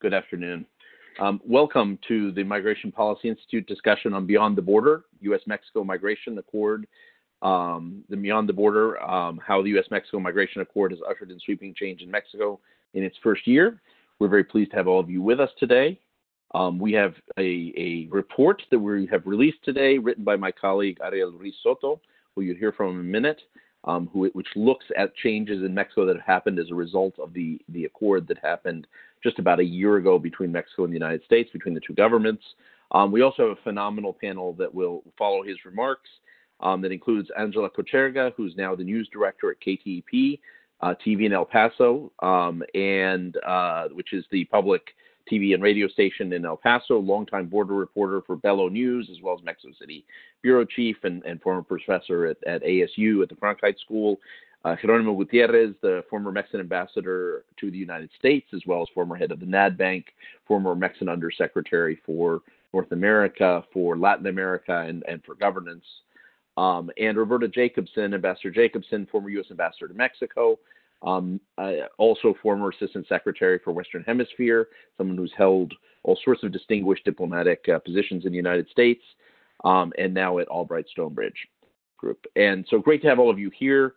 Good 0.00 0.14
afternoon. 0.14 0.64
Um, 1.18 1.42
welcome 1.46 1.98
to 2.08 2.32
the 2.32 2.42
Migration 2.42 2.90
Policy 2.90 3.28
Institute 3.28 3.66
discussion 3.66 4.14
on 4.14 4.24
Beyond 4.24 4.56
the 4.56 4.62
Border, 4.62 5.04
U.S. 5.20 5.42
Mexico 5.46 5.84
Migration 5.84 6.38
Accord. 6.38 6.86
Um, 7.42 8.02
the 8.08 8.16
Beyond 8.16 8.48
the 8.48 8.54
Border, 8.54 8.98
um, 9.02 9.38
how 9.46 9.60
the 9.60 9.68
U.S. 9.70 9.84
Mexico 9.90 10.18
Migration 10.18 10.62
Accord 10.62 10.92
has 10.92 11.00
ushered 11.06 11.30
in 11.30 11.38
sweeping 11.40 11.74
change 11.74 12.00
in 12.00 12.10
Mexico 12.10 12.58
in 12.94 13.02
its 13.02 13.16
first 13.22 13.46
year. 13.46 13.82
We're 14.18 14.28
very 14.28 14.42
pleased 14.42 14.70
to 14.70 14.78
have 14.78 14.88
all 14.88 15.00
of 15.00 15.10
you 15.10 15.20
with 15.20 15.38
us 15.38 15.50
today. 15.58 16.00
Um, 16.54 16.78
we 16.78 16.92
have 16.94 17.12
a, 17.38 17.74
a, 17.76 18.08
report 18.10 18.62
that 18.70 18.78
we 18.78 19.06
have 19.08 19.26
released 19.26 19.62
today, 19.66 19.98
written 19.98 20.24
by 20.24 20.36
my 20.36 20.50
colleague 20.50 20.96
Ariel 21.04 21.32
Ruiz 21.32 21.56
Soto, 21.62 22.00
who 22.34 22.40
you'll 22.40 22.56
hear 22.56 22.72
from 22.72 22.94
in 22.94 23.00
a 23.00 23.02
minute, 23.02 23.42
um, 23.84 24.08
who, 24.14 24.30
which 24.32 24.48
looks 24.56 24.86
at 24.96 25.14
changes 25.16 25.62
in 25.62 25.74
Mexico 25.74 26.06
that 26.06 26.16
have 26.16 26.26
happened 26.26 26.58
as 26.58 26.70
a 26.70 26.74
result 26.74 27.18
of 27.18 27.34
the, 27.34 27.60
the 27.68 27.84
accord 27.84 28.26
that 28.28 28.38
happened 28.38 28.86
just 29.22 29.38
about 29.38 29.60
a 29.60 29.64
year 29.64 29.96
ago 29.96 30.18
between 30.18 30.52
Mexico 30.52 30.84
and 30.84 30.92
the 30.92 30.96
United 30.96 31.22
States, 31.24 31.50
between 31.52 31.74
the 31.74 31.80
two 31.80 31.94
governments. 31.94 32.42
Um, 32.92 33.12
we 33.12 33.22
also 33.22 33.48
have 33.48 33.58
a 33.58 33.62
phenomenal 33.62 34.16
panel 34.20 34.52
that 34.54 34.74
will 34.74 35.02
follow 35.16 35.42
his 35.42 35.56
remarks 35.64 36.08
um, 36.60 36.80
that 36.82 36.92
includes 36.92 37.28
Angela 37.38 37.70
Kocherga, 37.70 38.32
who's 38.36 38.54
now 38.56 38.74
the 38.74 38.84
news 38.84 39.08
director 39.12 39.50
at 39.50 39.60
KTEP 39.60 40.40
uh, 40.80 40.94
TV 41.06 41.26
in 41.26 41.32
El 41.32 41.44
Paso, 41.44 42.10
um, 42.20 42.62
and 42.74 43.36
uh, 43.46 43.88
which 43.92 44.12
is 44.12 44.24
the 44.30 44.44
public 44.46 44.82
TV 45.30 45.54
and 45.54 45.62
radio 45.62 45.86
station 45.86 46.32
in 46.32 46.44
El 46.44 46.56
Paso, 46.56 46.98
longtime 46.98 47.46
border 47.46 47.74
reporter 47.74 48.22
for 48.26 48.36
Belo 48.36 48.70
News, 48.70 49.08
as 49.10 49.22
well 49.22 49.36
as 49.38 49.44
Mexico 49.44 49.72
City 49.78 50.04
bureau 50.42 50.64
chief 50.64 50.96
and, 51.04 51.22
and 51.24 51.40
former 51.42 51.62
professor 51.62 52.26
at, 52.26 52.36
at, 52.46 52.62
ASU 52.62 53.22
at 53.22 53.28
the 53.28 53.34
Cronkite 53.34 53.78
School. 53.78 54.18
Uh, 54.64 54.76
Jeronimo 54.76 55.16
Gutierrez, 55.16 55.74
the 55.80 56.04
former 56.10 56.30
Mexican 56.30 56.60
ambassador 56.60 57.44
to 57.58 57.70
the 57.70 57.78
United 57.78 58.10
States, 58.18 58.46
as 58.54 58.60
well 58.66 58.82
as 58.82 58.88
former 58.92 59.16
head 59.16 59.32
of 59.32 59.40
the 59.40 59.46
NAD 59.46 59.78
Bank, 59.78 60.06
former 60.46 60.74
Mexican 60.74 61.08
undersecretary 61.08 61.98
for 62.04 62.42
North 62.74 62.92
America, 62.92 63.64
for 63.72 63.96
Latin 63.96 64.26
America, 64.26 64.84
and, 64.86 65.02
and 65.08 65.24
for 65.24 65.34
governance. 65.34 65.84
Um, 66.56 66.90
and 66.98 67.16
Roberta 67.16 67.48
Jacobson, 67.48 68.12
Ambassador 68.12 68.50
Jacobson, 68.50 69.08
former 69.10 69.30
U.S. 69.30 69.46
ambassador 69.50 69.88
to 69.88 69.94
Mexico, 69.94 70.58
um, 71.02 71.40
uh, 71.56 71.86
also 71.96 72.34
former 72.42 72.68
assistant 72.68 73.06
secretary 73.08 73.58
for 73.64 73.72
Western 73.72 74.02
Hemisphere, 74.02 74.68
someone 74.98 75.16
who's 75.16 75.32
held 75.36 75.72
all 76.02 76.18
sorts 76.22 76.42
of 76.42 76.52
distinguished 76.52 77.04
diplomatic 77.04 77.64
uh, 77.74 77.78
positions 77.78 78.26
in 78.26 78.32
the 78.32 78.36
United 78.36 78.68
States, 78.68 79.02
um, 79.64 79.92
and 79.98 80.12
now 80.12 80.38
at 80.38 80.48
Albright 80.48 80.86
Stonebridge 80.90 81.48
Group. 81.96 82.26
And 82.36 82.66
so 82.68 82.78
great 82.78 83.00
to 83.02 83.08
have 83.08 83.18
all 83.18 83.30
of 83.30 83.38
you 83.38 83.50
here. 83.58 83.94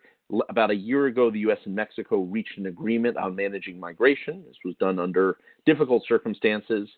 About 0.48 0.70
a 0.70 0.76
year 0.76 1.06
ago, 1.06 1.30
the 1.30 1.40
U.S. 1.40 1.58
and 1.64 1.74
Mexico 1.74 2.20
reached 2.20 2.58
an 2.58 2.66
agreement 2.66 3.16
on 3.16 3.34
managing 3.34 3.78
migration. 3.78 4.42
This 4.46 4.56
was 4.64 4.74
done 4.80 4.98
under 4.98 5.38
difficult 5.66 6.04
circumstances. 6.08 6.88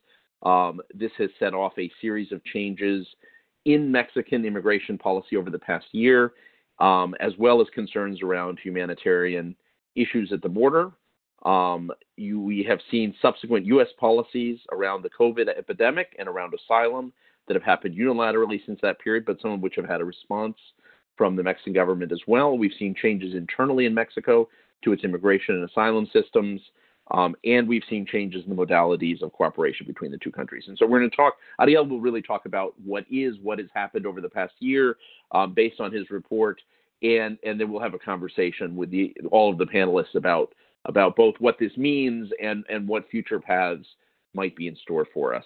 Um, 0.42 0.80
this 0.94 1.10
has 1.18 1.30
set 1.38 1.54
off 1.54 1.72
a 1.78 1.90
series 2.00 2.32
of 2.32 2.44
changes 2.44 3.06
in 3.64 3.90
Mexican 3.90 4.44
immigration 4.44 4.96
policy 4.96 5.36
over 5.36 5.50
the 5.50 5.58
past 5.58 5.86
year, 5.92 6.34
um, 6.78 7.14
as 7.20 7.32
well 7.38 7.60
as 7.60 7.66
concerns 7.74 8.22
around 8.22 8.58
humanitarian 8.62 9.56
issues 9.96 10.32
at 10.32 10.42
the 10.42 10.48
border. 10.48 10.92
Um, 11.44 11.90
you, 12.16 12.40
we 12.40 12.62
have 12.64 12.78
seen 12.90 13.14
subsequent 13.20 13.66
U.S. 13.66 13.88
policies 13.98 14.58
around 14.72 15.02
the 15.02 15.10
COVID 15.10 15.48
epidemic 15.48 16.14
and 16.18 16.28
around 16.28 16.54
asylum 16.54 17.12
that 17.48 17.54
have 17.54 17.62
happened 17.62 17.96
unilaterally 17.96 18.64
since 18.66 18.78
that 18.82 18.98
period, 19.00 19.24
but 19.26 19.40
some 19.40 19.52
of 19.52 19.60
which 19.60 19.76
have 19.76 19.88
had 19.88 20.00
a 20.00 20.04
response 20.04 20.56
from 21.16 21.36
the 21.36 21.42
Mexican 21.42 21.72
government 21.72 22.12
as 22.12 22.20
well. 22.26 22.56
We've 22.56 22.72
seen 22.78 22.94
changes 22.94 23.34
internally 23.34 23.86
in 23.86 23.94
Mexico 23.94 24.48
to 24.84 24.92
its 24.92 25.04
immigration 25.04 25.56
and 25.56 25.68
asylum 25.68 26.08
systems. 26.12 26.60
Um, 27.12 27.36
and 27.44 27.68
we've 27.68 27.84
seen 27.88 28.04
changes 28.04 28.42
in 28.44 28.54
the 28.54 28.66
modalities 28.66 29.22
of 29.22 29.32
cooperation 29.32 29.86
between 29.86 30.10
the 30.10 30.18
two 30.18 30.32
countries. 30.32 30.64
And 30.66 30.76
so 30.76 30.86
we're 30.86 30.98
going 30.98 31.10
to 31.10 31.16
talk, 31.16 31.34
Ariel 31.60 31.86
will 31.86 32.00
really 32.00 32.22
talk 32.22 32.46
about 32.46 32.74
what 32.84 33.04
is, 33.10 33.36
what 33.42 33.58
has 33.58 33.68
happened 33.74 34.06
over 34.06 34.20
the 34.20 34.28
past 34.28 34.54
year 34.58 34.96
um, 35.30 35.54
based 35.54 35.80
on 35.80 35.92
his 35.92 36.10
report. 36.10 36.60
And, 37.02 37.38
and 37.44 37.60
then 37.60 37.70
we'll 37.70 37.82
have 37.82 37.94
a 37.94 37.98
conversation 37.98 38.74
with 38.74 38.90
the, 38.90 39.14
all 39.30 39.52
of 39.52 39.58
the 39.58 39.66
panelists 39.66 40.16
about, 40.16 40.52
about 40.84 41.14
both 41.14 41.34
what 41.38 41.58
this 41.60 41.76
means 41.76 42.30
and, 42.42 42.64
and 42.68 42.88
what 42.88 43.08
future 43.08 43.38
paths 43.38 43.86
might 44.34 44.56
be 44.56 44.66
in 44.66 44.76
store 44.76 45.06
for 45.14 45.34
us. 45.34 45.44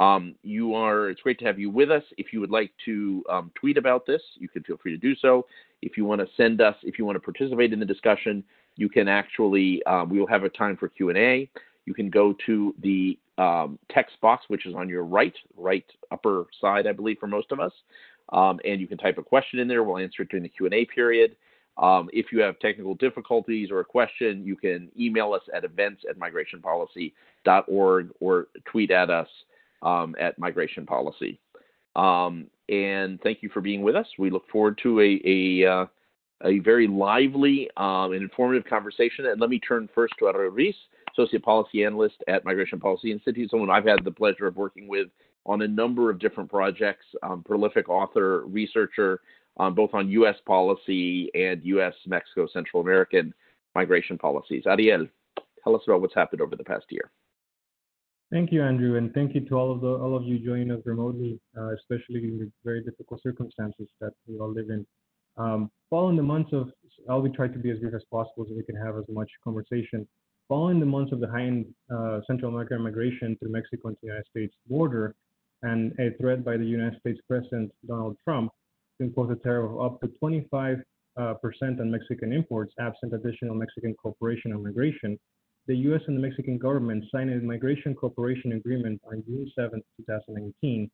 Um, 0.00 0.34
you 0.42 0.74
are, 0.74 1.10
it's 1.10 1.20
great 1.20 1.38
to 1.40 1.44
have 1.44 1.58
you 1.58 1.68
with 1.68 1.90
us. 1.90 2.02
If 2.16 2.32
you 2.32 2.40
would 2.40 2.50
like 2.50 2.72
to 2.86 3.22
um, 3.28 3.50
tweet 3.54 3.76
about 3.76 4.06
this, 4.06 4.22
you 4.38 4.48
can 4.48 4.62
feel 4.62 4.78
free 4.78 4.92
to 4.92 4.98
do 4.98 5.14
so. 5.14 5.46
If 5.82 5.98
you 5.98 6.06
want 6.06 6.22
to 6.22 6.26
send 6.38 6.62
us, 6.62 6.74
if 6.82 6.98
you 6.98 7.04
want 7.04 7.16
to 7.16 7.20
participate 7.20 7.74
in 7.74 7.78
the 7.78 7.84
discussion, 7.84 8.42
you 8.76 8.88
can 8.88 9.08
actually, 9.08 9.82
um, 9.84 10.08
we 10.08 10.18
will 10.18 10.26
have 10.26 10.42
a 10.42 10.48
time 10.48 10.78
for 10.78 10.88
Q&A. 10.88 11.50
You 11.84 11.92
can 11.92 12.08
go 12.08 12.34
to 12.46 12.74
the 12.82 13.18
um, 13.36 13.78
text 13.90 14.18
box, 14.22 14.46
which 14.48 14.64
is 14.64 14.74
on 14.74 14.88
your 14.88 15.04
right, 15.04 15.34
right 15.54 15.84
upper 16.10 16.46
side, 16.62 16.86
I 16.86 16.92
believe, 16.92 17.18
for 17.20 17.26
most 17.26 17.52
of 17.52 17.60
us. 17.60 17.72
Um, 18.32 18.58
and 18.64 18.80
you 18.80 18.86
can 18.86 18.96
type 18.96 19.18
a 19.18 19.22
question 19.22 19.58
in 19.58 19.68
there. 19.68 19.84
We'll 19.84 19.98
answer 19.98 20.22
it 20.22 20.30
during 20.30 20.44
the 20.44 20.48
Q&A 20.48 20.86
period. 20.86 21.36
Um, 21.76 22.08
if 22.14 22.32
you 22.32 22.40
have 22.40 22.58
technical 22.58 22.94
difficulties 22.94 23.70
or 23.70 23.80
a 23.80 23.84
question, 23.84 24.46
you 24.46 24.56
can 24.56 24.90
email 24.98 25.34
us 25.34 25.42
at 25.54 25.64
events 25.64 26.04
at 26.08 26.18
migrationpolicy.org 26.18 28.10
or 28.18 28.48
tweet 28.64 28.90
at 28.90 29.10
us 29.10 29.28
um, 29.82 30.14
at 30.20 30.38
Migration 30.38 30.86
Policy. 30.86 31.40
Um, 31.96 32.46
and 32.68 33.20
thank 33.22 33.42
you 33.42 33.48
for 33.48 33.60
being 33.60 33.82
with 33.82 33.96
us. 33.96 34.06
We 34.18 34.30
look 34.30 34.48
forward 34.48 34.78
to 34.82 35.00
a, 35.00 35.20
a 35.24 35.66
uh, 35.66 35.86
a 36.44 36.58
very 36.60 36.86
lively 36.86 37.68
um, 37.76 38.12
and 38.12 38.22
informative 38.22 38.64
conversation. 38.64 39.26
And 39.26 39.40
let 39.40 39.50
me 39.50 39.58
turn 39.60 39.88
first 39.94 40.14
to 40.18 40.28
Ariel 40.28 40.50
Ruiz, 40.50 40.74
Associate 41.12 41.42
Policy 41.42 41.84
Analyst 41.84 42.16
at 42.28 42.44
Migration 42.44 42.80
Policy 42.80 43.12
Institute, 43.12 43.50
someone 43.50 43.70
I've 43.70 43.84
had 43.84 44.04
the 44.04 44.10
pleasure 44.10 44.46
of 44.46 44.56
working 44.56 44.88
with 44.88 45.08
on 45.46 45.62
a 45.62 45.68
number 45.68 46.10
of 46.10 46.18
different 46.18 46.50
projects, 46.50 47.04
um, 47.22 47.42
prolific 47.42 47.88
author, 47.88 48.46
researcher, 48.46 49.20
um, 49.58 49.74
both 49.74 49.90
on 49.92 50.08
U.S. 50.10 50.36
policy 50.46 51.30
and 51.34 51.62
U.S., 51.64 51.94
Mexico, 52.06 52.46
Central 52.52 52.82
American 52.82 53.34
migration 53.74 54.16
policies. 54.16 54.64
Ariel, 54.66 55.06
tell 55.64 55.74
us 55.74 55.82
about 55.86 56.00
what's 56.00 56.14
happened 56.14 56.40
over 56.40 56.56
the 56.56 56.64
past 56.64 56.86
year. 56.90 57.10
Thank 58.30 58.52
you, 58.52 58.62
Andrew, 58.62 58.96
and 58.96 59.12
thank 59.12 59.34
you 59.34 59.40
to 59.40 59.58
all 59.58 59.72
of 59.72 59.80
the, 59.80 59.88
all 59.88 60.16
of 60.16 60.22
you 60.22 60.38
joining 60.38 60.70
us 60.70 60.80
remotely, 60.84 61.40
uh, 61.58 61.74
especially 61.74 62.22
in 62.22 62.38
the 62.38 62.48
very 62.64 62.80
difficult 62.80 63.20
circumstances 63.22 63.88
that 64.00 64.12
we 64.28 64.38
all 64.38 64.52
live 64.52 64.70
in. 64.70 64.86
Um, 65.36 65.68
following 65.90 66.16
the 66.16 66.22
months 66.22 66.52
of, 66.52 66.70
I'll 67.08 67.22
be 67.22 67.30
trying 67.30 67.52
to 67.54 67.58
be 67.58 67.72
as 67.72 67.80
brief 67.80 67.92
as 67.92 68.04
possible 68.08 68.46
so 68.48 68.54
we 68.54 68.62
can 68.62 68.76
have 68.76 68.96
as 68.96 69.04
much 69.08 69.28
conversation. 69.42 70.06
Following 70.48 70.78
the 70.78 70.86
months 70.86 71.12
of 71.12 71.18
the 71.18 71.26
heightened 71.26 71.66
uh, 71.92 72.20
Central 72.28 72.52
American 72.52 72.82
migration 72.82 73.36
through 73.40 73.50
Mexico 73.50 73.88
and 73.88 73.96
to 73.96 74.00
the 74.02 74.06
United 74.08 74.26
States 74.30 74.54
border, 74.68 75.16
and 75.62 75.92
a 75.98 76.16
threat 76.20 76.44
by 76.44 76.56
the 76.56 76.64
United 76.64 77.00
States 77.00 77.18
President 77.26 77.72
Donald 77.86 78.16
Trump 78.22 78.52
to 78.98 79.04
impose 79.04 79.30
a 79.32 79.42
tariff 79.42 79.72
of 79.72 79.80
up 79.80 80.00
to 80.02 80.08
25 80.20 80.78
uh, 81.16 81.34
percent 81.34 81.80
on 81.80 81.90
Mexican 81.90 82.32
imports, 82.32 82.74
absent 82.78 83.12
additional 83.12 83.56
Mexican 83.56 83.92
cooperation 84.00 84.52
on 84.52 84.62
migration, 84.62 85.18
the 85.70 85.76
U.S. 85.86 86.00
and 86.08 86.16
the 86.16 86.20
Mexican 86.20 86.58
government 86.58 87.04
signed 87.12 87.30
a 87.30 87.36
migration 87.36 87.94
cooperation 87.94 88.54
agreement 88.54 89.00
on 89.06 89.22
June 89.24 89.48
7, 89.54 89.80
2019, 89.98 90.90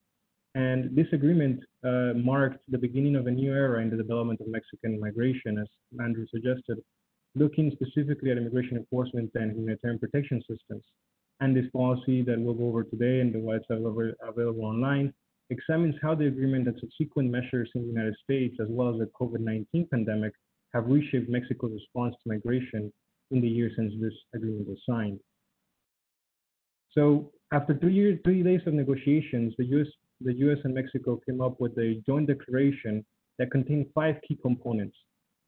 and 0.55 0.95
this 0.95 1.07
agreement 1.15 1.61
uh, 1.83 2.13
marked 2.15 2.59
the 2.69 2.77
beginning 2.77 3.17
of 3.17 3.27
a 3.27 3.31
new 3.31 3.55
era 3.55 3.81
in 3.81 3.89
the 3.89 3.97
development 3.97 4.39
of 4.43 4.49
Mexican 4.49 5.01
migration, 5.01 5.57
as 5.59 5.67
Andrew 5.99 6.27
suggested, 6.31 6.77
looking 7.35 7.73
specifically 7.73 8.31
at 8.31 8.37
immigration 8.37 8.77
enforcement 8.77 9.31
and 9.35 9.57
humanitarian 9.57 9.99
protection 9.99 10.43
systems. 10.43 10.85
And 11.41 11.57
this 11.57 11.71
policy 11.73 12.21
that 12.25 12.39
we'll 12.39 12.53
go 12.53 12.69
over 12.69 12.85
today 12.85 13.21
and 13.21 13.33
the 13.35 13.39
what's 13.39 13.65
available 13.71 14.65
online 14.67 15.15
examines 15.49 15.95
how 16.03 16.15
the 16.15 16.27
agreement 16.27 16.69
and 16.69 16.77
subsequent 16.81 17.31
measures 17.31 17.71
in 17.75 17.81
the 17.81 17.89
United 17.89 18.17
States, 18.23 18.57
as 18.61 18.69
well 18.69 18.93
as 18.93 18.99
the 18.99 19.09
COVID-19 19.19 19.89
pandemic, 19.89 20.35
have 20.75 20.87
reshaped 20.87 21.31
Mexico's 21.31 21.73
response 21.73 22.15
to 22.23 22.29
migration 22.29 22.93
in 23.31 23.41
the 23.41 23.49
years 23.49 23.73
since 23.77 23.93
this 24.01 24.15
agreement 24.35 24.69
was 24.69 24.79
signed. 24.89 25.21
So 26.93 27.31
after 27.53 27.77
three, 27.77 27.93
years, 27.93 28.19
three 28.25 28.43
days 28.43 28.61
of 28.67 28.75
negotiations, 28.75 29.55
the 29.59 29.67
U.S 29.67 29.89
the 30.21 30.33
US 30.35 30.59
and 30.65 30.75
Mexico 30.75 31.21
came 31.27 31.41
up 31.41 31.61
with 31.61 31.77
a 31.79 32.03
joint 32.07 32.27
declaration 32.27 33.05
that 33.39 33.51
contained 33.51 33.87
five 33.95 34.17
key 34.27 34.39
components. 34.41 34.97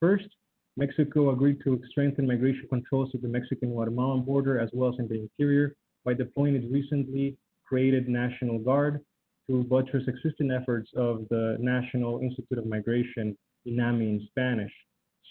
First, 0.01 0.29
Mexico 0.77 1.31
agreed 1.31 1.59
to 1.65 1.81
strengthen 1.91 2.27
migration 2.27 2.67
controls 2.69 3.11
at 3.15 3.23
the 3.23 3.29
Mexican-Guatemalan 3.29 4.23
border 4.23 4.61
as 4.61 4.69
well 4.73 4.91
as 4.93 4.99
in 4.99 5.09
the 5.09 5.21
interior 5.21 5.75
by 6.05 6.15
deploying 6.15 6.55
its 6.55 6.71
recently 6.71 7.37
created 7.67 8.09
National 8.09 8.59
Guard 8.59 9.01
to 9.49 9.65
buttress 9.65 10.05
existing 10.07 10.51
efforts 10.51 10.91
of 10.95 11.27
the 11.31 11.57
National 11.59 12.21
Institute 12.21 12.59
of 12.59 12.67
Migration, 12.67 13.37
INAMI 13.67 14.03
in 14.03 14.29
Spanish. 14.29 14.73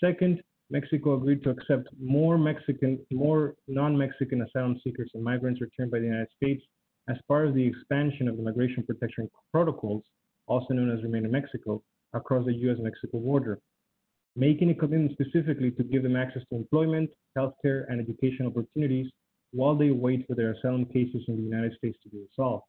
Second, 0.04 0.42
Mexico 0.70 1.16
agreed 1.16 1.44
to 1.44 1.50
accept 1.50 1.88
more 2.00 2.38
Mexican, 2.38 3.00
more 3.12 3.56
non-Mexican 3.68 4.42
asylum 4.42 4.80
seekers 4.84 5.10
and 5.14 5.24
migrants 5.24 5.62
returned 5.62 5.92
by 5.92 6.00
the 6.00 6.06
United 6.06 6.28
States 6.36 6.64
as 7.10 7.18
part 7.28 7.48
of 7.48 7.54
the 7.54 7.66
expansion 7.66 8.28
of 8.28 8.36
the 8.36 8.44
migration 8.44 8.84
protection 8.84 9.30
protocols, 9.52 10.04
also 10.48 10.74
known 10.74 10.92
as 10.92 11.02
Remain 11.04 11.26
in 11.26 11.32
Mexico, 11.32 11.82
across 12.14 12.46
the 12.46 12.54
US-Mexico 12.54 13.20
border, 13.20 13.60
making 14.36 14.70
a 14.70 14.76
commitment 14.76 15.14
specifically 15.14 15.72
to 15.72 15.84
give 15.84 16.04
them 16.04 16.18
access 16.18 16.44
to 16.50 16.58
employment, 16.58 17.10
healthcare, 17.38 17.86
and 17.90 18.02
education 18.02 18.46
opportunities 18.46 19.10
while 19.52 19.76
they 19.76 19.92
wait 19.92 20.26
for 20.28 20.36
their 20.36 20.52
asylum 20.52 20.86
cases 20.86 21.24
in 21.30 21.38
the 21.38 21.44
United 21.44 21.74
States 21.78 21.98
to 22.04 22.10
be 22.10 22.20
resolved. 22.30 22.66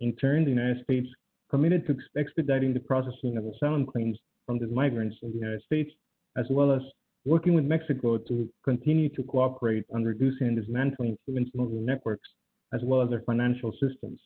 In 0.00 0.16
turn, 0.16 0.44
the 0.44 0.50
United 0.50 0.82
States 0.84 1.08
committed 1.50 1.86
to 1.86 1.96
expediting 2.16 2.72
the 2.72 2.80
processing 2.80 3.36
of 3.36 3.44
asylum 3.44 3.84
claims 3.84 4.18
from 4.46 4.58
these 4.58 4.72
migrants 4.72 5.16
in 5.22 5.32
the 5.32 5.38
United 5.38 5.62
States, 5.62 5.90
as 6.36 6.46
well 6.48 6.72
as 6.72 6.80
working 7.24 7.54
with 7.54 7.64
Mexico 7.64 8.18
to 8.18 8.48
continue 8.64 9.08
to 9.10 9.22
cooperate 9.22 9.84
on 9.94 10.04
reducing 10.04 10.48
and 10.48 10.56
dismantling 10.56 11.16
human 11.26 11.50
smuggling 11.52 11.86
networks, 11.86 12.28
as 12.72 12.80
well 12.82 13.02
as 13.02 13.10
their 13.10 13.22
financial 13.22 13.72
systems. 13.72 14.20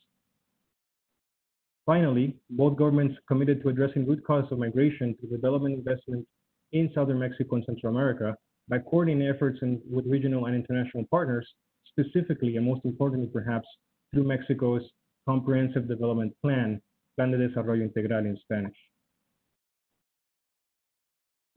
Finally, 1.85 2.35
both 2.49 2.77
governments 2.77 3.15
committed 3.27 3.61
to 3.61 3.69
addressing 3.69 4.05
root 4.05 4.21
causes 4.25 4.51
of 4.51 4.59
migration 4.59 5.15
through 5.19 5.29
development 5.29 5.75
investment 5.75 6.27
in 6.73 6.91
southern 6.93 7.19
Mexico 7.19 7.55
and 7.55 7.65
Central 7.65 7.93
America 7.95 8.35
by 8.67 8.77
coordinating 8.79 9.27
efforts 9.33 9.59
in, 9.61 9.81
with 9.89 10.05
regional 10.05 10.47
and 10.47 10.55
international 10.55 11.05
partners, 11.09 11.47
specifically 11.87 12.57
and 12.57 12.65
most 12.65 12.81
importantly 12.83 13.29
perhaps 13.31 13.67
through 14.13 14.23
Mexico's 14.23 14.83
Comprehensive 15.25 15.87
Development 15.87 16.33
Plan, 16.41 16.81
Plan 17.15 17.31
de 17.31 17.47
Desarrollo 17.47 17.81
Integral 17.81 18.25
in 18.25 18.37
Spanish. 18.41 18.75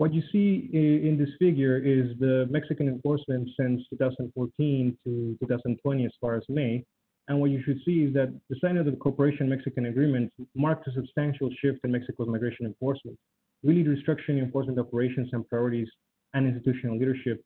What 0.01 0.15
you 0.15 0.23
see 0.33 0.71
in 0.73 1.19
this 1.19 1.29
figure 1.39 1.77
is 1.77 2.19
the 2.19 2.47
Mexican 2.49 2.89
enforcement 2.89 3.51
since 3.61 3.83
2014 3.91 4.97
to 5.05 5.37
2020 5.43 6.07
as 6.07 6.13
far 6.19 6.37
as 6.37 6.43
May. 6.49 6.83
And 7.29 7.39
what 7.39 7.51
you 7.51 7.63
should 7.67 7.81
see 7.85 8.05
is 8.05 8.15
that 8.15 8.33
the 8.49 8.57
signing 8.63 8.79
of 8.79 8.87
the 8.87 8.93
Cooperation-Mexican 8.93 9.85
Agreement 9.85 10.33
marked 10.57 10.89
a 10.89 10.93
substantial 10.93 11.51
shift 11.61 11.81
in 11.85 11.93
Mexico's 11.93 12.29
migration 12.29 12.65
enforcement, 12.65 13.19
really 13.63 13.85
restructuring 13.85 14.39
enforcement 14.39 14.79
operations 14.79 15.29
and 15.35 15.47
priorities 15.51 15.89
and 16.33 16.47
institutional 16.47 16.99
leadership 16.99 17.45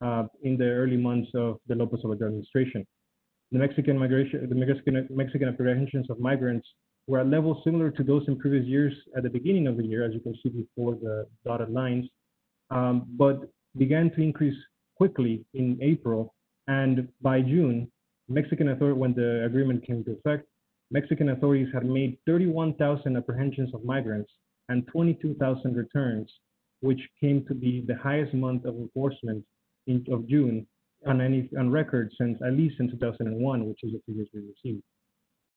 uh, 0.00 0.24
in 0.42 0.56
the 0.56 0.64
early 0.64 0.96
months 0.96 1.30
of 1.34 1.58
the 1.66 1.74
López 1.74 2.02
Obrador 2.02 2.28
administration. 2.28 2.86
The 3.52 3.58
Mexican 3.58 3.98
migration, 3.98 4.48
the 4.48 4.54
Mexican, 4.54 5.06
Mexican 5.10 5.48
apprehensions 5.48 6.08
of 6.08 6.18
migrants 6.18 6.66
were 7.10 7.18
at 7.18 7.26
levels 7.26 7.58
similar 7.64 7.90
to 7.90 8.04
those 8.04 8.22
in 8.28 8.38
previous 8.38 8.64
years 8.64 8.94
at 9.16 9.24
the 9.24 9.28
beginning 9.28 9.66
of 9.66 9.76
the 9.76 9.84
year, 9.84 10.04
as 10.04 10.14
you 10.14 10.20
can 10.20 10.34
see 10.42 10.48
before 10.48 10.94
the 10.94 11.26
dotted 11.44 11.70
lines, 11.70 12.06
um, 12.70 13.04
but 13.18 13.50
began 13.76 14.10
to 14.12 14.22
increase 14.22 14.56
quickly 14.96 15.44
in 15.54 15.76
April. 15.82 16.32
And 16.68 17.08
by 17.20 17.40
June, 17.40 17.90
Mexican 18.28 18.68
authority, 18.68 18.96
when 18.96 19.12
the 19.14 19.44
agreement 19.44 19.84
came 19.84 19.96
into 19.96 20.12
effect, 20.12 20.46
Mexican 20.92 21.30
authorities 21.30 21.66
had 21.74 21.84
made 21.84 22.16
31,000 22.26 23.16
apprehensions 23.16 23.74
of 23.74 23.84
migrants 23.84 24.30
and 24.68 24.86
22,000 24.86 25.76
returns, 25.76 26.30
which 26.80 27.00
came 27.20 27.44
to 27.46 27.54
be 27.54 27.84
the 27.88 27.96
highest 27.96 28.34
month 28.34 28.64
of 28.64 28.76
enforcement 28.76 29.44
in, 29.88 30.04
of 30.12 30.28
June 30.28 30.64
on 31.06 31.20
any 31.20 31.48
on 31.58 31.70
record 31.70 32.12
since 32.18 32.38
at 32.46 32.52
least 32.52 32.76
in 32.78 32.88
2001, 32.88 33.68
which 33.68 33.82
is 33.82 33.92
the 33.92 34.00
figures 34.06 34.28
we 34.32 34.42
received. 34.42 34.84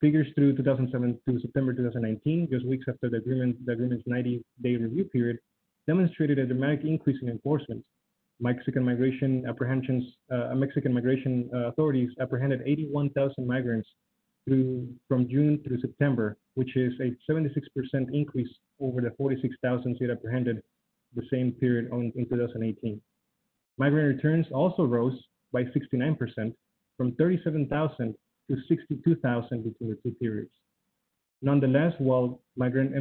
Figures 0.03 0.27
through 0.35 0.53
2007 0.57 1.17
to 1.29 1.39
September 1.39 1.73
2019, 1.73 2.49
just 2.51 2.65
weeks 2.65 2.83
after 2.89 3.09
the 3.09 3.15
agreement, 3.15 3.55
the 3.65 3.71
agreement's 3.71 4.03
90-day 4.05 4.75
review 4.75 5.05
period, 5.05 5.39
demonstrated 5.87 6.39
a 6.39 6.45
dramatic 6.45 6.81
increase 6.83 7.15
in 7.21 7.29
enforcement. 7.29 7.81
Mexican 8.41 8.83
migration 8.83 9.45
apprehensions, 9.47 10.03
uh, 10.29 10.53
Mexican 10.55 10.93
migration 10.93 11.49
uh, 11.53 11.69
authorities 11.69 12.09
apprehended 12.19 12.61
81,000 12.65 13.47
migrants 13.47 13.87
through 14.45 14.89
from 15.07 15.29
June 15.29 15.61
through 15.65 15.79
September, 15.79 16.35
which 16.55 16.75
is 16.75 16.91
a 16.99 17.15
76% 17.31 17.49
increase 18.11 18.49
over 18.81 18.99
the 18.99 19.11
46,000 19.11 19.95
they 20.01 20.11
apprehended 20.11 20.61
the 21.15 21.23
same 21.31 21.53
period 21.53 21.89
on, 21.93 22.11
in 22.17 22.27
2018. 22.27 23.01
Migrant 23.77 24.17
returns 24.17 24.47
also 24.51 24.83
rose 24.83 25.17
by 25.53 25.63
69% 25.63 26.53
from 26.97 27.13
37,000 27.15 28.15
to 28.49 28.57
62,000 28.67 29.63
between 29.63 29.89
the 29.89 29.97
two 30.03 30.11
periods. 30.15 30.51
Nonetheless, 31.41 31.93
while 31.97 32.41
migrant 32.55 32.93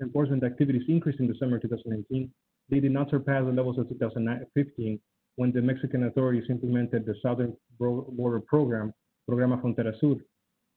enforcement 0.00 0.42
activities 0.42 0.84
increased 0.88 1.20
in 1.20 1.26
the 1.26 1.34
summer 1.38 1.58
2019, 1.58 2.30
they 2.70 2.80
did 2.80 2.92
not 2.92 3.10
surpass 3.10 3.44
the 3.44 3.52
levels 3.52 3.78
of 3.78 3.86
2015 3.90 4.98
when 5.36 5.52
the 5.52 5.60
Mexican 5.60 6.04
authorities 6.04 6.48
implemented 6.48 7.04
the 7.04 7.14
Southern 7.20 7.54
Border 7.78 8.40
Program, 8.40 8.94
Programa 9.28 9.58
Frontera 9.58 9.92
Sur. 10.00 10.16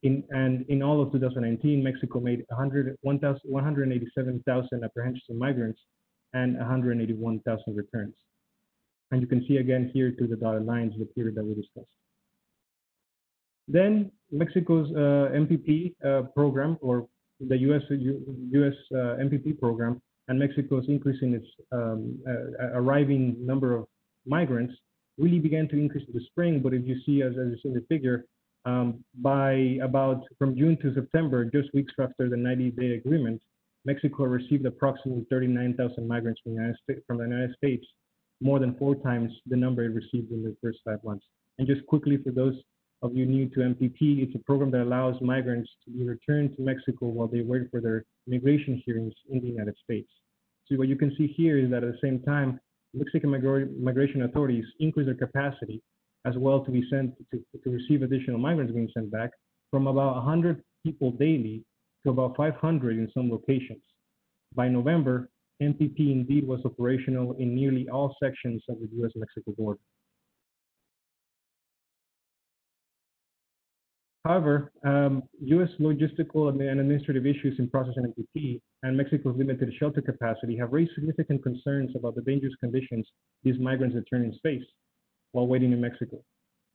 In, 0.02 0.22
and 0.30 0.66
in 0.68 0.82
all 0.82 1.00
of 1.00 1.10
2019, 1.12 1.82
Mexico 1.82 2.20
made 2.20 2.44
187,000 2.50 4.84
apprehensions 4.84 5.24
of 5.30 5.36
migrants 5.36 5.80
and 6.34 6.58
181,000 6.58 7.74
returns. 7.74 8.14
And 9.10 9.22
you 9.22 9.26
can 9.26 9.46
see 9.48 9.56
again 9.56 9.90
here 9.92 10.12
to 10.12 10.26
the 10.26 10.36
dotted 10.36 10.66
lines 10.66 10.92
the 10.98 11.06
period 11.06 11.36
that 11.36 11.44
we 11.44 11.54
discussed. 11.54 11.88
Then 13.68 14.10
Mexico's 14.32 14.90
uh, 14.92 15.30
MPP 15.34 15.94
uh, 16.04 16.22
program, 16.34 16.78
or 16.80 17.06
the 17.40 17.56
US, 17.58 17.82
US 17.90 18.74
uh, 18.92 19.22
MPP 19.24 19.60
program, 19.60 20.00
and 20.28 20.38
Mexico's 20.38 20.84
increase 20.88 21.22
in 21.22 21.34
its 21.34 21.46
um, 21.72 22.18
arriving 22.74 23.36
number 23.38 23.76
of 23.76 23.86
migrants 24.26 24.74
really 25.18 25.38
began 25.38 25.68
to 25.68 25.76
increase 25.76 26.06
in 26.06 26.14
the 26.14 26.24
spring. 26.26 26.60
But 26.60 26.74
if 26.74 26.86
you 26.86 26.96
see, 27.04 27.22
as, 27.22 27.32
as 27.32 27.48
you 27.52 27.58
see 27.62 27.68
in 27.68 27.74
the 27.74 27.84
figure, 27.88 28.24
um, 28.64 29.04
by 29.22 29.78
about 29.82 30.24
from 30.38 30.56
June 30.56 30.76
to 30.82 30.94
September, 30.94 31.44
just 31.44 31.72
weeks 31.74 31.92
after 31.98 32.28
the 32.28 32.36
90-day 32.36 32.94
agreement, 32.94 33.40
Mexico 33.84 34.24
received 34.24 34.66
approximately 34.66 35.24
39,000 35.30 36.06
migrants 36.06 36.40
from 36.42 36.54
the, 36.54 36.60
United 36.60 36.78
States, 36.82 37.00
from 37.06 37.18
the 37.18 37.24
United 37.24 37.54
States, 37.56 37.86
more 38.40 38.58
than 38.58 38.74
four 38.76 38.94
times 38.96 39.32
the 39.46 39.56
number 39.56 39.84
it 39.84 39.88
received 39.88 40.30
in 40.30 40.42
the 40.42 40.54
first 40.62 40.78
five 40.84 41.02
months. 41.04 41.24
And 41.58 41.66
just 41.66 41.84
quickly, 41.86 42.18
for 42.18 42.30
those 42.30 42.54
of 43.02 43.14
you 43.14 43.26
new 43.26 43.48
to 43.50 43.60
MPP, 43.60 44.22
it's 44.22 44.34
a 44.34 44.38
program 44.40 44.70
that 44.72 44.82
allows 44.82 45.20
migrants 45.20 45.70
to 45.84 45.90
be 45.90 46.04
returned 46.04 46.56
to 46.56 46.62
Mexico 46.62 47.06
while 47.06 47.28
they 47.28 47.42
wait 47.42 47.70
for 47.70 47.80
their 47.80 48.04
immigration 48.26 48.82
hearings 48.84 49.14
in 49.30 49.40
the 49.40 49.46
United 49.46 49.76
States. 49.84 50.08
So 50.66 50.76
what 50.76 50.88
you 50.88 50.96
can 50.96 51.14
see 51.16 51.28
here 51.28 51.58
is 51.58 51.70
that 51.70 51.84
at 51.84 51.92
the 51.92 51.98
same 52.02 52.20
time, 52.20 52.60
Mexican 52.94 53.30
migration 53.30 54.22
authorities 54.22 54.64
increase 54.80 55.06
their 55.06 55.14
capacity 55.14 55.80
as 56.24 56.34
well 56.36 56.64
to 56.64 56.70
be 56.70 56.84
sent 56.90 57.14
to, 57.30 57.38
to 57.62 57.70
receive 57.70 58.02
additional 58.02 58.38
migrants 58.38 58.72
being 58.72 58.90
sent 58.92 59.10
back 59.10 59.30
from 59.70 59.86
about 59.86 60.16
100 60.16 60.62
people 60.84 61.12
daily 61.12 61.62
to 62.04 62.10
about 62.10 62.36
500 62.36 62.96
in 62.96 63.10
some 63.14 63.30
locations. 63.30 63.82
By 64.54 64.68
November, 64.68 65.28
MPP 65.62 65.98
indeed 65.98 66.46
was 66.46 66.60
operational 66.64 67.32
in 67.34 67.54
nearly 67.54 67.88
all 67.88 68.16
sections 68.22 68.62
of 68.68 68.78
the 68.80 68.88
US-Mexico 69.02 69.52
border. 69.56 69.80
However, 74.28 74.70
um, 74.84 75.22
U.S. 75.40 75.70
logistical 75.80 76.50
and 76.50 76.60
administrative 76.60 77.24
issues 77.24 77.58
in 77.58 77.70
processing 77.70 78.12
MPP 78.12 78.60
and 78.82 78.94
Mexico's 78.94 79.34
limited 79.38 79.72
shelter 79.80 80.02
capacity 80.02 80.54
have 80.58 80.74
raised 80.74 80.90
significant 80.94 81.42
concerns 81.42 81.92
about 81.96 82.14
the 82.14 82.20
dangerous 82.20 82.52
conditions 82.60 83.08
these 83.42 83.58
migrants 83.58 83.96
returning 83.96 84.38
face 84.42 84.64
while 85.32 85.46
waiting 85.46 85.72
in 85.72 85.80
Mexico. 85.80 86.22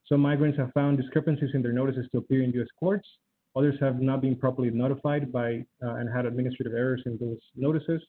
Some 0.10 0.20
migrants 0.22 0.58
have 0.58 0.74
found 0.74 0.98
discrepancies 0.98 1.52
in 1.54 1.62
their 1.62 1.74
notices 1.74 2.08
to 2.12 2.18
appear 2.18 2.42
in 2.42 2.50
U.S. 2.54 2.68
courts. 2.80 3.08
Others 3.56 3.76
have 3.82 4.02
not 4.02 4.20
been 4.20 4.36
properly 4.36 4.72
notified 4.72 5.32
by 5.32 5.64
uh, 5.84 5.98
and 5.98 6.10
had 6.12 6.26
administrative 6.26 6.74
errors 6.74 7.04
in 7.06 7.20
those 7.22 7.38
notices. 7.56 8.02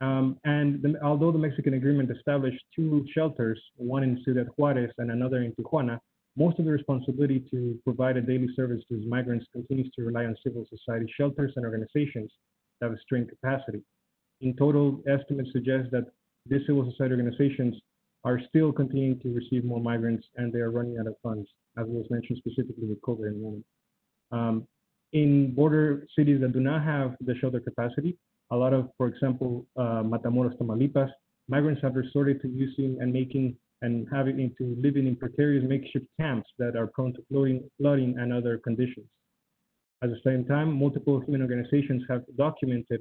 Um, 0.00 0.40
and 0.42 0.82
the, 0.82 1.00
although 1.04 1.30
the 1.30 1.38
Mexican 1.38 1.74
agreement 1.74 2.10
established 2.10 2.64
two 2.74 3.06
shelters, 3.14 3.62
one 3.76 4.02
in 4.02 4.20
Ciudad 4.24 4.48
Juarez 4.56 4.90
and 4.98 5.12
another 5.12 5.44
in 5.44 5.52
Tijuana, 5.52 6.00
most 6.36 6.58
of 6.58 6.64
the 6.64 6.70
responsibility 6.70 7.44
to 7.50 7.78
provide 7.84 8.16
a 8.16 8.22
daily 8.22 8.48
service 8.56 8.82
to 8.88 8.96
these 8.96 9.08
migrants 9.08 9.46
continues 9.52 9.90
to 9.94 10.02
rely 10.02 10.24
on 10.24 10.36
civil 10.42 10.66
society 10.68 11.12
shelters 11.16 11.52
and 11.56 11.64
organizations 11.64 12.30
that 12.80 12.88
have 12.88 12.96
a 12.96 13.00
strained 13.00 13.28
capacity. 13.28 13.82
In 14.40 14.56
total, 14.56 15.00
estimates 15.06 15.50
suggest 15.52 15.90
that 15.92 16.06
these 16.46 16.62
civil 16.66 16.90
society 16.90 17.14
organizations 17.14 17.76
are 18.24 18.40
still 18.48 18.72
continuing 18.72 19.18
to 19.20 19.34
receive 19.34 19.64
more 19.64 19.80
migrants 19.80 20.26
and 20.36 20.52
they 20.52 20.60
are 20.60 20.70
running 20.70 20.98
out 20.98 21.06
of 21.06 21.14
funds, 21.22 21.48
as 21.76 21.86
was 21.86 22.06
mentioned 22.10 22.38
specifically 22.38 22.86
with 22.86 23.00
COVID 23.02 23.28
enrollment. 23.28 23.64
Um, 24.30 24.66
in 25.12 25.54
border 25.54 26.06
cities 26.16 26.40
that 26.40 26.52
do 26.52 26.60
not 26.60 26.82
have 26.82 27.16
the 27.20 27.34
shelter 27.34 27.60
capacity, 27.60 28.16
a 28.50 28.56
lot 28.56 28.72
of, 28.72 28.90
for 28.96 29.08
example, 29.08 29.66
uh, 29.76 30.02
Matamoros, 30.02 30.56
Tamaulipas, 30.58 31.10
migrants 31.48 31.82
have 31.82 31.96
resorted 31.96 32.40
to 32.42 32.48
using 32.48 32.96
and 33.00 33.12
making 33.12 33.56
and 33.82 34.06
having 34.12 34.40
into 34.40 34.74
living 34.80 35.06
in 35.06 35.16
precarious 35.16 35.64
makeshift 35.68 36.06
camps 36.18 36.48
that 36.58 36.76
are 36.76 36.86
prone 36.86 37.12
to 37.14 37.22
flooding, 37.30 37.68
flooding 37.78 38.16
and 38.18 38.32
other 38.32 38.58
conditions. 38.58 39.06
At 40.02 40.10
the 40.10 40.20
same 40.24 40.44
time, 40.44 40.72
multiple 40.72 41.20
human 41.20 41.42
organizations 41.42 42.02
have 42.08 42.22
documented 42.36 43.00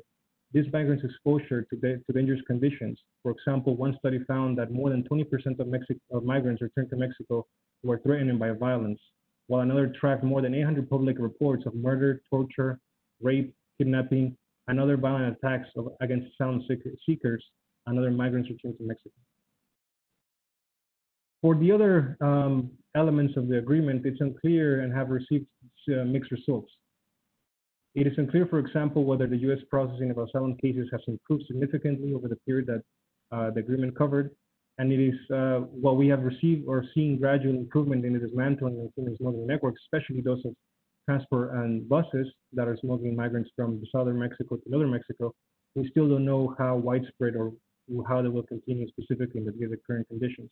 this 0.53 0.65
migrants' 0.73 1.03
exposure 1.05 1.65
to, 1.69 1.75
to 1.79 2.13
dangerous 2.13 2.41
conditions. 2.45 3.00
For 3.23 3.31
example, 3.31 3.75
one 3.75 3.95
study 4.00 4.19
found 4.27 4.57
that 4.57 4.71
more 4.71 4.89
than 4.89 5.03
20% 5.03 5.23
of, 5.59 5.67
Mexi 5.67 5.97
of 6.11 6.23
migrants 6.25 6.61
returned 6.61 6.89
to 6.89 6.97
Mexico 6.97 7.45
were 7.83 8.00
threatened 8.00 8.38
by 8.38 8.51
violence, 8.51 9.00
while 9.47 9.61
another 9.61 9.93
tracked 10.00 10.23
more 10.23 10.41
than 10.41 10.53
800 10.53 10.89
public 10.89 11.17
reports 11.19 11.65
of 11.65 11.73
murder, 11.73 12.21
torture, 12.29 12.79
rape, 13.21 13.53
kidnapping, 13.77 14.35
and 14.67 14.79
other 14.79 14.97
violent 14.97 15.38
attacks 15.38 15.69
of, 15.77 15.89
against 16.01 16.27
asylum 16.33 16.61
seekers 17.05 17.43
and 17.88 17.97
other 17.97 18.11
migrants 18.11 18.50
returned 18.50 18.77
to 18.77 18.83
Mexico. 18.83 19.15
For 21.41 21.55
the 21.55 21.71
other 21.71 22.17
um, 22.21 22.71
elements 22.95 23.36
of 23.36 23.48
the 23.48 23.57
agreement, 23.57 24.05
it's 24.05 24.21
unclear 24.21 24.81
and 24.81 24.93
have 24.93 25.10
received 25.10 25.48
uh, 25.89 26.03
mixed 26.05 26.31
results. 26.31 26.71
It 27.95 28.07
is 28.07 28.13
unclear, 28.17 28.45
for 28.45 28.60
example, 28.60 29.03
whether 29.03 29.27
the 29.27 29.38
U.S. 29.38 29.60
processing 29.69 30.12
of 30.12 30.17
asylum 30.17 30.55
cases 30.57 30.88
has 30.91 31.01
improved 31.07 31.43
significantly 31.48 32.13
over 32.13 32.27
the 32.27 32.38
period 32.48 32.67
that 32.67 32.81
uh, 33.36 33.50
the 33.51 33.60
agreement 33.60 33.98
covered, 33.98 34.31
and 34.77 34.91
it 34.91 35.00
is 35.00 35.15
uh, 35.31 35.60
what 35.86 35.98
we 35.98 36.07
have 36.07 36.24
received 36.24 36.67
or 36.67 36.86
seen 36.93 37.17
gradual 37.17 37.55
improvement 37.55 38.05
in 38.05 38.13
the 38.13 38.19
dismantling 38.19 38.79
of 38.79 38.91
human 38.95 39.17
smuggling 39.17 39.48
networks, 39.48 39.81
especially 39.86 40.21
those 40.21 40.43
of 40.45 40.53
transport 41.10 41.53
and 41.55 41.89
buses 41.89 42.27
that 42.53 42.67
are 42.67 42.77
smuggling 42.77 43.15
migrants 43.15 43.50
from 43.55 43.81
southern 43.91 44.19
Mexico 44.19 44.55
to 44.55 44.63
northern 44.67 44.91
Mexico. 44.91 45.33
We 45.75 45.89
still 45.89 46.07
don't 46.07 46.25
know 46.25 46.55
how 46.57 46.77
widespread 46.77 47.36
or 47.36 47.51
how 48.07 48.21
they 48.21 48.29
will 48.29 48.43
continue 48.43 48.88
specifically 48.88 49.41
in 49.41 49.45
the, 49.45 49.51
the 49.51 49.77
current 49.88 50.07
conditions. 50.07 50.50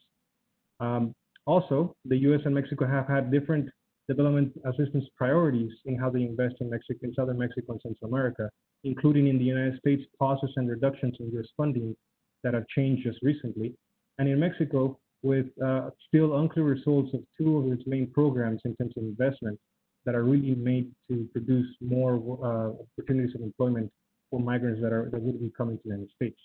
Um, 0.79 1.13
also, 1.45 1.95
the 2.05 2.17
U.S. 2.17 2.41
and 2.45 2.53
Mexico 2.53 2.85
have 2.85 3.07
had 3.07 3.31
different 3.31 3.69
development 4.07 4.53
assistance 4.65 5.05
priorities 5.15 5.71
in 5.85 5.97
how 5.97 6.09
they 6.09 6.21
invest 6.21 6.55
in 6.61 6.69
Mexico, 6.69 6.99
in 7.03 7.13
southern 7.13 7.37
Mexico 7.37 7.73
and 7.73 7.81
Central 7.81 8.09
America, 8.11 8.49
including 8.83 9.27
in 9.27 9.37
the 9.37 9.43
United 9.43 9.77
States 9.79 10.03
pauses 10.17 10.51
and 10.55 10.69
reductions 10.69 11.15
in 11.19 11.31
U.S. 11.33 11.47
funding 11.55 11.95
that 12.43 12.53
have 12.53 12.67
changed 12.75 13.03
just 13.03 13.19
recently, 13.21 13.73
and 14.17 14.27
in 14.27 14.39
Mexico 14.39 14.97
with 15.21 15.47
uh, 15.63 15.89
still 16.07 16.39
unclear 16.39 16.65
results 16.65 17.13
of 17.13 17.21
two 17.37 17.57
of 17.57 17.71
its 17.71 17.83
main 17.85 18.09
programs 18.11 18.61
in 18.65 18.75
terms 18.77 18.93
of 18.95 19.03
investment 19.03 19.59
that 20.05 20.15
are 20.15 20.23
really 20.23 20.55
made 20.55 20.89
to 21.09 21.27
produce 21.33 21.67
more 21.81 22.15
uh, 22.43 22.71
opportunities 22.83 23.35
of 23.35 23.41
employment 23.41 23.91
for 24.29 24.39
migrants 24.39 24.81
that 24.81 24.93
are 24.93 25.09
that 25.11 25.21
would 25.21 25.39
be 25.39 25.51
coming 25.57 25.77
to 25.77 25.83
the 25.83 25.89
United 25.89 26.09
States. 26.15 26.39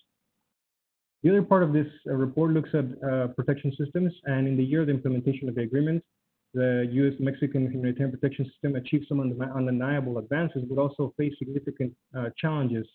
The 1.24 1.30
other 1.30 1.42
part 1.42 1.62
of 1.62 1.72
this 1.72 1.86
uh, 2.06 2.12
report 2.12 2.50
looks 2.50 2.68
at 2.74 2.84
uh, 3.02 3.28
protection 3.28 3.72
systems, 3.78 4.12
and 4.24 4.46
in 4.46 4.58
the 4.58 4.62
year 4.62 4.82
of 4.82 4.88
the 4.88 4.92
implementation 4.92 5.48
of 5.48 5.54
the 5.54 5.62
agreement, 5.62 6.04
the 6.52 6.86
U.S.-Mexican 6.92 7.72
humanitarian 7.72 8.10
protection 8.10 8.44
system 8.44 8.76
achieved 8.76 9.06
some 9.08 9.20
undeniable 9.20 10.18
advances, 10.18 10.64
but 10.68 10.76
also 10.78 11.14
faced 11.16 11.38
significant 11.38 11.94
uh, 12.14 12.28
challenges 12.36 12.86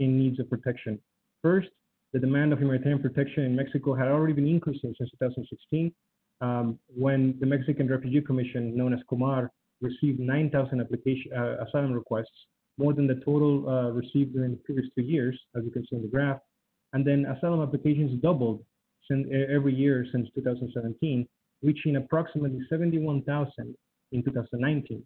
in 0.00 0.18
needs 0.18 0.40
of 0.40 0.50
protection. 0.50 0.98
First, 1.40 1.68
the 2.12 2.18
demand 2.18 2.52
of 2.52 2.58
humanitarian 2.58 3.00
protection 3.00 3.44
in 3.44 3.54
Mexico 3.54 3.94
had 3.94 4.08
already 4.08 4.32
been 4.32 4.48
increasing 4.48 4.92
since 4.98 5.10
2016, 5.12 5.94
um, 6.40 6.80
when 6.88 7.38
the 7.38 7.46
Mexican 7.46 7.86
Refugee 7.86 8.22
Commission, 8.22 8.76
known 8.76 8.92
as 8.92 8.98
COMAR, 9.08 9.52
received 9.80 10.18
9,000 10.18 10.80
application 10.80 11.32
uh, 11.32 11.64
asylum 11.64 11.92
requests, 11.92 12.46
more 12.76 12.92
than 12.92 13.06
the 13.06 13.20
total 13.24 13.68
uh, 13.68 13.90
received 13.90 14.34
during 14.34 14.50
the 14.50 14.60
previous 14.64 14.88
two 14.96 15.04
years, 15.04 15.38
as 15.56 15.62
you 15.64 15.70
can 15.70 15.86
see 15.86 15.94
in 15.94 16.02
the 16.02 16.08
graph. 16.08 16.40
And 16.92 17.06
then 17.06 17.26
asylum 17.26 17.60
applications 17.60 18.20
doubled 18.22 18.64
every 19.10 19.74
year 19.74 20.06
since 20.12 20.28
2017, 20.34 21.26
reaching 21.62 21.96
approximately 21.96 22.60
71,000 22.68 23.74
in 24.12 24.22
2019. 24.22 25.02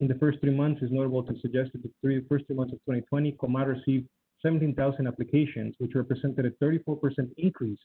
In 0.00 0.08
the 0.08 0.14
first 0.14 0.40
three 0.40 0.54
months, 0.54 0.80
it's 0.82 0.92
notable 0.92 1.22
to 1.22 1.38
suggest 1.40 1.72
that 1.72 1.82
the 1.82 1.90
three, 2.00 2.24
first 2.28 2.46
three 2.46 2.56
months 2.56 2.72
of 2.72 2.78
2020, 2.80 3.32
Comar 3.32 3.66
received 3.66 4.08
17,000 4.42 5.06
applications, 5.06 5.74
which 5.78 5.94
represented 5.94 6.46
a 6.46 6.50
34% 6.64 6.96
increase 7.36 7.78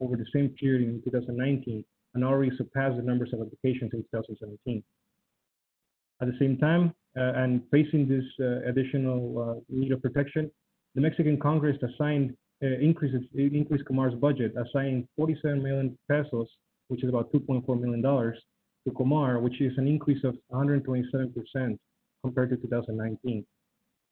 over 0.00 0.16
the 0.16 0.26
same 0.32 0.48
period 0.50 0.88
in 0.88 1.00
2019 1.04 1.84
and 2.14 2.24
already 2.24 2.50
surpassed 2.56 2.96
the 2.96 3.02
numbers 3.02 3.32
of 3.32 3.40
applications 3.40 3.92
in 3.92 4.02
2017. 4.12 4.82
At 6.20 6.28
the 6.28 6.36
same 6.38 6.58
time, 6.58 6.92
uh, 7.16 7.32
and 7.36 7.62
facing 7.70 8.08
this 8.08 8.24
uh, 8.40 8.68
additional 8.68 9.38
uh, 9.38 9.60
need 9.68 9.92
of 9.92 10.02
protection, 10.02 10.50
the 10.94 11.00
Mexican 11.00 11.38
Congress 11.38 11.76
assigned 11.82 12.36
uh, 12.62 12.66
increases 12.66 13.22
increased 13.34 13.84
Comar's 13.84 14.14
budget, 14.14 14.54
assigning 14.56 15.08
47 15.16 15.62
million 15.62 15.98
pesos 16.08 16.48
which 16.90 17.04
is 17.04 17.08
about 17.08 17.32
$2.4 17.32 17.80
million, 17.80 18.02
to 18.02 18.90
Comar, 18.92 19.40
which 19.40 19.60
is 19.60 19.72
an 19.78 19.86
increase 19.86 20.24
of 20.24 20.36
127% 20.52 21.78
compared 22.22 22.50
to 22.50 22.56
2019. 22.56 23.46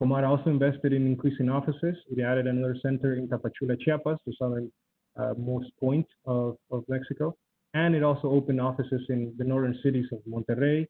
Comar 0.00 0.26
also 0.28 0.48
invested 0.48 0.92
in 0.92 1.04
increasing 1.06 1.50
offices. 1.50 1.96
It 2.08 2.22
added 2.22 2.46
another 2.46 2.76
center 2.80 3.16
in 3.16 3.26
Tapachula, 3.26 3.76
Chiapas, 3.80 4.18
the 4.24 4.32
southernmost 4.38 5.66
uh, 5.66 5.80
point 5.80 6.06
of, 6.24 6.56
of 6.70 6.84
Mexico. 6.88 7.34
And 7.74 7.96
it 7.96 8.04
also 8.04 8.28
opened 8.28 8.60
offices 8.60 9.02
in 9.08 9.34
the 9.38 9.44
northern 9.44 9.76
cities 9.82 10.06
of 10.12 10.20
Monterrey, 10.28 10.86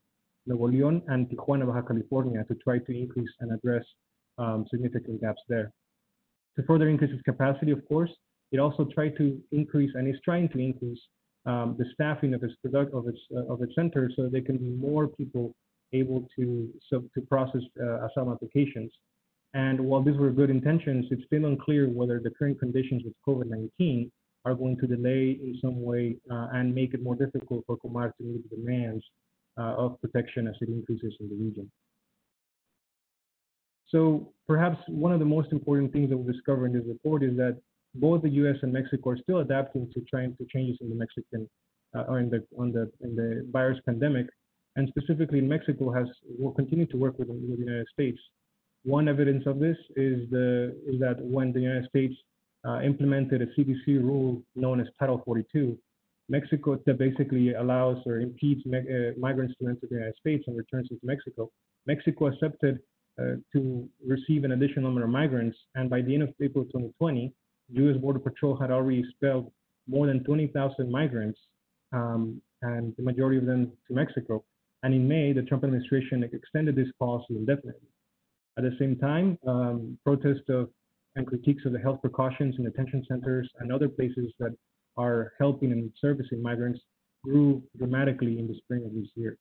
Nuevo 0.47 0.69
León, 0.69 1.03
and 1.09 1.27
Tijuana, 1.31 1.67
Baja 1.67 1.83
California 1.83 2.45
to 2.49 2.55
try 2.57 2.79
to 2.79 2.93
increase 2.93 3.31
and 3.41 3.53
address 3.53 3.85
um, 4.37 4.67
significant 4.71 5.23
gaps 5.23 5.41
there. 5.49 5.73
To 6.59 6.65
further 6.65 6.89
increase 6.89 7.13
its 7.13 7.23
capacity, 7.23 7.71
of 7.71 7.87
course, 7.87 8.11
it 8.51 8.59
also 8.59 8.85
tried 8.85 9.17
to 9.19 9.41
increase 9.53 9.93
and 9.95 10.09
is 10.13 10.21
trying 10.25 10.49
to 10.49 10.59
increase 10.59 10.99
um, 11.47 11.77
the 11.79 11.85
staffing 11.95 12.35
of 12.35 12.43
its 12.43 12.55
product 12.63 12.93
of 12.95 13.07
its 13.07 13.19
uh, 13.35 13.53
of 13.53 13.63
its 13.63 13.75
center 13.77 14.11
so 14.17 14.29
there 14.29 14.43
can 14.43 14.59
be 14.59 14.71
more 14.71 15.07
people 15.07 15.55
able 15.93 16.27
to 16.37 16.69
so 16.91 17.05
to 17.15 17.21
process 17.21 17.63
uh, 17.81 18.07
asylum 18.07 18.33
applications. 18.33 18.91
And 19.55 19.79
while 19.81 20.03
these 20.03 20.17
were 20.17 20.31
good 20.31 20.51
intentions, 20.51 21.07
it's 21.13 21.25
still 21.27 21.45
unclear 21.45 21.89
whether 21.89 22.21
the 22.21 22.31
current 22.31 22.59
conditions 22.59 23.03
with 23.05 23.15
COVID-19 23.27 24.11
are 24.45 24.55
going 24.55 24.77
to 24.79 24.87
delay 24.87 25.39
in 25.41 25.59
some 25.63 25.81
way 25.81 26.17
uh, 26.31 26.49
and 26.53 26.75
make 26.75 26.93
it 26.93 27.03
more 27.03 27.15
difficult 27.15 27.65
for 27.67 27.77
Comar 27.79 28.13
to 28.17 28.23
meet 28.25 28.43
the 28.51 28.57
demands 28.57 29.05
uh, 29.57 29.75
of 29.85 30.01
protection 30.01 30.49
as 30.49 30.55
it 30.61 30.69
increases 30.69 31.15
in 31.21 31.29
the 31.29 31.37
region. 31.37 31.71
So 33.87 34.33
perhaps 34.49 34.79
one 34.89 35.13
of 35.13 35.19
the 35.19 35.25
most 35.25 35.53
important 35.53 35.93
things 35.93 36.09
that 36.09 36.17
we 36.17 36.33
discover 36.33 36.67
in 36.67 36.73
this 36.73 36.85
report 36.87 37.23
is 37.23 37.37
that 37.37 37.61
both 37.95 38.23
the 38.23 38.31
U.S. 38.31 38.57
and 38.63 38.73
Mexico 38.73 39.11
are 39.11 39.19
still 39.19 39.39
adapting 39.39 39.91
to 39.93 40.01
trying 40.11 40.35
to 40.37 40.47
changes 40.53 40.79
in 40.81 40.89
the 40.89 40.95
Mexican 40.95 41.49
uh, 41.95 42.05
or 42.09 42.19
in 42.19 42.31
the 42.31 42.45
on 42.59 42.73
the 42.73 42.91
in 43.01 43.15
the 43.15 43.47
virus 43.51 43.79
pandemic, 43.87 44.27
and 44.77 44.89
specifically 44.89 45.41
Mexico 45.41 45.93
has 45.93 46.07
will 46.39 46.53
continue 46.53 46.87
to 46.87 46.97
work 46.97 47.19
with, 47.19 47.29
with 47.29 47.59
the 47.59 47.65
United 47.65 47.87
States. 47.93 48.19
One 48.85 49.09
evidence 49.09 49.45
of 49.47 49.59
this 49.59 49.77
is 49.97 50.29
the 50.31 50.77
is 50.87 50.99
that 51.01 51.17
when 51.21 51.53
the 51.53 51.61
United 51.61 51.89
States 51.89 52.15
uh, 52.67 52.81
implemented 52.81 53.43
a 53.43 53.47
CDC 53.47 54.03
rule 54.03 54.43
known 54.55 54.81
as 54.81 54.87
Title 54.99 55.23
42, 55.25 55.79
Mexico 56.29 56.79
that 56.87 56.99
basically 56.99 57.55
allows 57.55 57.99
or 58.07 58.21
impedes 58.21 58.63
uh, 58.67 59.19
migrants 59.19 59.55
to 59.61 59.69
enter 59.69 59.87
the 59.89 59.97
United 59.97 60.17
States 60.21 60.45
and 60.47 60.57
returns 60.57 60.89
them 60.89 60.99
to 61.01 61.07
Mexico. 61.07 61.51
Mexico 61.87 62.27
accepted 62.27 62.81
to 63.53 63.89
receive 64.07 64.45
an 64.45 64.53
additional 64.53 64.85
number 64.85 65.05
of 65.05 65.11
migrants, 65.11 65.57
and 65.75 65.91
by 65.91 66.03
the 66.03 66.15
end 66.15 66.23
of 66.23 66.31
April 66.41 66.65
2020, 66.65 67.33
U.S. 67.71 67.97
Border 68.01 68.19
Patrol 68.19 68.57
had 68.57 68.71
already 68.71 69.01
expelled 69.01 69.51
more 69.89 70.07
than 70.07 70.23
20,000 70.25 70.91
migrants, 70.91 71.39
um, 71.93 72.41
and 72.63 72.95
the 72.97 73.03
majority 73.03 73.39
of 73.39 73.47
them 73.47 73.73
to 73.87 73.95
Mexico. 73.95 74.45
And 74.83 74.95
in 74.95 75.09
May, 75.09 75.33
the 75.33 75.43
Trump 75.43 75.65
administration 75.65 76.23
extended 76.33 76.77
this 76.77 76.89
policy 76.99 77.37
indefinitely. 77.37 77.89
At 78.57 78.65
the 78.65 78.77
same 78.79 78.97
time, 78.97 79.39
um, 79.47 79.99
protests 80.05 80.49
of 80.49 80.71
and 81.17 81.27
critiques 81.27 81.65
of 81.65 81.73
the 81.73 81.79
health 81.79 82.01
precautions 82.01 82.55
in 82.59 82.65
detention 82.65 83.05
centers 83.09 83.49
and 83.59 83.73
other 83.73 83.89
places 83.89 84.33
that 84.39 84.55
are 84.97 85.33
helping 85.39 85.73
and 85.73 85.91
servicing 86.01 86.43
migrants 86.43 86.81
grew 87.25 87.63
dramatically 87.77 88.39
in 88.39 88.47
the 88.47 88.55
spring 88.59 88.85
of 88.85 88.95
this 88.95 89.09
year. 89.15 89.37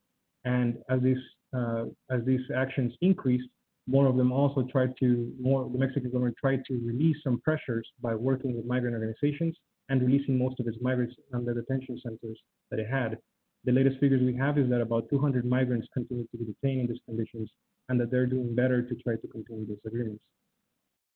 And 0.46 0.78
as 0.90 1.02
these 1.02 1.18
uh, 1.56 1.86
as 2.12 2.26
these 2.26 2.42
actions 2.56 2.94
increased, 3.02 3.48
more 3.88 4.06
of 4.06 4.18
them 4.18 4.32
also 4.32 4.64
tried 4.64 4.94
to, 5.00 5.34
more 5.40 5.70
the 5.72 5.78
Mexican 5.78 6.12
government 6.12 6.36
tried 6.40 6.64
to 6.66 6.74
release 6.86 7.18
some 7.24 7.40
pressures 7.40 7.88
by 8.02 8.14
working 8.14 8.56
with 8.56 8.66
migrant 8.66 8.94
organizations 8.94 9.56
and 9.90 10.02
releasing 10.02 10.38
most 10.38 10.60
of 10.60 10.68
its 10.68 10.78
migrants 10.82 11.16
from 11.32 11.46
the 11.46 11.54
detention 11.54 12.00
centers 12.04 12.38
that 12.70 12.80
it 12.80 12.88
had. 12.90 13.18
The 13.64 13.72
latest 13.72 14.00
figures 14.00 14.22
we 14.22 14.36
have 14.36 14.58
is 14.58 14.70
that 14.70 14.82
about 14.82 15.10
200 15.10 15.46
migrants 15.46 15.88
continue 15.94 16.28
to 16.32 16.38
be 16.38 16.46
detained 16.46 16.82
in 16.82 16.88
these 16.88 17.00
conditions 17.06 17.50
and 17.90 18.00
that 18.00 18.12
they're 18.12 18.26
doing 18.26 18.54
better 18.54 18.82
to 18.82 18.96
try 18.96 19.16
to 19.16 19.28
continue 19.28 19.66
these 19.66 19.78
agreements. 19.86 20.22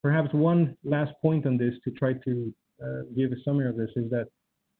Perhaps 0.01 0.33
one 0.33 0.75
last 0.83 1.11
point 1.21 1.45
on 1.45 1.57
this 1.57 1.73
to 1.83 1.91
try 1.91 2.13
to 2.13 2.53
uh, 2.83 3.01
give 3.15 3.31
a 3.31 3.35
summary 3.43 3.69
of 3.69 3.77
this 3.77 3.91
is 3.95 4.09
that 4.09 4.27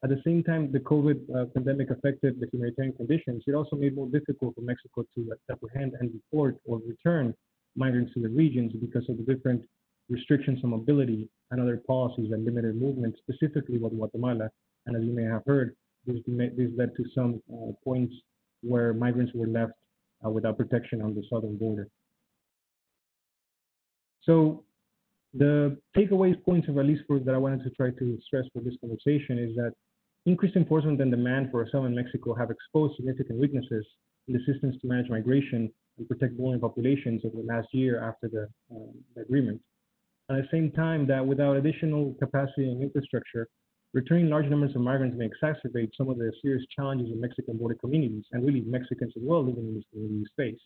at 0.03 0.09
the 0.09 0.21
same 0.25 0.43
time 0.43 0.71
the 0.71 0.79
COVID 0.79 1.19
uh, 1.35 1.45
pandemic 1.53 1.91
affected 1.91 2.39
the 2.39 2.47
humanitarian 2.51 2.93
conditions, 2.93 3.43
it 3.45 3.53
also 3.53 3.75
made 3.75 3.95
more 3.95 4.07
difficult 4.07 4.55
for 4.55 4.61
Mexico 4.61 5.05
to 5.15 5.33
apprehend 5.51 5.93
and 5.99 6.11
report 6.13 6.57
or 6.65 6.79
return 6.87 7.35
migrants 7.75 8.13
to 8.13 8.21
the 8.21 8.29
regions 8.29 8.73
because 8.73 9.07
of 9.09 9.17
the 9.17 9.23
different 9.23 9.63
restrictions 10.09 10.59
on 10.63 10.71
mobility 10.71 11.29
and 11.51 11.61
other 11.61 11.81
policies 11.87 12.29
that 12.31 12.39
limited 12.39 12.75
movement, 12.75 13.15
specifically 13.17 13.77
with 13.77 13.93
Guatemala. 13.93 14.49
And 14.85 14.95
as 14.95 15.03
you 15.03 15.13
may 15.13 15.23
have 15.23 15.43
heard, 15.45 15.75
this, 16.05 16.17
this 16.27 16.69
led 16.77 16.95
to 16.95 17.05
some 17.13 17.41
uh, 17.53 17.71
points 17.83 18.13
where 18.61 18.93
migrants 18.93 19.31
were 19.33 19.47
left 19.47 19.73
uh, 20.25 20.29
without 20.29 20.57
protection 20.57 21.01
on 21.01 21.13
the 21.13 21.23
southern 21.29 21.57
border. 21.57 21.87
So 24.23 24.63
the 25.33 25.77
takeaways 25.95 26.41
points 26.43 26.67
of 26.67 26.77
at 26.77 26.85
least 26.85 27.03
for, 27.07 27.19
that 27.19 27.33
I 27.33 27.37
wanted 27.37 27.63
to 27.63 27.69
try 27.71 27.91
to 27.91 28.19
stress 28.25 28.45
for 28.53 28.61
this 28.61 28.75
conversation 28.81 29.39
is 29.39 29.55
that 29.55 29.73
increased 30.25 30.55
enforcement 30.55 31.01
and 31.01 31.09
demand 31.09 31.49
for 31.51 31.63
asylum 31.63 31.87
in 31.87 31.95
Mexico 31.95 32.35
have 32.35 32.51
exposed 32.51 32.95
significant 32.97 33.39
weaknesses 33.39 33.85
the 34.27 34.39
systems 34.45 34.75
to 34.81 34.87
manage 34.87 35.09
migration 35.09 35.71
and 35.97 36.07
protect 36.07 36.37
vulnerable 36.37 36.69
populations 36.69 37.21
over 37.25 37.41
the 37.41 37.47
last 37.47 37.67
year 37.73 38.03
after 38.03 38.27
the, 38.27 38.47
um, 38.75 38.93
the 39.15 39.21
agreement. 39.21 39.61
At 40.29 40.37
the 40.37 40.47
same 40.51 40.71
time, 40.71 41.07
that 41.07 41.25
without 41.25 41.57
additional 41.57 42.15
capacity 42.19 42.69
and 42.69 42.81
infrastructure, 42.81 43.47
returning 43.93 44.29
large 44.29 44.45
numbers 44.45 44.73
of 44.75 44.81
migrants 44.81 45.17
may 45.17 45.27
exacerbate 45.27 45.89
some 45.97 46.09
of 46.09 46.17
the 46.17 46.31
serious 46.41 46.63
challenges 46.73 47.11
of 47.11 47.17
Mexican 47.17 47.57
border 47.57 47.75
communities 47.75 48.23
and 48.31 48.45
really 48.45 48.61
Mexicans 48.61 49.11
as 49.17 49.23
well 49.25 49.43
living 49.43 49.67
in 49.67 49.73
these 49.75 49.83
communities 49.91 50.27
face. 50.37 50.59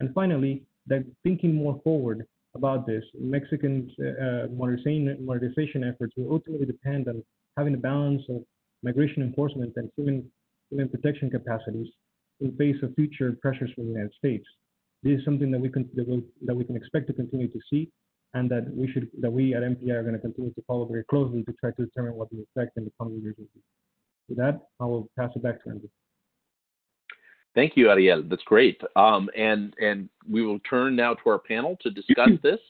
And 0.00 0.12
finally, 0.14 0.62
that 0.86 1.04
thinking 1.22 1.54
more 1.54 1.80
forward 1.84 2.26
about 2.54 2.86
this, 2.86 3.04
Mexican 3.18 3.90
uh, 4.00 4.48
modernization, 4.52 5.24
modernization 5.24 5.84
efforts 5.84 6.14
will 6.16 6.32
ultimately 6.32 6.66
depend 6.66 7.08
on 7.08 7.22
having 7.56 7.74
a 7.74 7.78
balance 7.78 8.22
of 8.28 8.42
migration 8.82 9.22
enforcement 9.22 9.72
and 9.76 9.90
human, 9.96 10.28
human 10.70 10.88
protection 10.88 11.30
capacities 11.30 11.88
in 12.40 12.56
face 12.56 12.76
of 12.82 12.94
future 12.94 13.36
pressures 13.40 13.70
from 13.74 13.84
the 13.86 13.92
United 13.92 14.14
States. 14.14 14.46
This 15.02 15.18
is 15.18 15.24
something 15.24 15.50
that 15.50 15.60
we 15.60 15.68
can 15.68 15.88
that, 15.94 16.08
will, 16.08 16.22
that 16.44 16.54
we 16.54 16.64
can 16.64 16.76
expect 16.76 17.06
to 17.08 17.12
continue 17.12 17.48
to 17.48 17.60
see, 17.70 17.90
and 18.34 18.50
that 18.50 18.68
we 18.74 18.90
should 18.90 19.08
that 19.20 19.30
we 19.30 19.54
at 19.54 19.62
MPI 19.62 19.90
are 19.90 20.02
going 20.02 20.14
to 20.14 20.20
continue 20.20 20.52
to 20.52 20.62
follow 20.66 20.86
very 20.86 21.04
closely 21.04 21.44
to 21.44 21.52
try 21.60 21.70
to 21.70 21.84
determine 21.84 22.14
what 22.14 22.28
the 22.30 22.44
effect 22.50 22.76
in 22.76 22.84
the 22.84 22.92
coming 22.98 23.20
years 23.22 23.36
will 23.38 23.46
be. 23.54 23.60
With 24.28 24.38
that, 24.38 24.60
I 24.80 24.84
will 24.84 25.08
pass 25.18 25.30
it 25.34 25.42
back 25.42 25.62
to 25.64 25.70
Andrew. 25.70 25.88
Thank 27.54 27.76
you, 27.76 27.90
Ariel. 27.90 28.22
That's 28.28 28.42
great. 28.44 28.80
Um, 28.96 29.30
and 29.36 29.74
and 29.80 30.08
we 30.28 30.44
will 30.44 30.58
turn 30.60 30.96
now 30.96 31.14
to 31.14 31.30
our 31.30 31.38
panel 31.38 31.76
to 31.82 31.90
discuss 31.90 32.30
this, 32.42 32.60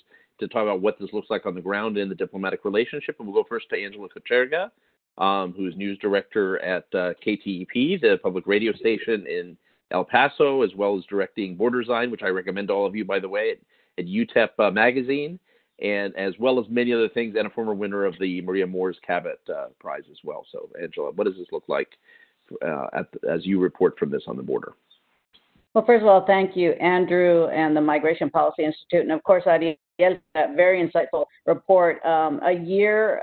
to 0.40 0.48
talk 0.48 0.62
about 0.62 0.80
what 0.80 0.98
this 0.98 1.10
looks 1.12 1.30
like 1.30 1.46
on 1.46 1.54
the 1.54 1.60
ground 1.60 1.98
in 1.98 2.08
the 2.08 2.14
diplomatic 2.14 2.64
relationship. 2.64 3.16
And 3.18 3.28
we'll 3.28 3.42
go 3.42 3.46
first 3.48 3.66
to 3.70 3.82
Angela 3.82 4.08
Kocherga, 4.08 4.70
um, 5.18 5.52
who 5.56 5.66
is 5.66 5.76
news 5.76 5.98
director 5.98 6.58
at 6.60 6.84
uh, 6.94 7.12
KTEP, 7.24 8.00
the 8.00 8.18
public 8.22 8.46
radio 8.46 8.72
station 8.72 9.26
in 9.26 9.56
El 9.90 10.04
Paso, 10.04 10.62
as 10.62 10.70
well 10.74 10.96
as 10.96 11.04
directing 11.04 11.56
Borderzine, 11.56 12.10
which 12.10 12.22
I 12.22 12.28
recommend 12.28 12.68
to 12.68 12.74
all 12.74 12.86
of 12.86 12.94
you, 12.94 13.04
by 13.04 13.18
the 13.18 13.28
way, 13.28 13.52
at, 13.52 13.58
at 13.98 14.06
UTEP 14.06 14.50
uh, 14.58 14.70
Magazine, 14.70 15.38
and 15.80 16.14
as 16.16 16.34
well 16.38 16.60
as 16.60 16.66
many 16.68 16.92
other 16.92 17.08
things, 17.08 17.34
and 17.36 17.46
a 17.46 17.50
former 17.50 17.74
winner 17.74 18.04
of 18.04 18.14
the 18.20 18.40
Maria 18.42 18.66
Moors 18.66 18.98
Cabot 19.06 19.40
uh, 19.48 19.66
Prize 19.80 20.02
as 20.10 20.18
well. 20.24 20.44
So, 20.52 20.68
Angela, 20.80 21.10
what 21.12 21.26
does 21.26 21.36
this 21.36 21.46
look 21.52 21.64
like 21.68 21.88
uh, 22.64 22.86
the, 23.12 23.30
as 23.30 23.46
you 23.46 23.60
report 23.60 23.98
from 23.98 24.10
this 24.10 24.22
on 24.26 24.36
the 24.36 24.42
border? 24.42 24.72
Well, 25.74 25.84
first 25.84 26.02
of 26.02 26.08
all, 26.08 26.26
thank 26.26 26.56
you, 26.56 26.72
Andrew, 26.72 27.46
and 27.48 27.76
the 27.76 27.80
Migration 27.80 28.30
Policy 28.30 28.64
Institute, 28.64 29.02
and 29.02 29.12
of 29.12 29.22
course, 29.22 29.44
Ariel, 29.46 29.76
that 29.98 30.56
very 30.56 30.86
insightful 30.86 31.26
report. 31.46 32.04
Um, 32.04 32.40
a 32.44 32.52
year 32.52 33.18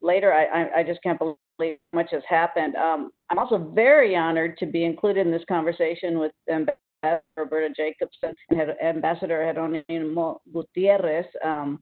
later, 0.00 0.32
I, 0.32 0.80
I, 0.80 0.82
just 0.82 1.02
can't 1.02 1.18
believe 1.18 1.78
much 1.92 2.08
has 2.12 2.22
happened. 2.28 2.76
Um, 2.76 3.10
I'm 3.30 3.38
also 3.38 3.58
very 3.74 4.16
honored 4.16 4.56
to 4.58 4.66
be 4.66 4.84
included 4.84 5.26
in 5.26 5.32
this 5.32 5.42
conversation 5.48 6.18
with 6.18 6.32
Ambassador 6.50 7.22
Roberta 7.36 7.72
Jacobson 7.74 8.34
and 8.50 8.74
Ambassador 8.82 9.52
Jeronimo 9.54 10.38
Gutierrez. 10.52 11.26
Um, 11.44 11.80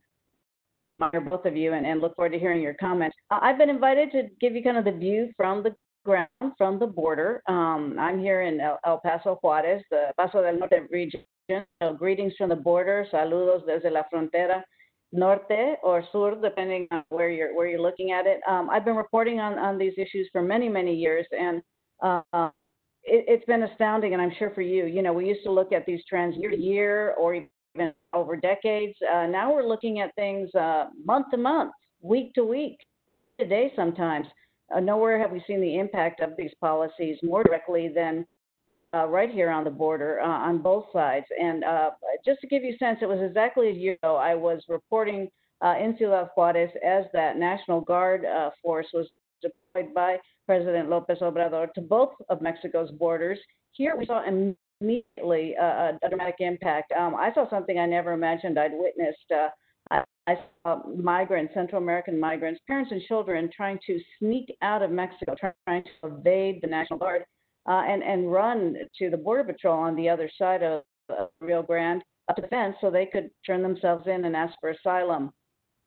honor 1.00 1.20
both 1.20 1.44
of 1.44 1.56
you 1.56 1.74
and, 1.74 1.86
and, 1.86 2.00
look 2.00 2.16
forward 2.16 2.32
to 2.32 2.38
hearing 2.38 2.62
your 2.62 2.74
comments. 2.74 3.16
I've 3.30 3.58
been 3.58 3.70
invited 3.70 4.10
to 4.12 4.28
give 4.40 4.54
you 4.54 4.62
kind 4.62 4.78
of 4.78 4.84
the 4.84 4.92
view 4.92 5.30
from 5.36 5.62
the 5.62 5.74
ground, 6.04 6.28
from 6.56 6.78
the 6.78 6.86
border. 6.86 7.42
Um, 7.48 7.96
I'm 7.98 8.18
here 8.18 8.42
in 8.42 8.60
El, 8.60 8.78
El, 8.86 9.00
Paso 9.00 9.38
Juarez, 9.42 9.82
the 9.90 10.12
Paso 10.16 10.42
del 10.42 10.58
Norte 10.58 10.88
region. 10.90 11.22
So 11.50 11.92
greetings 11.92 12.32
from 12.38 12.48
the 12.48 12.56
border. 12.56 13.06
Saludos 13.12 13.66
desde 13.66 13.90
la 13.90 14.02
frontera 14.12 14.64
norte 15.12 15.78
or 15.82 16.04
sur, 16.12 16.34
depending 16.40 16.88
on 16.90 17.04
where 17.08 17.30
you're 17.30 17.54
where 17.54 17.66
you're 17.66 17.80
looking 17.80 18.12
at 18.12 18.26
it. 18.26 18.40
Um, 18.48 18.68
I've 18.70 18.84
been 18.84 18.96
reporting 18.96 19.40
on 19.40 19.58
on 19.58 19.78
these 19.78 19.94
issues 19.96 20.28
for 20.32 20.42
many 20.42 20.68
many 20.68 20.94
years, 20.94 21.26
and 21.32 21.62
uh, 22.02 22.50
it, 23.04 23.28
has 23.28 23.46
been 23.46 23.62
astounding. 23.64 24.12
And 24.12 24.22
I'm 24.22 24.32
sure 24.38 24.50
for 24.50 24.62
you, 24.62 24.86
you 24.86 25.02
know, 25.02 25.12
we 25.12 25.26
used 25.26 25.44
to 25.44 25.52
look 25.52 25.72
at 25.72 25.86
these 25.86 26.00
trends 26.08 26.36
year 26.36 26.50
to 26.50 26.56
year 26.56 27.14
or 27.18 27.34
even 27.34 27.92
over 28.12 28.36
decades. 28.36 28.94
Uh, 29.02 29.26
now 29.26 29.52
we're 29.52 29.66
looking 29.66 30.00
at 30.00 30.14
things 30.14 30.52
uh, 30.54 30.86
month 31.04 31.26
to 31.30 31.36
month, 31.36 31.72
week 32.00 32.34
to 32.34 32.44
week, 32.44 32.78
today 33.38 33.72
sometimes. 33.76 34.26
Uh, 34.74 34.80
nowhere 34.80 35.18
have 35.18 35.30
we 35.30 35.42
seen 35.46 35.60
the 35.60 35.78
impact 35.78 36.20
of 36.20 36.30
these 36.36 36.50
policies 36.60 37.16
more 37.22 37.44
directly 37.44 37.88
than 37.94 38.26
uh, 38.94 39.06
right 39.06 39.30
here 39.30 39.50
on 39.50 39.64
the 39.64 39.70
border 39.70 40.20
uh, 40.20 40.26
on 40.26 40.58
both 40.58 40.86
sides. 40.92 41.26
And 41.40 41.64
uh, 41.64 41.90
just 42.24 42.40
to 42.40 42.46
give 42.46 42.62
you 42.62 42.74
a 42.74 42.78
sense, 42.78 42.98
it 43.02 43.08
was 43.08 43.20
exactly 43.20 43.68
a 43.68 43.72
year 43.72 43.96
ago 44.02 44.16
I 44.16 44.34
was 44.34 44.62
reporting 44.68 45.28
uh, 45.64 45.74
in 45.80 45.96
Ciudad 45.98 46.28
Juarez 46.36 46.70
as 46.84 47.04
that 47.12 47.36
National 47.36 47.80
Guard 47.80 48.24
uh, 48.24 48.50
force 48.62 48.86
was 48.92 49.08
deployed 49.42 49.94
by 49.94 50.16
President 50.46 50.88
Lopez 50.88 51.18
Obrador 51.20 51.72
to 51.74 51.80
both 51.80 52.12
of 52.28 52.40
Mexico's 52.40 52.90
borders. 52.92 53.38
Here 53.72 53.96
we 53.96 54.06
saw 54.06 54.22
immediately 54.24 55.56
uh, 55.60 55.92
a 56.02 56.08
dramatic 56.08 56.36
impact. 56.40 56.92
Um, 56.92 57.14
I 57.14 57.32
saw 57.34 57.48
something 57.50 57.78
I 57.78 57.86
never 57.86 58.12
imagined 58.12 58.58
I'd 58.58 58.72
witnessed. 58.72 59.32
I, 59.90 60.02
I 60.26 60.34
saw 60.62 60.82
migrants, 60.88 61.54
Central 61.54 61.82
American 61.82 62.18
migrants, 62.18 62.60
parents 62.66 62.90
and 62.92 63.02
children 63.02 63.50
trying 63.54 63.78
to 63.86 63.98
sneak 64.18 64.54
out 64.62 64.82
of 64.82 64.90
Mexico, 64.90 65.34
trying 65.38 65.84
to 65.84 66.08
evade 66.08 66.60
the 66.62 66.66
National 66.68 66.98
Guard 66.98 67.24
uh, 67.68 67.82
and 67.88 68.02
and 68.02 68.32
run 68.32 68.76
to 68.98 69.10
the 69.10 69.16
border 69.16 69.44
patrol 69.44 69.78
on 69.78 69.96
the 69.96 70.08
other 70.08 70.30
side 70.38 70.62
of 70.62 70.82
uh, 71.10 71.26
Rio 71.40 71.62
Grande 71.62 72.02
up 72.28 72.36
the 72.36 72.48
fence 72.48 72.76
so 72.80 72.90
they 72.90 73.06
could 73.06 73.30
turn 73.44 73.62
themselves 73.62 74.06
in 74.06 74.24
and 74.24 74.34
ask 74.34 74.54
for 74.60 74.70
asylum. 74.70 75.32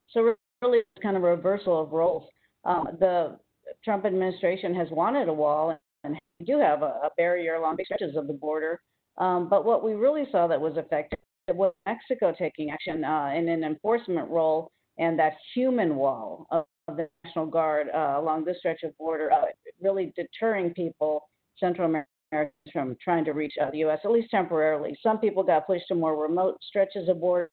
So 0.09 0.33
really, 0.61 0.81
kind 1.01 1.17
of 1.17 1.23
a 1.23 1.27
reversal 1.27 1.81
of 1.81 1.91
roles. 1.91 2.27
Um, 2.65 2.87
the 2.99 3.37
Trump 3.83 4.05
administration 4.05 4.73
has 4.75 4.87
wanted 4.91 5.29
a 5.29 5.33
wall, 5.33 5.77
and 6.03 6.17
we 6.39 6.45
do 6.45 6.59
have 6.59 6.81
a, 6.81 6.85
a 7.03 7.09
barrier 7.17 7.55
along 7.55 7.77
stretches 7.83 8.15
of 8.15 8.27
the 8.27 8.33
border. 8.33 8.79
Um, 9.17 9.49
but 9.49 9.65
what 9.65 9.83
we 9.83 9.93
really 9.93 10.25
saw 10.31 10.47
that 10.47 10.59
was 10.59 10.77
effective 10.77 11.19
was 11.49 11.73
Mexico 11.85 12.33
taking 12.37 12.69
action 12.69 13.03
uh, 13.03 13.31
in 13.35 13.49
an 13.49 13.63
enforcement 13.63 14.29
role 14.29 14.71
and 14.97 15.17
that 15.17 15.33
human 15.53 15.95
wall 15.95 16.45
of, 16.51 16.65
of 16.87 16.97
the 16.97 17.07
National 17.23 17.45
Guard 17.45 17.87
uh, 17.93 18.15
along 18.17 18.45
this 18.45 18.57
stretch 18.59 18.83
of 18.83 18.95
border, 18.97 19.31
uh, 19.31 19.45
really 19.81 20.13
deterring 20.15 20.73
people 20.73 21.23
Central 21.59 21.87
Americans 21.87 22.53
from 22.71 22.95
trying 23.03 23.25
to 23.25 23.31
reach 23.31 23.53
uh, 23.61 23.71
the 23.71 23.79
U.S., 23.79 23.99
at 24.03 24.11
least 24.11 24.29
temporarily. 24.31 24.97
Some 25.01 25.19
people 25.19 25.43
got 25.43 25.67
pushed 25.67 25.87
to 25.87 25.95
more 25.95 26.21
remote 26.21 26.57
stretches 26.61 27.09
of 27.09 27.19
border, 27.19 27.49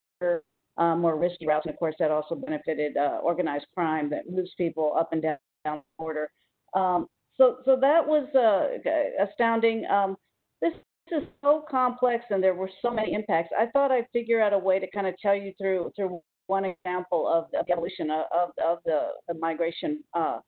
uh, 0.78 0.96
more 0.96 1.16
risky 1.16 1.46
routes, 1.46 1.66
and 1.66 1.72
of 1.72 1.78
course, 1.78 1.94
that 1.98 2.10
also 2.10 2.34
benefited 2.34 2.96
uh, 2.96 3.18
organized 3.22 3.66
crime 3.74 4.10
that 4.10 4.30
moves 4.30 4.50
people 4.56 4.94
up 4.98 5.12
and 5.12 5.22
down, 5.22 5.38
down 5.64 5.76
the 5.78 5.82
border. 5.98 6.30
Um, 6.74 7.06
so, 7.36 7.58
so 7.64 7.78
that 7.80 8.06
was 8.06 8.28
uh, 8.34 9.24
astounding. 9.24 9.86
Um, 9.86 10.16
this 10.60 10.72
is 11.10 11.22
so 11.42 11.64
complex, 11.70 12.24
and 12.30 12.42
there 12.42 12.54
were 12.54 12.70
so 12.82 12.90
many 12.90 13.14
impacts. 13.14 13.50
I 13.58 13.66
thought 13.66 13.90
I'd 13.90 14.06
figure 14.12 14.40
out 14.40 14.52
a 14.52 14.58
way 14.58 14.78
to 14.78 14.90
kind 14.90 15.06
of 15.06 15.14
tell 15.18 15.34
you 15.34 15.52
through 15.58 15.92
through 15.96 16.20
one 16.46 16.64
example 16.64 17.28
of 17.28 17.46
the 17.52 17.72
evolution 17.72 18.10
of, 18.10 18.24
of, 18.32 18.50
of 18.64 18.78
the, 18.84 19.08
the 19.28 19.34
migration 19.34 20.02
uh, 20.14 20.38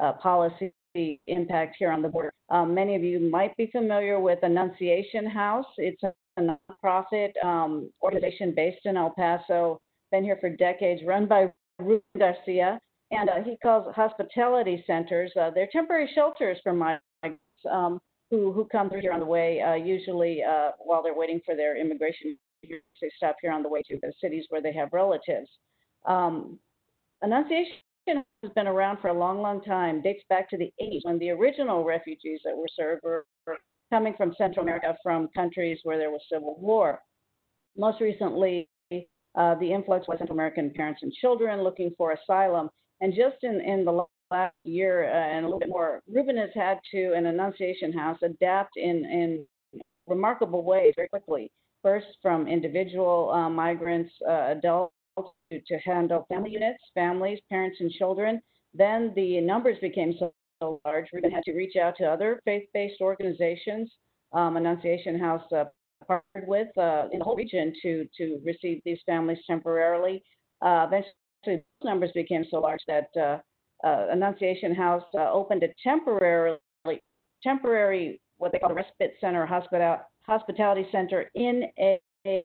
uh, 0.00 0.12
policy 0.14 0.72
the 0.94 1.18
impact 1.26 1.76
here 1.78 1.90
on 1.90 2.02
the 2.02 2.08
border. 2.08 2.32
Um, 2.48 2.74
many 2.74 2.96
of 2.96 3.02
you 3.02 3.30
might 3.30 3.56
be 3.56 3.68
familiar 3.70 4.18
with 4.18 4.40
Annunciation 4.42 5.26
House. 5.26 5.66
It's 5.78 6.02
a 6.02 6.12
nonprofit 6.38 7.32
um, 7.44 7.90
organization 8.02 8.54
based 8.54 8.84
in 8.84 8.96
El 8.96 9.10
Paso, 9.10 9.80
been 10.10 10.24
here 10.24 10.38
for 10.40 10.50
decades, 10.50 11.02
run 11.06 11.26
by 11.26 11.52
Ruben 11.78 12.02
Garcia. 12.18 12.78
And 13.12 13.28
uh, 13.28 13.42
he 13.44 13.56
calls 13.62 13.92
hospitality 13.94 14.84
centers, 14.86 15.32
uh, 15.40 15.50
they're 15.54 15.68
temporary 15.72 16.08
shelters 16.14 16.58
for 16.62 16.72
migrants 16.72 17.42
um, 17.70 18.00
who, 18.30 18.52
who 18.52 18.64
come 18.70 18.88
through 18.88 19.00
here 19.00 19.12
on 19.12 19.18
the 19.18 19.26
way, 19.26 19.60
uh, 19.60 19.74
usually 19.74 20.42
uh, 20.44 20.70
while 20.78 21.02
they're 21.02 21.16
waiting 21.16 21.40
for 21.44 21.56
their 21.56 21.76
immigration. 21.76 22.36
They 22.62 23.10
stop 23.16 23.36
here 23.40 23.52
on 23.52 23.62
the 23.62 23.68
way 23.68 23.82
to 23.88 23.98
the 24.02 24.12
cities 24.20 24.44
where 24.50 24.62
they 24.62 24.72
have 24.74 24.90
relatives. 24.92 25.48
Um, 26.06 26.58
Annunciation 27.22 27.76
has 28.08 28.52
been 28.54 28.66
around 28.66 28.98
for 29.00 29.08
a 29.08 29.18
long, 29.18 29.40
long 29.40 29.62
time, 29.62 30.02
dates 30.02 30.24
back 30.28 30.48
to 30.50 30.56
the 30.56 30.72
80s 30.82 31.00
when 31.02 31.18
the 31.18 31.30
original 31.30 31.84
refugees 31.84 32.40
that 32.44 32.56
were 32.56 32.68
served 32.74 33.02
were 33.02 33.24
coming 33.90 34.14
from 34.16 34.34
Central 34.38 34.62
America 34.62 34.96
from 35.02 35.28
countries 35.34 35.78
where 35.82 35.98
there 35.98 36.10
was 36.10 36.20
civil 36.30 36.56
war. 36.60 37.00
Most 37.76 38.00
recently, 38.00 38.68
uh, 39.36 39.54
the 39.56 39.72
influx 39.72 40.08
was 40.08 40.18
Central 40.18 40.36
American 40.36 40.72
parents 40.74 41.02
and 41.02 41.12
children 41.12 41.62
looking 41.62 41.92
for 41.96 42.12
asylum. 42.12 42.68
And 43.00 43.14
just 43.14 43.36
in, 43.42 43.60
in 43.60 43.84
the 43.84 44.04
last 44.30 44.54
year 44.64 45.04
uh, 45.04 45.36
and 45.36 45.44
a 45.44 45.48
little 45.48 45.60
bit 45.60 45.68
more, 45.68 46.00
Ruben 46.12 46.36
has 46.36 46.50
had 46.54 46.78
to, 46.92 47.12
an 47.14 47.26
Annunciation 47.26 47.92
House, 47.92 48.18
adapt 48.22 48.76
in, 48.76 49.04
in 49.04 49.46
remarkable 50.06 50.64
ways 50.64 50.92
very 50.96 51.08
quickly. 51.08 51.50
First, 51.82 52.06
from 52.20 52.46
individual 52.46 53.30
uh, 53.30 53.48
migrants, 53.48 54.12
uh, 54.28 54.48
adults, 54.50 54.94
to, 55.18 55.78
handle 55.84 56.26
family 56.28 56.50
units, 56.50 56.82
families, 56.94 57.38
parents, 57.50 57.78
and 57.80 57.90
children. 57.92 58.40
Then 58.74 59.12
the 59.16 59.40
numbers 59.40 59.76
became 59.80 60.14
so, 60.18 60.32
so 60.62 60.80
large, 60.84 61.06
we 61.12 61.20
had 61.30 61.42
to 61.44 61.52
reach 61.52 61.76
out 61.76 61.94
to 61.98 62.04
other 62.04 62.40
faith-based 62.44 63.00
organizations. 63.00 63.90
Um, 64.32 64.56
Annunciation 64.56 65.18
House 65.18 65.42
uh, 65.52 65.64
partnered 66.06 66.48
with 66.48 66.68
uh, 66.78 67.08
in 67.12 67.18
the 67.18 67.24
whole 67.24 67.36
region 67.36 67.72
to 67.82 68.06
to 68.16 68.40
receive 68.44 68.80
these 68.84 68.98
families 69.06 69.38
temporarily. 69.46 70.22
Uh, 70.62 70.86
eventually, 70.86 71.64
numbers 71.82 72.10
became 72.14 72.44
so 72.50 72.58
large 72.58 72.80
that 72.86 73.08
uh, 73.18 73.38
uh, 73.86 74.06
Annunciation 74.12 74.74
House 74.74 75.02
uh, 75.14 75.32
opened 75.32 75.62
a 75.62 75.68
temporary 75.82 76.56
temporary 77.42 78.20
what 78.40 78.52
they 78.52 78.58
call 78.58 78.70
a 78.70 78.74
respite 78.74 79.14
center, 79.20 79.46
hospital 79.46 79.98
hospitality 80.26 80.86
center 80.90 81.30
in 81.34 81.64
a, 81.78 82.00
a 82.26 82.44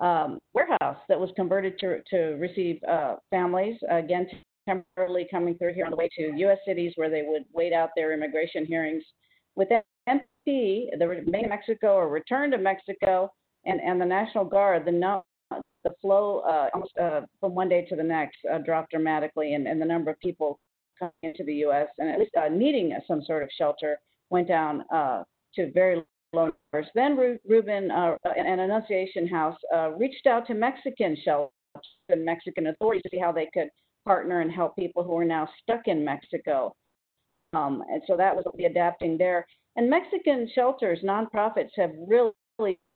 um, 0.00 0.38
warehouse 0.54 0.98
that 1.08 1.18
was 1.18 1.30
converted 1.36 1.78
to, 1.80 2.00
to 2.10 2.36
receive 2.36 2.80
uh, 2.84 3.16
families, 3.30 3.76
again, 3.90 4.26
temporarily 4.68 5.26
coming 5.30 5.56
through 5.56 5.74
here 5.74 5.84
on 5.84 5.90
the 5.90 5.96
way 5.96 6.08
to 6.16 6.32
U.S. 6.36 6.58
cities 6.66 6.92
where 6.96 7.10
they 7.10 7.22
would 7.26 7.44
wait 7.52 7.72
out 7.72 7.90
their 7.96 8.12
immigration 8.12 8.64
hearings. 8.64 9.02
With 9.56 9.68
MP, 10.08 10.86
the 10.98 11.08
remain 11.08 11.44
in 11.44 11.50
Mexico 11.50 11.94
or 11.94 12.08
return 12.08 12.50
to 12.52 12.58
Mexico, 12.58 13.30
and, 13.64 13.80
and 13.80 14.00
the 14.00 14.04
National 14.04 14.44
Guard, 14.44 14.84
the 14.84 14.92
no, 14.92 15.24
the 15.84 15.90
flow 16.00 16.40
uh, 16.40 16.68
almost 16.74 16.92
uh, 17.00 17.22
from 17.40 17.54
one 17.54 17.68
day 17.68 17.84
to 17.86 17.96
the 17.96 18.02
next 18.02 18.38
uh, 18.52 18.58
dropped 18.58 18.90
dramatically, 18.90 19.54
and, 19.54 19.66
and 19.66 19.80
the 19.80 19.86
number 19.86 20.10
of 20.10 20.18
people 20.20 20.58
coming 20.98 21.12
into 21.22 21.44
the 21.44 21.54
U.S. 21.54 21.88
and 21.98 22.08
at 22.08 22.18
least 22.18 22.32
uh, 22.36 22.48
needing 22.48 22.96
some 23.06 23.22
sort 23.22 23.42
of 23.42 23.48
shelter 23.56 23.98
went 24.30 24.48
down 24.48 24.84
uh, 24.92 25.22
to 25.54 25.70
very 25.72 26.02
low 26.32 26.50
numbers. 26.72 26.90
Then 26.94 27.38
Ruben 27.46 27.90
uh, 27.90 28.16
and 28.36 28.60
Annunciation 28.60 29.26
House 29.26 29.56
reached 29.96 30.26
out 30.26 30.46
to 30.46 30.54
Mexican 30.54 31.16
shelters 31.24 31.52
and 32.08 32.24
Mexican 32.24 32.68
authorities 32.68 33.02
to 33.02 33.10
see 33.10 33.18
how 33.18 33.32
they 33.32 33.48
could 33.52 33.68
partner 34.04 34.40
and 34.40 34.50
help 34.50 34.74
people 34.76 35.02
who 35.04 35.16
are 35.18 35.24
now 35.24 35.48
stuck 35.62 35.86
in 35.86 36.04
Mexico. 36.04 36.74
Um, 37.52 37.82
and 37.90 38.02
so 38.06 38.16
that 38.16 38.34
was 38.34 38.44
the 38.56 38.64
adapting 38.64 39.18
there. 39.18 39.46
And 39.76 39.88
Mexican 39.88 40.48
shelters, 40.54 40.98
nonprofits, 41.04 41.70
have 41.76 41.92
really 42.06 42.32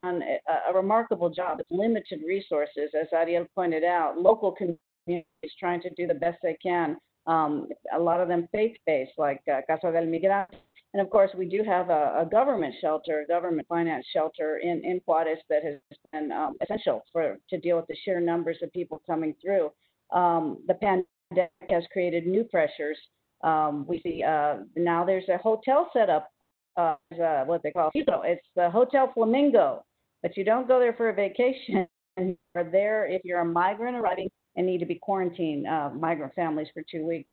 done 0.03 0.23
a, 0.23 0.71
a 0.71 0.75
remarkable 0.75 1.31
job 1.31 1.59
with 1.59 1.67
limited 1.71 2.21
resources, 2.27 2.91
as 3.01 3.07
Ariel 3.13 3.47
pointed 3.55 3.85
out. 3.85 4.19
Local 4.19 4.53
communities 4.53 5.53
trying 5.61 5.81
to 5.83 5.91
do 5.97 6.07
the 6.07 6.15
best 6.15 6.39
they 6.43 6.57
can. 6.63 6.97
Um, 7.27 7.69
a 7.95 7.99
lot 7.99 8.21
of 8.21 8.29
them 8.29 8.49
faith-based, 8.53 9.13
like 9.17 9.41
uh, 9.51 9.61
Casa 9.69 9.93
del 9.93 10.07
Migrante. 10.07 10.57
And 10.95 11.01
of 11.01 11.09
course, 11.11 11.31
we 11.37 11.47
do 11.47 11.63
have 11.65 11.89
a, 11.89 12.21
a 12.21 12.29
government 12.31 12.75
shelter, 12.81 13.23
a 13.23 13.27
government 13.27 13.67
finance 13.67 14.07
shelter 14.13 14.59
in, 14.59 14.85
in 14.85 15.01
Juarez 15.07 15.39
that 15.49 15.65
has 15.65 15.77
been 16.13 16.31
um, 16.31 16.55
essential 16.63 17.03
for 17.13 17.39
to 17.49 17.59
deal 17.59 17.77
with 17.77 17.87
the 17.87 17.97
sheer 18.05 18.21
numbers 18.21 18.59
of 18.63 18.71
people 18.73 19.01
coming 19.07 19.35
through. 19.43 19.71
Um, 20.13 20.59
the 20.67 20.75
pandemic 20.75 21.51
has 21.71 21.85
created 21.93 22.27
new 22.27 22.45
pressures. 22.45 22.99
Um, 23.43 23.87
we 23.89 24.01
see 24.03 24.23
uh, 24.23 24.59
now 24.77 25.05
there's 25.05 25.29
a 25.31 25.39
hotel 25.39 25.91
set 25.95 26.11
up, 26.11 26.29
uh, 26.77 26.97
uh, 27.21 27.45
what 27.45 27.63
they 27.63 27.71
call 27.71 27.91
it's 27.95 28.47
the 28.55 28.71
Hotel 28.71 29.11
Flamingo, 29.15 29.85
but 30.23 30.37
you 30.37 30.45
don't 30.45 30.69
go 30.69 30.79
there 30.79 30.93
for 30.93 31.09
a 31.09 31.15
vacation. 31.15 31.87
You're 32.19 32.71
there 32.71 33.07
if 33.07 33.23
you're 33.25 33.41
a 33.41 33.45
migrant 33.45 33.97
arriving 33.97 34.29
and 34.57 34.67
need 34.67 34.81
to 34.81 34.87
be 34.87 34.97
quarantined, 34.97 35.67
uh, 35.67 35.89
migrant 35.95 36.35
families 36.35 36.69
for 36.75 36.83
two 36.91 37.07
weeks 37.07 37.27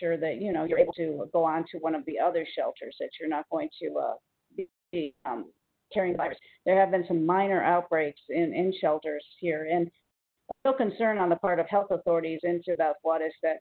sure 0.00 0.16
that 0.16 0.40
you 0.40 0.52
know 0.52 0.64
you're 0.64 0.78
able 0.78 0.92
to 0.94 1.28
go 1.32 1.44
on 1.44 1.64
to 1.72 1.78
one 1.78 1.94
of 1.94 2.04
the 2.06 2.18
other 2.18 2.46
shelters 2.56 2.96
that 3.00 3.10
you're 3.18 3.28
not 3.28 3.44
going 3.50 3.68
to 3.82 3.94
uh, 3.98 4.64
be 4.92 5.14
um, 5.24 5.46
carrying 5.92 6.12
the 6.12 6.18
virus. 6.18 6.38
There 6.64 6.78
have 6.78 6.90
been 6.90 7.04
some 7.06 7.24
minor 7.24 7.62
outbreaks 7.62 8.20
in, 8.28 8.52
in 8.54 8.72
shelters 8.80 9.24
here, 9.40 9.68
and 9.70 9.90
real 10.64 10.74
concern 10.74 11.18
on 11.18 11.28
the 11.28 11.36
part 11.36 11.58
of 11.58 11.66
health 11.68 11.90
authorities 11.90 12.40
in 12.42 12.62
Ciudad 12.64 12.94
Juarez 13.02 13.32
that 13.42 13.58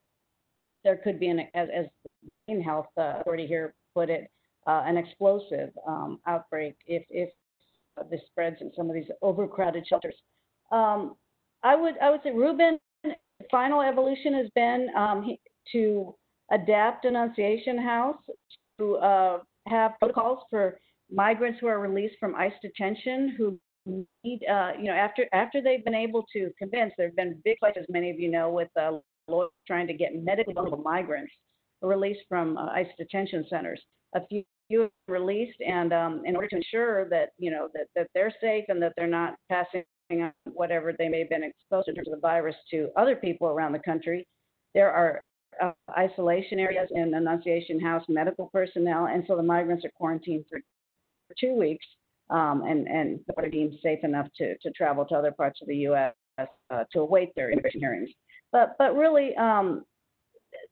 there 0.84 0.98
could 0.98 1.20
be 1.20 1.28
an, 1.28 1.40
as, 1.54 1.68
as 1.76 1.86
in 2.48 2.62
health 2.62 2.88
uh, 2.98 3.20
authority 3.20 3.48
here 3.48 3.74
put 3.94 4.10
it, 4.10 4.30
uh, 4.68 4.84
an 4.86 4.98
explosive 4.98 5.70
um, 5.88 6.20
outbreak 6.28 6.76
if 6.86 7.04
if 7.10 7.30
this 8.12 8.22
spreads 8.28 8.58
in 8.62 8.72
some 8.76 8.90
of 8.90 8.96
these 8.96 9.10
overcrowded 9.22 9.86
shelters. 9.88 10.16
Um, 10.72 11.16
I 11.64 11.76
would 11.76 11.96
I 12.00 12.12
would 12.12 12.22
say 12.24 12.32
Ruben 12.32 12.80
final 13.52 13.82
evolution 13.82 14.34
has 14.34 14.48
been 14.56 14.88
um, 14.96 15.24
he, 15.24 15.40
to 15.72 16.16
adapt 16.52 17.06
Annunciation 17.06 17.78
House 17.78 18.18
to 18.80 18.96
uh, 18.98 19.40
have 19.68 19.94
protocols 20.00 20.40
for 20.50 20.80
migrants 21.12 21.60
who 21.60 21.68
are 21.68 21.80
released 21.80 22.16
from 22.20 22.36
ICE 22.36 22.54
detention 22.62 23.36
who 23.38 23.60
need, 24.24 24.42
uh, 24.50 24.72
you 24.78 24.86
know, 24.86 24.94
after 24.94 25.28
after 25.34 25.62
they've 25.62 25.84
been 25.84 25.96
able 25.96 26.26
to 26.34 26.52
convince, 26.58 26.94
there 26.98 27.08
have 27.08 27.16
been 27.16 27.40
big 27.44 27.58
fights, 27.60 27.78
as 27.80 27.86
many 27.90 28.10
of 28.10 28.20
you 28.20 28.30
know, 28.30 28.50
with 28.50 28.70
uh, 28.80 28.94
lawyers 29.28 29.52
trying 29.68 29.88
to 29.88 29.94
get 29.94 30.16
medically 30.16 30.54
vulnerable 30.54 30.84
migrants 30.84 31.32
released 31.82 32.22
from 32.28 32.58
uh, 32.58 32.68
ICE 32.68 32.88
detention 32.98 33.46
centers. 33.50 33.82
A 34.16 34.22
few 34.28 34.90
released, 35.08 35.60
and 35.62 35.94
um, 35.94 36.22
in 36.26 36.36
order 36.36 36.48
to 36.48 36.56
ensure 36.56 37.08
that 37.10 37.30
you 37.38 37.52
know 37.52 37.70
that, 37.74 37.88
that 37.96 38.08
they're 38.14 38.34
safe 38.42 38.66
and 38.70 38.82
that 38.82 38.94
they're 38.98 39.08
not 39.08 39.36
passing 39.50 39.84
on 40.12 40.32
whatever 40.46 40.94
they 40.98 41.10
may 41.10 41.20
have 41.20 41.30
been 41.30 41.44
exposed 41.44 41.88
to 41.88 42.12
the 42.12 42.20
virus 42.22 42.56
to 42.72 42.90
other 42.96 43.16
people 43.16 43.48
around 43.48 43.74
the 43.74 43.80
country, 43.80 44.26
there 44.74 44.92
are 44.92 45.22
uh, 45.62 45.72
isolation 45.98 46.60
areas 46.60 46.90
in 46.92 47.14
Annunciation 47.14 47.80
House 47.80 48.04
medical 48.08 48.50
personnel, 48.54 49.08
and 49.08 49.24
so 49.28 49.36
the 49.36 49.44
migrants 49.44 49.86
are 49.86 49.92
quarantined 49.96 50.46
for, 50.50 50.60
for 51.28 51.36
two 51.40 51.54
weeks, 51.54 51.86
um, 52.30 52.64
and 52.64 52.88
and 52.88 53.20
are 53.38 53.50
deemed 53.50 53.74
safe 53.82 54.00
enough 54.04 54.28
to 54.38 54.58
to 54.58 54.72
travel 54.72 55.06
to 55.06 55.16
other 55.16 55.32
parts 55.32 55.62
of 55.62 55.68
the 55.68 55.78
U.S. 55.78 56.14
Uh, 56.38 56.84
to 56.92 57.00
await 57.00 57.34
their 57.36 57.52
immigration 57.52 57.80
hearings. 57.80 58.10
But 58.52 58.76
but 58.78 58.96
really, 58.96 59.36
um, 59.36 59.84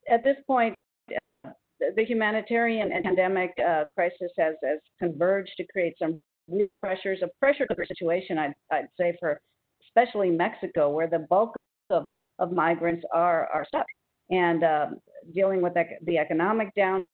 at 0.10 0.24
this 0.24 0.38
point, 0.48 0.76
the 1.00 2.06
humanitarian 2.06 2.92
and 2.92 3.04
pandemic 3.04 3.52
uh, 3.66 3.86
crisis 3.96 4.32
has 4.38 4.56
has 4.64 4.80
converged 5.00 5.52
to 5.58 5.66
create 5.68 5.96
some 6.00 6.22
real 6.50 6.68
pressures, 6.82 7.20
a 7.24 7.28
pressure 7.40 7.66
cooker 7.68 7.86
situation, 7.86 8.38
I'd 8.38 8.54
I'd 8.72 8.88
say 9.00 9.16
for 9.20 9.40
especially 9.88 10.30
Mexico, 10.30 10.90
where 10.90 11.08
the 11.08 11.20
bulk 11.30 11.56
of, 11.90 12.06
of 12.40 12.52
migrants 12.52 13.04
are 13.14 13.48
are 13.48 13.66
stuck 13.68 13.86
and 14.34 14.64
uh, 14.64 14.88
dealing 15.34 15.62
with 15.62 15.74
the 15.74 16.18
economic 16.18 16.70
downturn, 16.76 17.06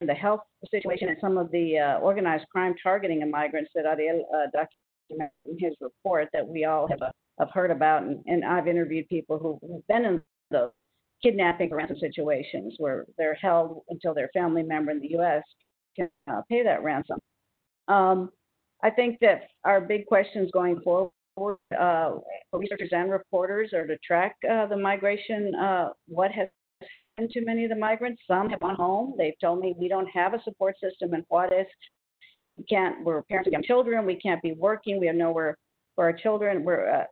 the 0.00 0.14
health 0.14 0.40
situation, 0.70 1.08
and 1.08 1.16
some 1.20 1.38
of 1.38 1.50
the 1.52 1.78
uh, 1.78 1.98
organized 1.98 2.46
crime 2.50 2.74
targeting 2.82 3.22
of 3.22 3.30
migrants 3.30 3.70
that 3.74 3.86
Ariel 3.86 4.26
uh, 4.34 4.46
documented 4.46 5.32
in 5.44 5.58
his 5.58 5.74
report 5.80 6.28
that 6.32 6.46
we 6.46 6.64
all 6.64 6.88
have, 6.88 7.02
uh, 7.02 7.10
have 7.38 7.50
heard 7.52 7.70
about. 7.70 8.02
And, 8.02 8.20
and, 8.26 8.44
I've 8.44 8.66
interviewed 8.66 9.08
people 9.08 9.38
who, 9.38 9.58
have 9.72 9.86
been 9.86 10.04
in 10.04 10.22
those 10.50 10.70
kidnapping 11.22 11.70
ransom 11.70 11.98
situations 11.98 12.74
where 12.78 13.06
they're 13.16 13.34
held 13.34 13.82
until 13.88 14.14
their 14.14 14.30
family 14.34 14.62
member 14.62 14.90
in 14.90 15.00
the 15.00 15.10
U.S. 15.12 15.42
can 15.94 16.08
uh, 16.28 16.42
pay 16.48 16.62
that 16.64 16.82
ransom. 16.82 17.18
Um, 17.88 18.30
I 18.82 18.90
think 18.90 19.18
that 19.20 19.48
our 19.64 19.80
big 19.80 20.06
questions 20.06 20.50
going 20.52 20.80
forward 20.80 21.10
uh, 21.78 22.12
researchers 22.52 22.90
and 22.92 23.10
reporters 23.10 23.72
are 23.72 23.86
to 23.86 23.96
track 23.98 24.36
uh, 24.50 24.66
the 24.66 24.76
migration, 24.76 25.54
uh, 25.54 25.88
what 26.08 26.30
has 26.32 26.48
happened 27.16 27.32
to 27.32 27.44
many 27.44 27.64
of 27.64 27.70
the 27.70 27.76
migrants. 27.76 28.20
Some 28.26 28.48
have 28.50 28.60
gone 28.60 28.76
home. 28.76 29.14
They've 29.18 29.38
told 29.40 29.60
me 29.60 29.74
we 29.78 29.88
don't 29.88 30.08
have 30.08 30.34
a 30.34 30.42
support 30.42 30.76
system 30.80 31.14
in 31.14 31.24
Juarez. 31.28 31.66
We 32.56 32.64
can't, 32.64 33.04
we're 33.04 33.22
parents 33.22 33.48
of 33.48 33.52
young 33.52 33.62
children. 33.62 34.06
We 34.06 34.16
can't 34.16 34.42
be 34.42 34.52
working. 34.52 34.98
We 34.98 35.06
have 35.06 35.16
nowhere 35.16 35.56
for 35.94 36.04
our 36.04 36.12
children. 36.12 36.64
We're, 36.64 36.90
uh, 36.90 37.04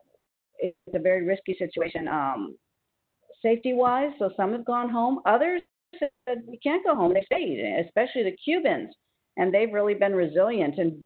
it's 0.59 0.77
a 0.95 0.99
very 0.99 1.27
risky 1.27 1.57
situation 1.59 2.09
um, 2.09 2.57
safety 3.43 3.75
wise. 3.75 4.13
So 4.19 4.31
some 4.37 4.53
have 4.53 4.65
gone 4.65 4.89
home. 4.89 5.21
Others 5.27 5.63
said 5.99 6.43
we 6.47 6.59
can't 6.59 6.85
go 6.85 6.95
home. 6.95 7.13
They 7.15 7.25
stayed, 7.27 7.85
especially 7.87 8.25
the 8.25 8.37
Cubans. 8.43 8.95
And 9.37 9.53
they've 9.53 9.73
really 9.73 9.95
been 9.95 10.15
resilient 10.15 10.79
and 10.79 11.03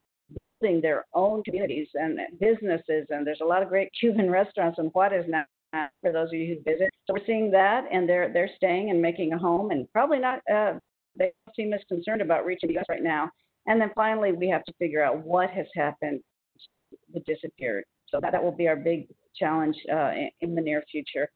building 0.61 0.81
their 0.81 1.05
own 1.15 1.43
communities 1.43 1.89
and 1.95 2.19
businesses. 2.41 3.07
And 3.11 3.27
there's 3.27 3.41
a 3.43 3.47
lot 3.47 3.63
of 3.63 3.69
great 3.69 3.91
Cuban 3.99 4.31
restaurants 4.31 4.79
in 4.79 4.87
Juarez 4.87 5.27
now 5.29 5.45
for 6.01 6.13
those 6.13 6.29
of 6.29 6.35
you 6.35 6.55
who 6.55 6.71
visit. 6.71 6.91
So 7.07 7.15
we're 7.15 7.27
seeing 7.27 7.51
that, 7.51 7.85
and 7.93 8.09
they're 8.09 8.33
they're 8.33 8.51
staying 8.57 8.91
and 8.91 9.01
making 9.01 9.33
a 9.33 9.39
home, 9.39 9.71
and 9.71 9.91
probably 9.93 10.19
not. 10.19 10.41
Uh, 10.53 10.75
they 11.17 11.33
seem 11.57 11.73
as 11.73 11.81
concerned 11.89 12.23
about 12.23 12.47
reaching 12.47 12.69
the 12.69 12.75
U.S. 12.75 12.85
right 12.89 13.03
now. 13.03 13.31
And 13.67 13.81
then 13.81 13.91
finally, 13.95 14.33
we 14.33 14.49
have 14.49 14.65
to 14.65 14.73
figure 14.79 15.03
out 15.03 15.25
what 15.25 15.51
has 15.51 15.67
happened 15.75 16.21
that 17.13 17.27
disappeared. 17.27 17.85
So 18.09 18.19
that, 18.23 18.33
that 18.33 18.43
will 18.43 18.53
be 18.53 18.69
our 18.69 18.77
big 18.77 19.09
challenge 19.37 19.77
uh, 19.93 20.13
in, 20.13 20.31
in 20.41 20.55
the 20.55 20.61
near 20.61 20.83
future. 20.91 21.29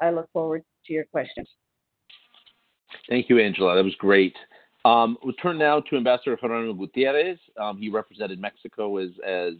I 0.00 0.10
look 0.10 0.28
forward 0.32 0.62
to 0.86 0.92
your 0.92 1.04
questions. 1.04 1.48
Thank 3.08 3.28
you, 3.30 3.38
Angela. 3.38 3.76
That 3.76 3.84
was 3.84 3.94
great. 3.94 4.34
Um, 4.84 5.16
we'll 5.22 5.34
turn 5.34 5.58
now 5.58 5.80
to 5.80 5.96
Ambassador 5.96 6.36
Jeronimo 6.36 6.76
Gutierrez. 6.76 7.38
Um, 7.60 7.78
he 7.78 7.88
represented 7.88 8.40
Mexico 8.40 8.96
as, 8.96 9.10
as 9.26 9.54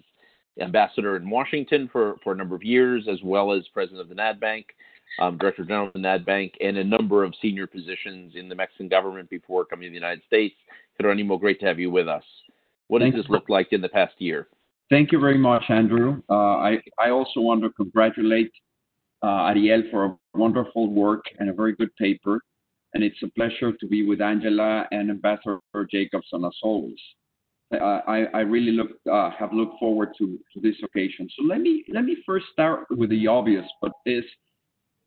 ambassador 0.61 1.17
in 1.17 1.31
Washington 1.31 1.89
for, 1.93 2.17
for 2.25 2.33
a 2.33 2.37
number 2.37 2.55
of 2.55 2.63
years, 2.63 3.07
as 3.11 3.19
well 3.23 3.53
as 3.53 3.63
president 3.73 4.01
of 4.01 4.09
the 4.09 4.15
NADBank, 4.15 4.65
um, 5.21 5.39
director 5.39 5.65
general 5.65 5.87
of 5.89 5.93
the 5.93 5.99
NADBank, 6.01 6.53
and 6.61 6.77
a 6.77 6.85
number 6.85 7.25
of 7.25 7.35
senior 7.41 7.67
positions 7.67 8.35
in 8.35 8.49
the 8.49 8.55
Mexican 8.55 8.89
government 8.89 9.31
before 9.31 9.65
coming 9.65 9.85
to 9.85 9.91
the 9.91 9.95
United 9.95 10.23
States. 10.27 10.55
Jeronimo, 11.01 11.39
great 11.39 11.61
to 11.61 11.67
have 11.67 11.79
you 11.79 11.91
with 11.91 12.09
us. 12.09 12.25
What 12.89 13.01
Thank 13.01 13.15
does 13.15 13.25
this 13.25 13.31
look 13.31 13.49
like 13.49 13.73
in 13.73 13.81
the 13.81 13.89
past 13.89 14.15
year? 14.19 14.49
Thank 14.91 15.13
you 15.13 15.21
very 15.21 15.39
much, 15.39 15.63
Andrew. 15.69 16.21
Uh, 16.29 16.57
I, 16.57 16.83
I 16.99 17.11
also 17.11 17.41
want 17.41 17.63
to 17.63 17.71
congratulate 17.71 18.53
uh, 19.23 19.47
Ariel 19.47 19.85
for 19.91 20.05
a 20.05 20.19
wonderful 20.35 20.91
work 20.91 21.25
and 21.39 21.49
a 21.49 21.53
very 21.53 21.75
good 21.75 21.95
paper 21.97 22.41
and 22.95 23.03
it's 23.03 23.23
a 23.23 23.29
pleasure 23.29 23.73
to 23.73 23.87
be 23.87 24.07
with 24.07 24.21
Angela 24.21 24.87
and 24.91 25.11
Ambassador 25.11 25.61
Jacobson 25.91 26.45
as 26.45 26.57
always. 26.63 26.99
I, 27.73 28.27
I 28.35 28.41
really 28.41 28.73
look 28.73 28.91
uh, 29.11 29.31
have 29.31 29.53
looked 29.55 29.79
forward 29.79 30.11
to, 30.19 30.39
to 30.53 30.61
this 30.61 30.77
occasion. 30.85 31.29
So 31.37 31.45
let 31.47 31.61
me 31.61 31.85
let 31.89 32.05
me 32.05 32.19
first 32.27 32.47
start 32.53 32.85
with 32.91 33.09
the 33.09 33.27
obvious, 33.27 33.65
but 33.81 33.93
is 34.05 34.25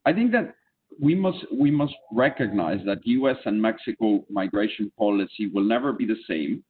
I 0.04 0.12
think 0.12 0.32
that 0.32 0.54
we 1.00 1.14
must 1.14 1.38
we 1.52 1.70
must 1.70 1.94
recognize 2.12 2.80
that 2.86 3.06
U.S. 3.06 3.36
and 3.44 3.60
Mexico 3.60 4.24
migration 4.30 4.90
policy 4.98 5.48
will 5.52 5.64
never 5.64 5.92
be 5.92 6.06
the 6.06 6.16
same. 6.28 6.64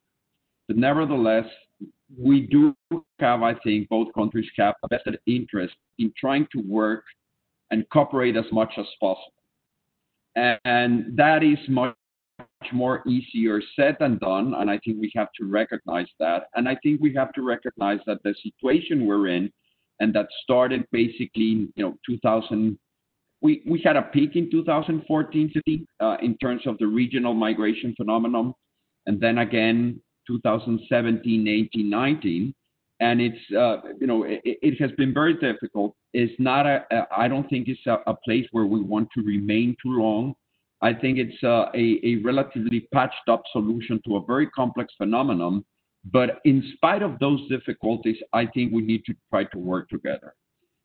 But 0.67 0.77
nevertheless, 0.77 1.45
we 2.15 2.41
do 2.41 2.75
have, 3.19 3.41
I 3.41 3.55
think, 3.63 3.89
both 3.89 4.13
countries 4.13 4.49
have 4.57 4.75
a 4.83 4.87
vested 4.89 5.19
interest 5.25 5.75
in 5.97 6.13
trying 6.17 6.47
to 6.51 6.59
work 6.59 7.03
and 7.71 7.87
cooperate 7.89 8.35
as 8.35 8.45
much 8.51 8.71
as 8.77 8.85
possible. 8.99 9.33
And 10.65 11.17
that 11.17 11.43
is 11.43 11.57
much 11.67 11.95
more 12.71 13.03
easier 13.07 13.61
said 13.75 13.97
than 13.99 14.17
done. 14.19 14.53
And 14.57 14.69
I 14.69 14.79
think 14.83 14.97
we 14.99 15.11
have 15.15 15.29
to 15.39 15.45
recognize 15.45 16.07
that. 16.19 16.43
And 16.55 16.67
I 16.67 16.75
think 16.83 17.01
we 17.01 17.13
have 17.15 17.33
to 17.33 17.41
recognize 17.41 17.99
that 18.05 18.21
the 18.23 18.35
situation 18.43 19.05
we're 19.05 19.27
in, 19.27 19.51
and 19.99 20.13
that 20.13 20.27
started 20.43 20.85
basically, 20.91 21.69
you 21.75 21.83
know, 21.83 21.95
2000. 22.05 22.77
We, 23.41 23.61
we 23.67 23.79
had 23.83 23.95
a 23.95 24.01
peak 24.01 24.35
in 24.35 24.49
2014, 24.49 25.51
15, 25.53 25.87
uh, 25.99 26.17
in 26.21 26.37
terms 26.37 26.63
of 26.65 26.77
the 26.79 26.87
regional 26.87 27.35
migration 27.35 27.93
phenomenon, 27.95 28.53
and 29.05 29.19
then 29.21 29.37
again 29.39 30.01
2017, 30.27 31.47
18, 31.47 31.89
19 31.89 32.53
and 32.99 33.21
it's 33.21 33.39
uh, 33.55 33.77
you 33.99 34.07
know 34.07 34.23
it, 34.23 34.41
it, 34.43 34.81
has 34.81 34.91
been 34.97 35.13
very 35.13 35.35
difficult. 35.35 35.95
It's 36.13 36.33
not 36.39 36.65
a, 36.65 36.85
a 36.91 37.07
I 37.15 37.27
don't 37.27 37.47
think 37.49 37.67
it's 37.67 37.85
a, 37.85 37.99
a, 38.07 38.15
place 38.15 38.45
where 38.51 38.65
we 38.65 38.81
want 38.81 39.09
to 39.15 39.21
remain 39.21 39.75
too 39.83 39.91
long. 39.91 40.33
I 40.81 40.93
think 40.93 41.17
it's 41.17 41.41
a, 41.43 41.69
a, 41.75 41.99
a 42.03 42.15
relatively 42.23 42.87
patched 42.93 43.27
up 43.27 43.43
solution 43.51 44.01
to 44.05 44.17
a 44.17 44.25
very 44.25 44.47
complex 44.47 44.93
phenomenon. 44.97 45.65
But 46.11 46.39
in 46.45 46.63
spite 46.75 47.01
of 47.01 47.19
those 47.19 47.47
difficulties, 47.49 48.17
I 48.33 48.45
think 48.45 48.71
we 48.71 48.81
need 48.81 49.03
to 49.05 49.13
try 49.29 49.43
to 49.45 49.57
work 49.57 49.89
together. 49.89 50.33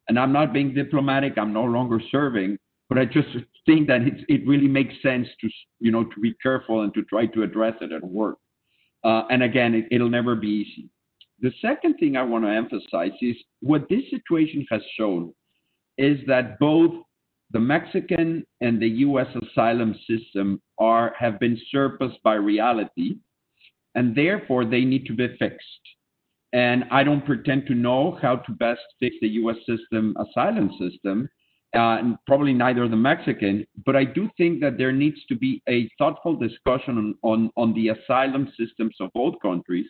And 0.08 0.18
I'm 0.18 0.32
not 0.32 0.52
being 0.52 0.74
diplomatic. 0.74 1.38
I'm 1.38 1.52
no 1.52 1.64
longer 1.64 2.00
serving, 2.10 2.58
but 2.88 2.98
I 2.98 3.04
just 3.04 3.28
think 3.66 3.86
that 3.88 4.02
it, 4.02 4.24
it 4.28 4.46
really 4.46 4.68
makes 4.68 4.94
sense 5.02 5.28
to 5.40 5.48
you 5.80 5.90
know 5.90 6.04
to 6.04 6.20
be 6.20 6.34
careful 6.42 6.82
and 6.82 6.92
to 6.94 7.02
try 7.04 7.26
to 7.26 7.42
address 7.42 7.74
it 7.80 7.92
at 7.92 8.04
work. 8.04 8.36
Uh, 9.04 9.22
and 9.30 9.42
again, 9.42 9.74
it, 9.74 9.86
it'll 9.90 10.10
never 10.10 10.34
be 10.34 10.48
easy. 10.48 10.88
The 11.42 11.52
second 11.60 11.94
thing 11.94 12.16
I 12.16 12.22
want 12.22 12.44
to 12.44 12.50
emphasize 12.50 13.18
is 13.20 13.36
what 13.60 13.88
this 13.88 14.08
situation 14.10 14.64
has 14.70 14.80
shown 14.96 15.34
is 15.98 16.18
that 16.28 16.58
both 16.60 16.92
the 17.50 17.58
Mexican 17.58 18.46
and 18.60 18.80
the 18.80 18.88
US 19.06 19.26
asylum 19.34 19.94
system 20.08 20.62
are 20.78 21.14
have 21.18 21.40
been 21.40 21.60
surpassed 21.70 22.22
by 22.22 22.34
reality 22.34 23.16
and 23.96 24.14
therefore 24.14 24.64
they 24.64 24.84
need 24.84 25.04
to 25.06 25.14
be 25.14 25.36
fixed. 25.36 25.84
And 26.52 26.84
I 26.92 27.02
don't 27.02 27.26
pretend 27.26 27.66
to 27.66 27.74
know 27.74 28.18
how 28.22 28.36
to 28.36 28.52
best 28.52 28.82
fix 29.00 29.16
the 29.20 29.28
US 29.40 29.56
system 29.66 30.16
asylum 30.18 30.70
system, 30.78 31.28
uh, 31.74 31.98
and 31.98 32.16
probably 32.26 32.52
neither 32.52 32.86
the 32.86 32.96
Mexican, 32.96 33.66
but 33.84 33.96
I 33.96 34.04
do 34.04 34.30
think 34.36 34.60
that 34.60 34.78
there 34.78 34.92
needs 34.92 35.24
to 35.28 35.34
be 35.34 35.60
a 35.68 35.90
thoughtful 35.98 36.36
discussion 36.36 36.98
on, 36.98 37.14
on, 37.22 37.50
on 37.56 37.74
the 37.74 37.88
asylum 37.88 38.52
systems 38.56 38.94
of 39.00 39.10
both 39.12 39.34
countries 39.42 39.86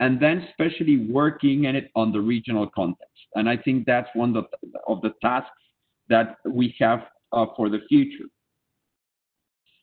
and 0.00 0.18
then 0.18 0.46
especially 0.48 1.06
working 1.10 1.64
in 1.64 1.76
it 1.76 1.90
on 1.94 2.10
the 2.10 2.20
regional 2.20 2.68
context. 2.74 3.06
And 3.34 3.48
I 3.48 3.56
think 3.56 3.86
that's 3.86 4.08
one 4.14 4.34
of 4.34 4.46
the, 4.62 4.78
of 4.88 5.00
the 5.02 5.12
tasks 5.22 5.50
that 6.08 6.36
we 6.44 6.74
have 6.80 7.04
uh, 7.32 7.46
for 7.56 7.68
the 7.68 7.80
future. 7.88 8.24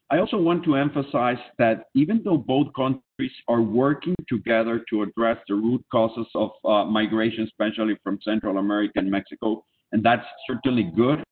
I 0.10 0.19
also 0.19 0.38
want 0.38 0.63
to 0.65 0.75
emphasize 0.75 1.38
that 1.60 1.86
even 1.93 2.21
though 2.23 2.38
both 2.38 2.67
countries 2.73 3.32
are 3.47 3.62
working 3.62 4.15
together 4.27 4.84
to 4.89 5.03
address 5.03 5.38
the 5.47 5.56
root 5.56 5.84
causes 5.91 6.27
of 6.34 6.51
uh, 6.65 6.86
migration, 6.86 7.43
especially 7.43 7.97
from 8.03 8.17
Central 8.23 8.58
America 8.58 8.93
and 8.95 9.12
Mexico, 9.12 9.63
and 9.91 10.03
that's 10.03 10.25
certainly 10.49 10.91
good. 10.95 11.23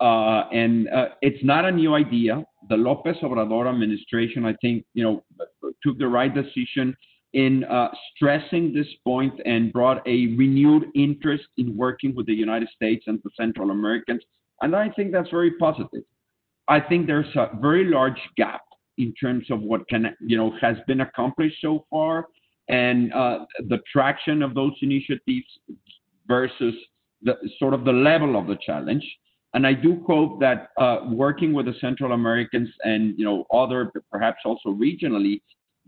Uh, 0.00 0.48
and 0.52 0.88
uh, 0.88 1.08
it's 1.20 1.44
not 1.44 1.64
a 1.64 1.70
new 1.70 1.94
idea. 1.94 2.44
The 2.68 2.76
Lopez 2.76 3.16
Obrador 3.22 3.68
administration, 3.68 4.44
I 4.44 4.54
think, 4.60 4.84
you 4.94 5.02
know, 5.02 5.24
took 5.84 5.98
the 5.98 6.08
right 6.08 6.32
decision 6.32 6.96
in 7.34 7.64
uh, 7.64 7.88
stressing 8.14 8.74
this 8.74 8.86
point 9.04 9.32
and 9.46 9.72
brought 9.72 10.06
a 10.06 10.34
renewed 10.36 10.84
interest 10.94 11.44
in 11.56 11.76
working 11.76 12.14
with 12.14 12.26
the 12.26 12.34
United 12.34 12.68
States 12.74 13.04
and 13.06 13.20
the 13.24 13.30
Central 13.36 13.70
Americans. 13.70 14.22
And 14.60 14.76
I 14.76 14.90
think 14.90 15.12
that's 15.12 15.30
very 15.30 15.52
positive. 15.52 16.02
I 16.68 16.80
think 16.80 17.06
there's 17.06 17.34
a 17.34 17.48
very 17.60 17.84
large 17.84 18.20
gap 18.36 18.62
in 18.98 19.14
terms 19.14 19.50
of 19.50 19.60
what 19.60 19.88
can 19.88 20.14
you 20.20 20.36
know 20.36 20.52
has 20.60 20.76
been 20.86 21.00
accomplished 21.00 21.56
so 21.60 21.86
far 21.90 22.26
and 22.68 23.12
uh, 23.12 23.40
the 23.68 23.78
traction 23.90 24.42
of 24.42 24.54
those 24.54 24.72
initiatives 24.82 25.46
versus 26.28 26.74
the 27.22 27.34
sort 27.58 27.74
of 27.74 27.84
the 27.84 27.92
level 27.92 28.38
of 28.38 28.46
the 28.46 28.56
challenge. 28.64 29.04
And 29.54 29.66
I 29.66 29.74
do 29.74 30.02
hope 30.06 30.40
that 30.40 30.68
uh, 30.78 31.00
working 31.10 31.52
with 31.52 31.66
the 31.66 31.74
Central 31.80 32.12
Americans 32.12 32.68
and 32.84 33.18
you 33.18 33.24
know 33.24 33.44
other 33.52 33.90
perhaps 34.10 34.38
also 34.44 34.70
regionally 34.70 35.40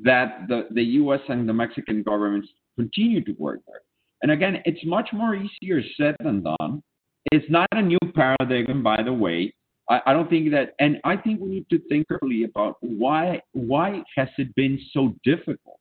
that 0.03 0.47
the, 0.49 0.67
the 0.73 0.83
US 0.83 1.21
and 1.29 1.49
the 1.49 1.53
Mexican 1.53 2.03
governments 2.03 2.49
continue 2.77 3.23
to 3.25 3.33
work 3.39 3.61
there. 3.67 3.81
And 4.23 4.33
again, 4.33 4.63
it's 4.65 4.85
much 4.85 5.11
more 5.13 5.35
easier 5.35 5.83
said 5.97 6.17
than 6.21 6.43
done. 6.43 6.83
It's 7.31 7.49
not 7.51 7.69
a 7.73 7.83
new 7.83 7.99
paradigm, 8.15 8.83
by 8.83 9.03
the 9.03 9.13
way. 9.13 9.55
I, 9.89 10.01
I 10.07 10.13
don't 10.13 10.31
think 10.31 10.51
that, 10.53 10.75
and 10.81 10.99
I 11.05 11.17
think 11.17 11.41
we 11.41 11.49
need 11.49 11.67
to 11.71 11.79
think 11.89 12.09
carefully 12.09 12.45
about 12.45 12.77
why 12.81 13.41
why 13.53 14.03
has 14.17 14.29
it 14.39 14.55
been 14.55 14.81
so 14.93 15.15
difficult 15.25 15.79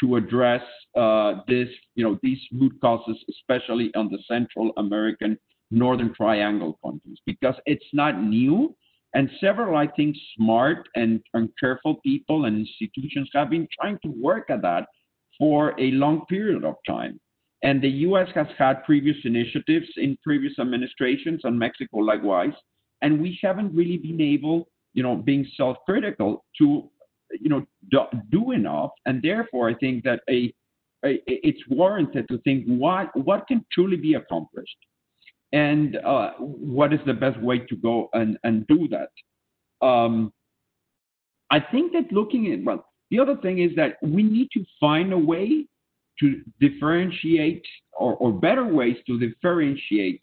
to 0.00 0.16
address 0.16 0.62
uh, 0.96 1.40
this, 1.48 1.68
you 1.94 2.04
know, 2.04 2.18
these 2.22 2.38
root 2.52 2.72
causes, 2.80 3.16
especially 3.30 3.90
on 3.94 4.10
the 4.10 4.18
Central 4.28 4.72
American 4.76 5.38
Northern 5.70 6.14
Triangle 6.14 6.78
countries, 6.84 7.18
because 7.26 7.54
it's 7.66 7.86
not 7.92 8.22
new. 8.22 8.74
And 9.16 9.30
several, 9.40 9.78
I 9.78 9.86
think, 9.86 10.14
smart 10.36 10.90
and, 10.94 11.22
and 11.32 11.48
careful 11.58 11.94
people 12.04 12.44
and 12.44 12.58
institutions 12.58 13.30
have 13.32 13.48
been 13.48 13.66
trying 13.80 13.98
to 14.02 14.08
work 14.08 14.50
at 14.50 14.60
that 14.60 14.88
for 15.38 15.74
a 15.80 15.90
long 15.92 16.26
period 16.26 16.64
of 16.66 16.74
time. 16.86 17.18
And 17.62 17.80
the 17.80 17.88
US 18.08 18.28
has 18.34 18.46
had 18.58 18.84
previous 18.84 19.16
initiatives 19.24 19.86
in 19.96 20.18
previous 20.22 20.58
administrations, 20.58 21.40
and 21.44 21.58
Mexico 21.58 22.00
likewise. 22.00 22.52
And 23.00 23.22
we 23.22 23.38
haven't 23.42 23.74
really 23.74 23.96
been 23.96 24.20
able, 24.20 24.68
you 24.92 25.02
know, 25.02 25.16
being 25.16 25.48
self 25.56 25.78
critical 25.86 26.44
to, 26.58 26.90
you 27.40 27.48
know, 27.48 27.64
do, 27.90 28.00
do, 28.30 28.50
enough. 28.50 28.90
And 29.06 29.22
therefore, 29.22 29.70
I 29.70 29.74
think 29.76 30.04
that 30.04 30.20
a, 30.28 30.52
a, 31.06 31.22
it's 31.26 31.62
warranted 31.70 32.28
to 32.28 32.36
think 32.42 32.66
what, 32.66 33.08
what 33.16 33.48
can 33.48 33.64
truly 33.72 33.96
be 33.96 34.12
accomplished 34.12 34.76
and 35.56 35.96
uh, 36.04 36.32
what 36.38 36.92
is 36.92 37.00
the 37.06 37.14
best 37.14 37.40
way 37.40 37.58
to 37.58 37.76
go 37.76 38.10
and, 38.12 38.36
and 38.44 38.66
do 38.66 38.88
that. 38.88 39.10
Um, 39.86 40.30
I 41.50 41.60
think 41.60 41.92
that 41.94 42.12
looking 42.12 42.52
at, 42.52 42.62
well, 42.62 42.84
the 43.10 43.18
other 43.18 43.36
thing 43.36 43.60
is 43.60 43.74
that 43.76 43.96
we 44.02 44.22
need 44.22 44.48
to 44.52 44.62
find 44.78 45.14
a 45.14 45.18
way 45.18 45.66
to 46.20 46.42
differentiate 46.60 47.64
or, 47.98 48.16
or 48.16 48.32
better 48.32 48.66
ways 48.66 48.96
to 49.06 49.18
differentiate 49.18 50.20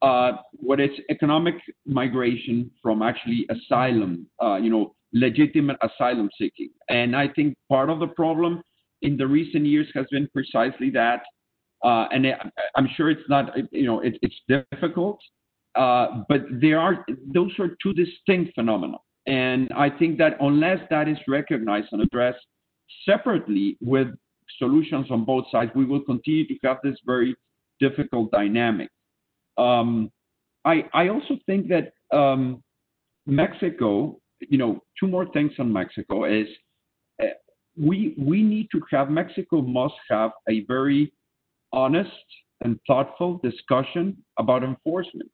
uh, 0.00 0.32
what 0.52 0.80
is 0.80 0.90
economic 1.10 1.56
migration 1.84 2.70
from 2.82 3.02
actually 3.02 3.46
asylum, 3.50 4.26
uh, 4.42 4.56
you 4.56 4.70
know, 4.70 4.94
legitimate 5.12 5.76
asylum 5.82 6.30
seeking. 6.38 6.70
And 6.88 7.14
I 7.14 7.28
think 7.28 7.54
part 7.68 7.90
of 7.90 7.98
the 7.98 8.06
problem 8.06 8.62
in 9.02 9.18
the 9.18 9.26
recent 9.26 9.66
years 9.66 9.88
has 9.94 10.06
been 10.10 10.26
precisely 10.32 10.88
that 10.90 11.20
uh, 11.84 12.06
and 12.12 12.26
it, 12.26 12.36
I'm 12.76 12.88
sure 12.96 13.10
it's 13.10 13.28
not, 13.28 13.56
you 13.72 13.86
know, 13.86 14.00
it, 14.00 14.18
it's 14.22 14.34
difficult, 14.48 15.18
uh, 15.74 16.22
but 16.28 16.42
there 16.60 16.78
are 16.78 17.04
those 17.32 17.52
are 17.58 17.76
two 17.82 17.92
distinct 17.92 18.54
phenomena. 18.54 18.98
And 19.26 19.70
I 19.76 19.90
think 19.90 20.18
that 20.18 20.36
unless 20.40 20.80
that 20.90 21.08
is 21.08 21.18
recognized 21.28 21.88
and 21.92 22.02
addressed 22.02 22.44
separately 23.08 23.76
with 23.80 24.08
solutions 24.58 25.06
on 25.10 25.24
both 25.24 25.44
sides, 25.52 25.70
we 25.74 25.84
will 25.84 26.00
continue 26.00 26.46
to 26.46 26.54
have 26.64 26.78
this 26.82 26.96
very 27.06 27.36
difficult 27.78 28.30
dynamic. 28.30 28.90
Um, 29.56 30.10
I, 30.64 30.84
I 30.92 31.08
also 31.08 31.38
think 31.46 31.68
that 31.68 31.92
um, 32.16 32.62
Mexico, 33.26 34.20
you 34.40 34.58
know, 34.58 34.82
two 34.98 35.06
more 35.06 35.26
things 35.32 35.52
on 35.58 35.72
Mexico 35.72 36.24
is 36.24 36.46
uh, 37.22 37.26
we 37.78 38.14
we 38.18 38.42
need 38.42 38.68
to 38.72 38.80
have 38.90 39.10
Mexico 39.10 39.62
must 39.62 39.94
have 40.10 40.32
a 40.48 40.64
very 40.66 41.12
honest 41.72 42.10
and 42.62 42.78
thoughtful 42.86 43.40
discussion 43.42 44.16
about 44.38 44.62
enforcement. 44.62 45.30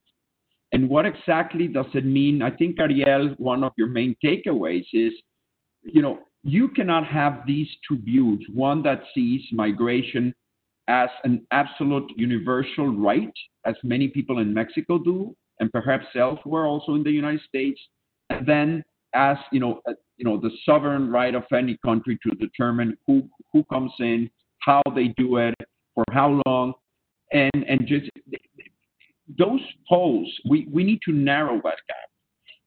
And 0.72 0.88
what 0.88 1.07
exactly 1.07 1.68
does 1.68 1.87
it 1.94 2.05
mean? 2.05 2.42
I 2.42 2.51
think, 2.51 2.79
Ariel, 2.79 3.35
one 3.38 3.64
of 3.64 3.72
your 3.77 3.88
main 3.88 4.16
takeaways 4.25 4.87
is, 4.92 5.12
you 5.83 6.03
know, 6.03 6.18
you 6.42 6.68
cannot 6.68 7.07
have 7.07 7.42
these 7.46 7.68
two 7.88 7.99
views 7.99 8.44
one 8.53 8.83
that 8.83 9.03
sees 9.14 9.42
migration 9.53 10.35
as 10.88 11.09
an 11.25 11.44
absolute 11.51 12.11
universal 12.16 12.88
right, 12.88 13.33
as 13.64 13.75
many 13.83 14.09
people 14.09 14.38
in 14.38 14.55
Mexico 14.55 14.99
do, 14.99 15.35
and 15.59 15.72
perhaps 15.72 16.07
elsewhere 16.14 16.66
also 16.66 16.94
in 16.94 17.03
the 17.03 17.11
United 17.11 17.40
States, 17.49 17.81
and 18.31 18.46
then 18.46 18.85
as 19.14 19.37
you 19.51 19.59
know, 19.59 19.81
uh, 19.88 19.94
you 20.16 20.25
know, 20.25 20.38
the 20.38 20.51
sovereign 20.64 21.11
right 21.11 21.35
of 21.35 21.44
any 21.53 21.77
country 21.85 22.18
to 22.22 22.31
determine 22.37 22.96
who 23.07 23.29
who 23.53 23.64
comes 23.64 23.92
in, 23.99 24.31
how 24.61 24.83
they 24.94 25.09
do 25.16 25.38
it, 25.38 25.55
for 25.97 26.05
how 26.13 26.41
long, 26.47 26.75
and 27.33 27.65
and 27.67 27.87
just 27.89 28.09
those 29.37 29.61
polls. 29.89 30.33
we, 30.49 30.69
we 30.73 30.85
need 30.85 31.01
to 31.05 31.13
narrow 31.13 31.57
that 31.57 31.79
gap. 31.89 32.09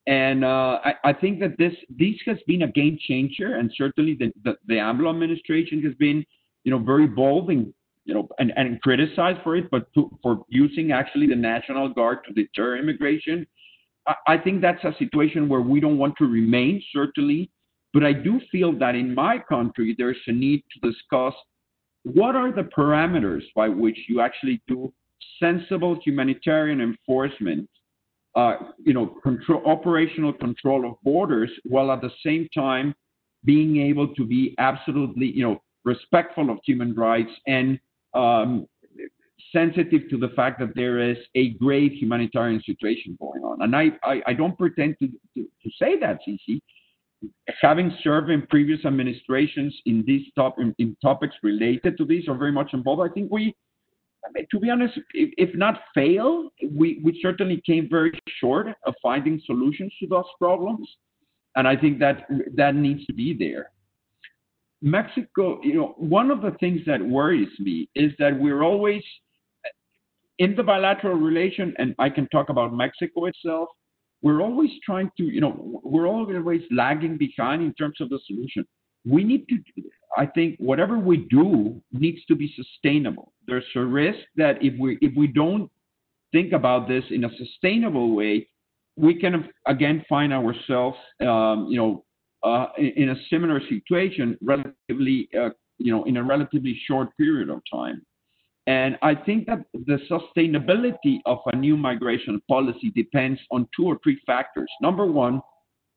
And 0.07 0.43
uh, 0.43 0.79
I, 0.83 0.93
I 1.05 1.13
think 1.13 1.39
that 1.39 1.57
this 1.57 1.73
this 1.89 2.15
has 2.25 2.37
been 2.47 2.63
a 2.63 2.67
game 2.67 2.97
changer, 3.07 3.55
and 3.55 3.71
certainly 3.77 4.17
the, 4.19 4.33
the, 4.43 4.57
the 4.67 4.73
AMLO 4.75 5.09
administration 5.09 5.81
has 5.83 5.93
been, 5.93 6.25
you 6.63 6.71
know, 6.71 6.79
very 6.79 7.07
bold 7.07 7.49
and 7.49 7.73
you 8.05 8.13
know 8.13 8.27
and, 8.39 8.51
and 8.57 8.81
criticized 8.81 9.39
for 9.43 9.55
it, 9.55 9.69
but 9.69 9.93
to, 9.93 10.09
for 10.23 10.43
using 10.49 10.91
actually 10.91 11.27
the 11.27 11.35
National 11.35 11.87
Guard 11.89 12.19
to 12.27 12.33
deter 12.33 12.77
immigration. 12.77 13.45
I 14.25 14.39
think 14.39 14.61
that's 14.61 14.83
a 14.83 14.95
situation 14.97 15.47
where 15.47 15.61
we 15.61 15.79
don't 15.79 15.99
want 15.99 16.15
to 16.17 16.25
remain, 16.25 16.81
certainly. 16.91 17.51
But 17.93 18.03
I 18.03 18.13
do 18.13 18.41
feel 18.51 18.77
that 18.79 18.95
in 18.95 19.13
my 19.13 19.37
country, 19.37 19.93
there's 19.95 20.17
a 20.25 20.31
need 20.31 20.63
to 20.73 20.89
discuss 20.89 21.35
what 22.13 22.35
are 22.35 22.51
the 22.51 22.63
parameters 22.63 23.43
by 23.55 23.69
which 23.69 23.97
you 24.07 24.21
actually 24.21 24.61
do 24.67 24.91
sensible 25.39 25.99
humanitarian 26.03 26.81
enforcement, 26.81 27.69
uh, 28.35 28.55
you 28.77 28.93
know, 28.93 29.07
control, 29.23 29.61
operational 29.65 30.33
control 30.33 30.89
of 30.89 30.95
borders, 31.03 31.51
while 31.65 31.91
at 31.91 32.01
the 32.01 32.11
same 32.23 32.47
time 32.53 32.93
being 33.45 33.77
able 33.77 34.13
to 34.15 34.25
be 34.25 34.55
absolutely, 34.57 35.27
you 35.27 35.43
know, 35.43 35.61
respectful 35.85 36.49
of 36.49 36.59
human 36.65 36.93
rights 36.93 37.31
and 37.47 37.79
um, 38.13 38.67
sensitive 39.51 40.09
to 40.09 40.17
the 40.17 40.29
fact 40.29 40.59
that 40.59 40.75
there 40.75 40.99
is 40.99 41.17
a 41.35 41.51
grave 41.51 41.91
humanitarian 41.93 42.61
situation 42.65 43.17
going 43.19 43.43
on. 43.43 43.61
And 43.61 43.75
I, 43.75 43.91
I, 44.03 44.21
I 44.27 44.33
don't 44.33 44.57
pretend 44.57 44.97
to, 44.99 45.07
to, 45.07 45.43
to, 45.43 45.69
say 45.79 45.99
that, 45.99 46.19
Cici. 46.27 46.61
Having 47.61 47.93
served 48.01 48.29
in 48.29 48.47
previous 48.47 48.85
administrations 48.85 49.75
in 49.85 50.03
these 50.07 50.25
top 50.35 50.59
in, 50.59 50.73
in, 50.77 50.95
topics 51.01 51.35
related 51.43 51.97
to 51.97 52.05
this 52.05 52.27
are 52.27 52.37
very 52.37 52.51
much 52.51 52.73
involved, 52.73 53.01
I 53.01 53.13
think 53.13 53.29
we, 53.31 53.53
I 54.25 54.29
mean, 54.33 54.45
to 54.51 54.59
be 54.59 54.69
honest, 54.69 54.97
if, 55.13 55.33
if 55.37 55.55
not 55.55 55.81
fail, 55.93 56.49
we, 56.71 57.01
we 57.03 57.19
certainly 57.21 57.61
came 57.65 57.89
very 57.89 58.17
short 58.39 58.67
of 58.85 58.93
finding 59.01 59.41
solutions 59.45 59.93
to 59.99 60.07
those 60.07 60.25
problems. 60.37 60.87
And 61.55 61.67
I 61.67 61.75
think 61.75 61.99
that 61.99 62.25
that 62.55 62.75
needs 62.75 63.05
to 63.07 63.13
be 63.13 63.33
there. 63.37 63.71
Mexico, 64.81 65.59
you 65.61 65.73
know, 65.73 65.95
one 65.97 66.31
of 66.31 66.41
the 66.41 66.51
things 66.59 66.81
that 66.85 67.01
worries 67.01 67.49
me 67.59 67.89
is 67.95 68.13
that 68.19 68.39
we're 68.39 68.63
always 68.63 69.03
in 70.37 70.55
the 70.55 70.63
bilateral 70.63 71.15
relation, 71.15 71.73
and 71.77 71.93
I 71.99 72.09
can 72.09 72.27
talk 72.29 72.49
about 72.49 72.73
Mexico 72.73 73.25
itself, 73.25 73.67
we're 74.21 74.41
always 74.41 74.71
trying 74.85 75.09
to, 75.17 75.23
you 75.23 75.41
know, 75.41 75.81
we're 75.83 76.07
always 76.07 76.61
lagging 76.71 77.17
behind 77.17 77.61
in 77.61 77.73
terms 77.73 78.01
of 78.01 78.09
the 78.09 78.19
solution. 78.27 78.65
We 79.05 79.23
need 79.23 79.47
to, 79.47 79.57
I 80.17 80.25
think, 80.25 80.57
whatever 80.59 80.99
we 80.99 81.17
do 81.29 81.81
needs 81.91 82.23
to 82.25 82.35
be 82.35 82.53
sustainable. 82.55 83.31
There's 83.47 83.63
a 83.75 83.81
risk 83.81 84.19
that 84.35 84.61
if 84.61 84.77
we 84.79 84.97
if 85.01 85.15
we 85.15 85.27
don't 85.27 85.71
think 86.31 86.51
about 86.51 86.87
this 86.87 87.03
in 87.09 87.23
a 87.23 87.29
sustainable 87.37 88.15
way, 88.15 88.47
we 88.97 89.15
can 89.15 89.49
again 89.65 90.05
find 90.09 90.33
ourselves, 90.33 90.97
um, 91.21 91.67
you 91.69 91.77
know, 91.77 92.05
uh, 92.43 92.67
in 92.77 93.09
a 93.09 93.15
similar 93.29 93.61
situation, 93.69 94.37
relatively, 94.41 95.29
uh, 95.39 95.49
you 95.77 95.91
know, 95.93 96.03
in 96.03 96.17
a 96.17 96.23
relatively 96.23 96.79
short 96.87 97.09
period 97.17 97.49
of 97.49 97.61
time. 97.71 98.01
And 98.69 98.99
I 99.01 99.15
think 99.15 99.47
that 99.47 99.65
the 99.73 99.97
sustainability 100.07 101.21
of 101.25 101.39
a 101.47 101.55
new 101.55 101.75
migration 101.75 102.39
policy 102.47 102.91
depends 102.95 103.39
on 103.49 103.67
two 103.75 103.85
or 103.85 103.97
three 104.03 104.21
factors. 104.27 104.69
Number 104.79 105.07
one, 105.07 105.41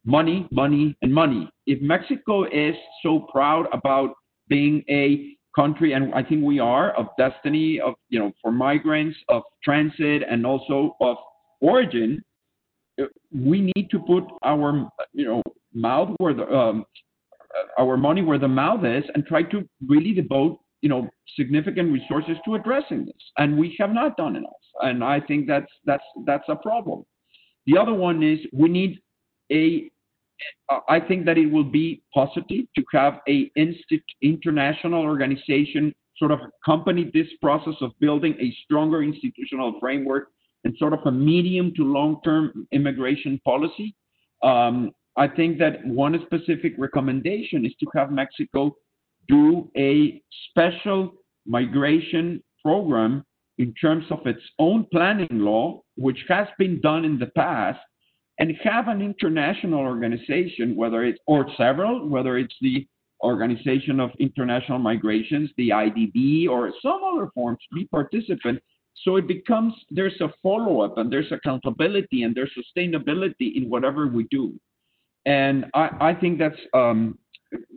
money, 0.06 0.48
money, 0.50 0.96
and 1.02 1.12
money. 1.12 1.50
If 1.66 1.82
Mexico 1.82 2.44
is 2.44 2.74
so 3.02 3.26
proud 3.30 3.66
about 3.74 4.14
being 4.48 4.82
a 4.88 5.36
country, 5.54 5.92
and 5.92 6.14
I 6.14 6.22
think 6.22 6.46
we 6.46 6.60
are, 6.60 6.92
of 6.92 7.08
destiny, 7.18 7.78
of 7.78 7.92
you 8.08 8.18
know, 8.18 8.32
for 8.40 8.50
migrants, 8.50 9.18
of 9.28 9.42
transit, 9.62 10.22
and 10.26 10.46
also 10.46 10.96
of 11.02 11.18
origin, 11.60 12.24
we 13.30 13.70
need 13.76 13.90
to 13.90 13.98
put 13.98 14.24
our 14.44 14.90
you 15.12 15.26
know 15.26 15.42
mouth 15.74 16.08
where 16.16 16.32
the 16.32 16.50
um, 16.50 16.86
our 17.78 17.98
money 17.98 18.22
where 18.22 18.38
the 18.38 18.48
mouth 18.48 18.82
is, 18.86 19.04
and 19.14 19.26
try 19.26 19.42
to 19.42 19.68
really 19.86 20.14
devote 20.14 20.58
you 20.82 20.88
know, 20.88 21.08
significant 21.36 21.92
resources 21.92 22.36
to 22.44 22.56
addressing 22.56 23.06
this, 23.06 23.22
and 23.38 23.56
we 23.56 23.74
have 23.78 23.92
not 23.92 24.16
done 24.16 24.36
enough. 24.36 24.52
And 24.82 25.02
I 25.02 25.20
think 25.20 25.46
that's 25.46 25.70
that's 25.86 26.04
that's 26.26 26.48
a 26.48 26.56
problem. 26.56 27.04
The 27.66 27.78
other 27.78 27.94
one 27.94 28.22
is 28.22 28.38
we 28.52 28.68
need 28.68 29.00
a. 29.50 29.88
I 30.88 30.98
think 30.98 31.24
that 31.26 31.38
it 31.38 31.46
will 31.46 31.64
be 31.64 32.02
positive 32.12 32.64
to 32.76 32.84
have 32.92 33.20
a 33.28 33.50
international 34.22 35.02
organization 35.02 35.94
sort 36.16 36.32
of 36.32 36.40
accompany 36.62 37.10
this 37.14 37.28
process 37.40 37.74
of 37.80 37.92
building 38.00 38.34
a 38.40 38.54
stronger 38.64 39.02
institutional 39.02 39.78
framework 39.80 40.28
and 40.64 40.74
sort 40.78 40.92
of 40.92 41.00
a 41.06 41.12
medium 41.12 41.72
to 41.76 41.84
long-term 41.84 42.66
immigration 42.72 43.40
policy. 43.44 43.94
Um, 44.42 44.92
I 45.16 45.28
think 45.28 45.58
that 45.58 45.84
one 45.86 46.18
specific 46.26 46.74
recommendation 46.78 47.64
is 47.66 47.72
to 47.80 47.86
have 47.94 48.10
Mexico 48.10 48.74
do 49.28 49.70
a 49.76 50.22
special 50.50 51.12
migration 51.46 52.42
program 52.62 53.24
in 53.58 53.74
terms 53.74 54.04
of 54.10 54.26
its 54.26 54.42
own 54.58 54.86
planning 54.92 55.28
law, 55.30 55.82
which 55.96 56.18
has 56.28 56.48
been 56.58 56.80
done 56.80 57.04
in 57.04 57.18
the 57.18 57.26
past, 57.26 57.80
and 58.38 58.52
have 58.62 58.88
an 58.88 59.02
international 59.02 59.80
organization, 59.80 60.74
whether 60.74 61.04
it's 61.04 61.18
or 61.26 61.46
several, 61.56 62.08
whether 62.08 62.38
it's 62.38 62.54
the 62.60 62.86
Organization 63.22 64.00
of 64.00 64.10
International 64.18 64.78
Migrations, 64.78 65.50
the 65.56 65.68
IDB, 65.68 66.48
or 66.48 66.72
some 66.82 67.00
other 67.04 67.30
forms, 67.34 67.58
be 67.72 67.84
participant. 67.84 68.60
So 69.04 69.16
it 69.16 69.28
becomes 69.28 69.74
there's 69.90 70.20
a 70.20 70.28
follow 70.42 70.80
up 70.80 70.98
and 70.98 71.10
there's 71.10 71.30
accountability 71.30 72.24
and 72.24 72.34
there's 72.34 72.50
sustainability 72.52 73.56
in 73.56 73.70
whatever 73.70 74.06
we 74.06 74.26
do. 74.30 74.58
And 75.24 75.66
I, 75.72 75.90
I 76.00 76.14
think 76.14 76.38
that's 76.38 76.58
um, 76.74 77.18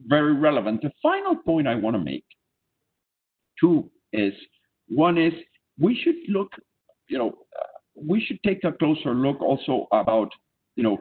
very 0.08 0.34
relevant. 0.34 0.82
The 0.82 0.92
final 1.02 1.36
point 1.36 1.68
I 1.68 1.76
want 1.76 1.96
to 1.96 2.02
make, 2.02 2.26
two, 3.60 3.90
is 4.14 4.34
one 4.88 5.18
is 5.18 5.34
we 5.80 6.00
should 6.04 6.16
look, 6.30 6.52
you 7.08 7.18
know, 7.18 7.38
we 7.96 8.22
should 8.22 8.40
take 8.44 8.64
a 8.64 8.72
closer 8.72 9.14
look 9.14 9.42
also 9.42 9.88
about, 9.92 10.30
you 10.76 10.84
know, 10.84 10.98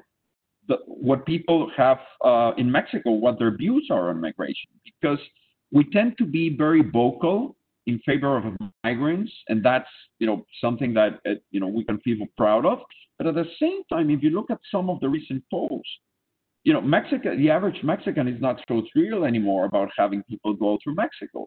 the, 0.68 0.78
what 0.86 1.26
people 1.26 1.70
have 1.76 1.98
uh, 2.24 2.52
in 2.56 2.70
Mexico, 2.70 3.10
what 3.10 3.38
their 3.38 3.56
views 3.56 3.88
are 3.90 4.10
on 4.10 4.20
migration, 4.20 4.70
because 4.84 5.18
we 5.72 5.84
tend 5.90 6.16
to 6.18 6.24
be 6.24 6.56
very 6.56 6.82
vocal 6.82 7.56
in 7.86 7.98
favor 8.06 8.38
of 8.38 8.44
migrants, 8.82 9.30
and 9.48 9.62
that's 9.62 9.88
you 10.18 10.26
know 10.26 10.46
something 10.60 10.94
that 10.94 11.20
uh, 11.28 11.34
you 11.50 11.60
know 11.60 11.66
we 11.66 11.84
can 11.84 11.98
feel 12.00 12.16
proud 12.36 12.64
of. 12.64 12.78
But 13.18 13.26
at 13.26 13.34
the 13.34 13.46
same 13.60 13.82
time, 13.92 14.10
if 14.10 14.22
you 14.22 14.30
look 14.30 14.50
at 14.50 14.58
some 14.70 14.88
of 14.88 15.00
the 15.00 15.08
recent 15.08 15.42
polls, 15.50 15.86
you 16.64 16.72
know, 16.72 16.80
Mexico, 16.80 17.36
the 17.36 17.50
average 17.50 17.82
Mexican 17.82 18.26
is 18.26 18.40
not 18.40 18.60
so 18.66 18.82
thrilled 18.92 19.24
anymore 19.24 19.66
about 19.66 19.90
having 19.96 20.22
people 20.24 20.54
go 20.54 20.78
through 20.82 20.94
Mexico. 20.94 21.46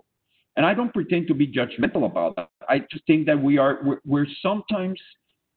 And 0.55 0.65
I 0.65 0.73
don't 0.73 0.93
pretend 0.93 1.27
to 1.27 1.33
be 1.33 1.47
judgmental 1.47 2.05
about 2.05 2.35
that. 2.35 2.49
I 2.69 2.79
just 2.91 3.05
think 3.05 3.25
that 3.25 3.39
we 3.41 3.57
are, 3.57 3.79
we're, 3.83 3.99
we're 4.05 4.27
sometimes 4.41 4.99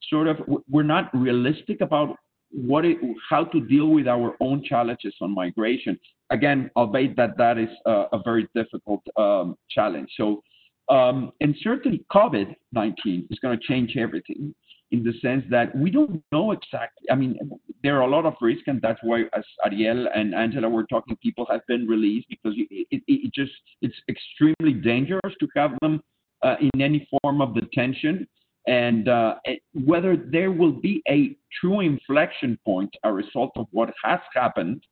sort 0.08 0.26
of, 0.28 0.38
we're 0.68 0.82
not 0.82 1.14
realistic 1.14 1.82
about 1.82 2.16
what 2.50 2.84
it, 2.84 2.98
how 3.28 3.44
to 3.44 3.60
deal 3.60 3.88
with 3.88 4.08
our 4.08 4.34
own 4.40 4.62
challenges 4.64 5.14
on 5.20 5.34
migration. 5.34 5.98
Again, 6.30 6.70
albeit 6.76 7.16
that 7.16 7.36
that 7.36 7.58
is 7.58 7.68
a, 7.86 8.06
a 8.12 8.22
very 8.24 8.48
difficult 8.54 9.02
um, 9.16 9.56
challenge. 9.70 10.10
So, 10.16 10.42
um, 10.88 11.32
and 11.40 11.54
certainly 11.62 12.04
COVID-19 12.12 13.26
is 13.30 13.38
going 13.40 13.58
to 13.58 13.66
change 13.66 13.96
everything 13.96 14.54
in 14.92 15.04
the 15.04 15.12
sense 15.20 15.44
that 15.50 15.74
we 15.76 15.90
don't 15.90 16.22
know 16.32 16.50
exactly. 16.52 17.08
I 17.10 17.14
mean, 17.14 17.38
there 17.82 17.96
are 17.98 18.02
a 18.02 18.10
lot 18.10 18.26
of 18.26 18.34
risks, 18.40 18.64
and 18.66 18.82
that's 18.82 18.98
why, 19.02 19.24
as 19.32 19.44
Ariel 19.64 20.08
and 20.14 20.34
Angela 20.34 20.68
were 20.68 20.84
talking, 20.84 21.16
people 21.22 21.46
have 21.50 21.66
been 21.68 21.86
released 21.86 22.28
because 22.28 22.54
it, 22.56 22.86
it, 22.90 23.02
it 23.06 23.32
just 23.32 23.52
it's 23.82 23.94
extremely 24.08 24.72
dangerous 24.72 25.34
to 25.38 25.48
have 25.54 25.72
them 25.80 26.02
uh, 26.42 26.56
in 26.60 26.80
any 26.80 27.08
form 27.22 27.40
of 27.40 27.54
detention. 27.54 28.26
And 28.66 29.08
uh, 29.08 29.36
whether 29.72 30.16
there 30.16 30.50
will 30.50 30.72
be 30.72 31.02
a 31.08 31.36
true 31.60 31.80
inflection 31.80 32.58
point, 32.64 32.94
a 33.04 33.12
result 33.12 33.52
of 33.56 33.66
what 33.70 33.92
has 34.04 34.20
happened, 34.34 34.82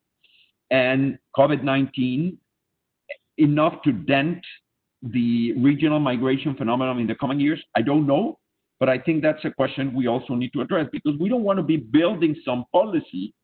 and 0.71 1.19
COVID 1.37 1.63
19 1.63 2.39
enough 3.39 3.83
to 3.83 3.93
dent 3.93 4.45
the 5.03 5.53
regional 5.53 6.01
migration 6.01 6.55
phenomenon 6.57 6.99
in 6.99 7.07
the 7.07 7.15
coming 7.15 7.41
years, 7.41 7.63
I 7.77 7.83
don't 7.83 8.07
know. 8.07 8.39
But 8.81 8.89
I 8.89 8.99
think 8.99 9.23
that's 9.23 9.45
a 9.45 9.51
question 9.51 9.95
we 9.95 10.07
also 10.07 10.35
need 10.35 10.53
to 10.53 10.61
address 10.61 10.87
because 10.93 11.19
we 11.19 11.29
don't 11.29 11.43
want 11.43 11.59
to 11.59 11.63
be 11.63 11.77
building 11.77 12.37
some 12.45 12.65
policy 12.73 13.35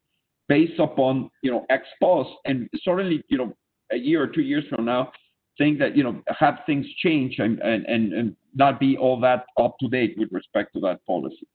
based 0.49 0.79
upon, 0.79 1.31
you 1.43 1.51
know, 1.51 1.67
ex 1.71 1.87
post 2.01 2.31
and 2.45 2.69
suddenly, 2.85 3.23
you 3.29 3.39
know, 3.39 3.57
a 3.91 3.97
year 3.97 4.23
or 4.23 4.27
two 4.27 4.43
years 4.43 4.65
from 4.71 4.85
now, 4.85 5.11
think 5.59 5.79
that, 5.79 5.97
you 5.97 6.03
know, 6.03 6.23
have 6.29 6.59
things 6.67 6.87
change 6.99 7.39
and, 7.39 7.59
and, 7.61 7.87
and 7.87 8.37
not 8.55 8.79
be 8.79 8.97
all 8.97 9.19
that 9.21 9.47
up 9.61 9.77
to 9.81 9.89
date 9.89 10.15
with 10.17 10.29
respect 10.33 10.73
to 10.75 10.81
that 10.81 11.05
policy. 11.07 11.47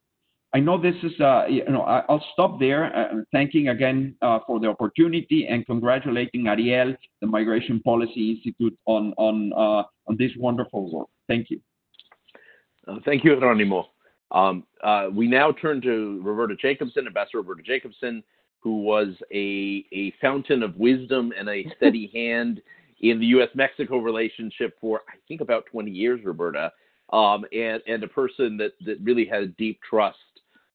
I 0.53 0.59
know 0.59 0.82
this 0.82 0.95
is, 1.03 1.19
uh, 1.19 1.45
you 1.47 1.63
know, 1.65 1.82
I'll 1.82 2.25
stop 2.34 2.59
there. 2.59 2.95
Uh, 2.95 3.21
thanking 3.32 3.69
again 3.69 4.15
uh, 4.23 4.39
for 4.47 4.59
the 4.59 4.67
opportunity 4.67 5.45
and 5.47 5.63
congratulating 5.65 6.47
Ariel, 6.47 6.95
the 7.21 7.27
Migration 7.27 7.80
Policy 7.82 8.32
Institute, 8.32 8.75
on 8.86 9.13
on 9.17 9.53
uh, 9.53 9.84
on 10.07 10.17
this 10.17 10.32
wonderful 10.38 10.91
work. 10.91 11.07
Thank 11.27 11.51
you. 11.51 11.61
Uh, 12.89 12.99
thank 13.05 13.23
you, 13.23 13.35
Geronimo. 13.39 13.89
Um, 14.31 14.63
uh, 14.83 15.07
we 15.13 15.27
now 15.27 15.51
turn 15.51 15.81
to 15.81 16.21
Roberta 16.23 16.55
Jacobson, 16.55 17.07
Ambassador 17.07 17.39
Roberta 17.39 17.63
Jacobson, 17.63 18.23
who 18.59 18.81
was 18.81 19.07
a, 19.31 19.85
a 19.91 20.13
fountain 20.21 20.63
of 20.63 20.75
wisdom 20.77 21.31
and 21.37 21.49
a 21.49 21.65
steady 21.77 22.09
hand 22.13 22.61
in 23.01 23.19
the 23.19 23.27
U.S. 23.27 23.49
Mexico 23.55 23.97
relationship 23.97 24.77
for, 24.79 25.01
I 25.07 25.13
think, 25.27 25.41
about 25.41 25.65
20 25.67 25.89
years, 25.89 26.19
Roberta, 26.23 26.71
um, 27.13 27.45
and, 27.53 27.81
and 27.87 28.03
a 28.03 28.07
person 28.07 28.57
that, 28.57 28.73
that 28.85 28.99
really 29.01 29.25
had 29.25 29.55
deep 29.57 29.79
trust 29.87 30.17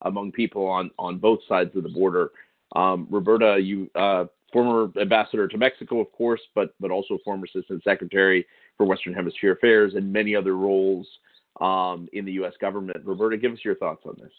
among 0.02 0.32
people 0.32 0.66
on 0.66 0.90
on 0.98 1.18
both 1.18 1.38
sides 1.48 1.74
of 1.76 1.82
the 1.82 1.88
border. 1.88 2.30
Um, 2.76 3.06
Roberta, 3.10 3.58
you 3.60 3.90
uh, 3.94 4.24
former 4.52 4.90
ambassador 5.00 5.48
to 5.48 5.56
Mexico, 5.56 6.00
of 6.00 6.10
course, 6.12 6.40
but 6.54 6.74
but 6.80 6.90
also 6.90 7.18
former 7.24 7.46
assistant 7.46 7.82
secretary 7.84 8.44
for 8.76 8.84
Western 8.84 9.14
Hemisphere 9.14 9.52
Affairs 9.52 9.94
and 9.94 10.12
many 10.12 10.34
other 10.34 10.56
roles 10.56 11.06
um, 11.61 12.09
in 12.12 12.24
the 12.24 12.32
U.S. 12.32 12.55
government. 12.61 12.98
Roberta, 13.05 13.36
give 13.36 13.52
us 13.52 13.59
your 13.64 13.76
thoughts 13.76 14.02
on 14.07 14.16
this. 14.20 14.32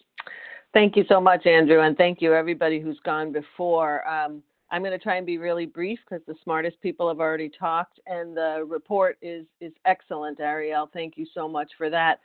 Thank 0.73 0.97
you 0.97 1.05
so 1.07 1.21
much, 1.21 1.45
Andrew, 1.45 1.81
and 1.81 1.95
thank 1.95 2.21
you 2.21 2.33
everybody 2.33 2.81
who's 2.81 2.99
gone 3.05 3.31
before. 3.31 4.07
Um, 4.07 4.43
I'm 4.71 4.81
going 4.81 4.91
to 4.91 4.99
try 4.99 5.15
and 5.15 5.25
be 5.25 5.37
really 5.37 5.65
brief 5.65 5.99
because 6.03 6.25
the 6.27 6.35
smartest 6.43 6.81
people 6.81 7.07
have 7.07 7.19
already 7.19 7.49
talked, 7.49 7.99
and 8.07 8.35
the 8.35 8.65
report 8.67 9.17
is 9.21 9.45
is 9.61 9.71
excellent, 9.85 10.39
Ariel. 10.39 10.89
Thank 10.91 11.17
you 11.17 11.25
so 11.33 11.47
much 11.47 11.71
for 11.77 11.89
that. 11.89 12.19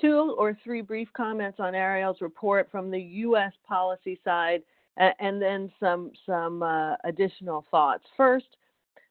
Two 0.00 0.34
or 0.38 0.56
three 0.64 0.80
brief 0.80 1.08
comments 1.12 1.60
on 1.60 1.74
Ariel's 1.74 2.22
report 2.22 2.70
from 2.70 2.90
the 2.90 3.00
U.S. 3.00 3.52
policy 3.68 4.18
side, 4.24 4.62
and 4.96 5.42
then 5.42 5.70
some 5.78 6.12
some 6.24 6.62
uh, 6.62 6.94
additional 7.04 7.66
thoughts. 7.70 8.04
First, 8.16 8.56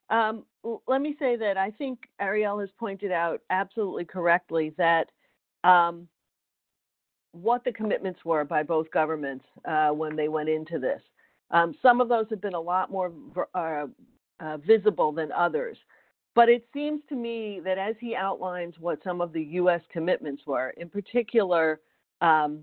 um, 0.10 0.46
let 0.88 1.02
me 1.02 1.16
say 1.20 1.36
that 1.36 1.58
I 1.58 1.72
think 1.72 2.00
Ariel 2.20 2.60
has 2.60 2.70
pointed 2.80 3.12
out 3.12 3.42
absolutely 3.50 4.06
correctly 4.06 4.74
that 4.78 5.12
um, 5.64 6.08
what 7.32 7.64
the 7.64 7.72
commitments 7.72 8.20
were 8.26 8.44
by 8.44 8.64
both 8.64 8.90
governments 8.92 9.46
uh, 9.66 9.90
when 9.90 10.16
they 10.16 10.28
went 10.28 10.50
into 10.50 10.80
this. 10.80 11.02
Um, 11.52 11.76
some 11.82 12.02
of 12.02 12.10
those 12.10 12.26
have 12.30 12.42
been 12.42 12.54
a 12.54 12.60
lot 12.60 12.92
more 12.92 13.12
uh, 13.54 13.88
uh, 14.40 14.58
visible 14.58 15.12
than 15.12 15.32
others. 15.32 15.78
But 16.36 16.48
it 16.48 16.66
seems 16.74 17.02
to 17.10 17.16
me 17.16 17.60
that 17.66 17.78
as 17.78 17.96
he 18.00 18.16
outlines 18.16 18.76
what 18.80 19.00
some 19.04 19.20
of 19.20 19.34
the 19.34 19.42
U.S. 19.44 19.82
commitments 19.92 20.44
were, 20.46 20.70
in 20.78 20.90
particular, 20.90 21.82
um, 22.22 22.62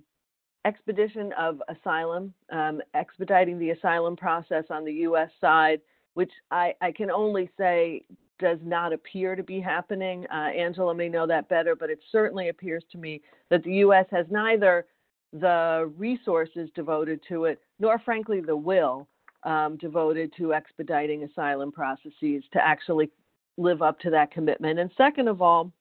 expedition 0.65 1.33
of 1.39 1.61
asylum, 1.69 2.33
um, 2.51 2.81
expediting 2.95 3.59
the 3.59 3.71
asylum 3.71 4.17
process 4.17 4.65
on 4.71 4.85
the 4.85 4.93
U.S. 4.93 5.31
side, 5.41 5.81
which 6.15 6.31
I, 6.51 6.75
I, 6.81 6.93
can 6.93 7.11
only 7.11 7.51
say 7.59 8.03
does 8.39 8.59
not 8.63 8.93
appear 8.93 9.35
to 9.35 9.43
be 9.43 9.61
happening. 9.61 10.27
Uh, 10.33 10.51
Angela 10.51 10.95
may 10.95 11.09
know 11.09 11.27
that 11.27 11.49
better, 11.49 11.75
but 11.75 11.91
it 11.91 12.01
certainly 12.11 12.49
appears 12.49 12.85
to 12.93 12.99
me 12.99 13.23
that 13.51 13.63
the 13.65 13.75
U.S. 13.75 14.07
has 14.11 14.27
neither 14.31 14.87
the 15.33 15.93
resources 15.97 16.71
devoted 16.75 17.21
to 17.29 17.45
it, 17.45 17.61
nor 17.79 17.99
frankly 17.99 18.41
the 18.41 18.57
will 18.57 19.09
um, 19.45 19.77
devoted 19.77 20.33
to 20.37 20.55
expediting 20.55 21.25
asylum 21.25 21.73
processes 21.73 22.45
to 22.53 22.61
actually 22.61 23.11
live 23.57 23.83
up 23.83 23.99
to 24.01 24.11
that 24.11 24.31
commitment. 24.31 24.79
And 24.79 24.91
second 24.97 25.29
of 25.29 25.41
all, 25.41 25.73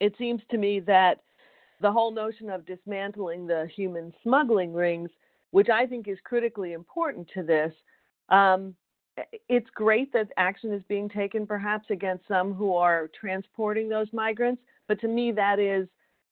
it 0.00 0.14
seems 0.18 0.40
to 0.50 0.58
me 0.58 0.80
that 0.80 1.20
the 1.80 1.92
whole 1.92 2.12
notion 2.12 2.50
of 2.50 2.66
dismantling 2.66 3.46
the 3.46 3.68
human 3.74 4.12
smuggling 4.22 4.72
rings, 4.72 5.10
which 5.50 5.68
I 5.68 5.86
think 5.86 6.08
is 6.08 6.18
critically 6.24 6.72
important 6.72 7.28
to 7.34 7.42
this, 7.42 7.72
um, 8.28 8.74
it's 9.48 9.68
great 9.74 10.12
that 10.12 10.28
action 10.36 10.72
is 10.72 10.82
being 10.88 11.08
taken 11.08 11.46
perhaps 11.46 11.86
against 11.90 12.26
some 12.28 12.54
who 12.54 12.74
are 12.74 13.10
transporting 13.18 13.88
those 13.88 14.08
migrants, 14.12 14.62
but 14.88 15.00
to 15.00 15.08
me 15.08 15.32
that 15.32 15.58
is 15.58 15.88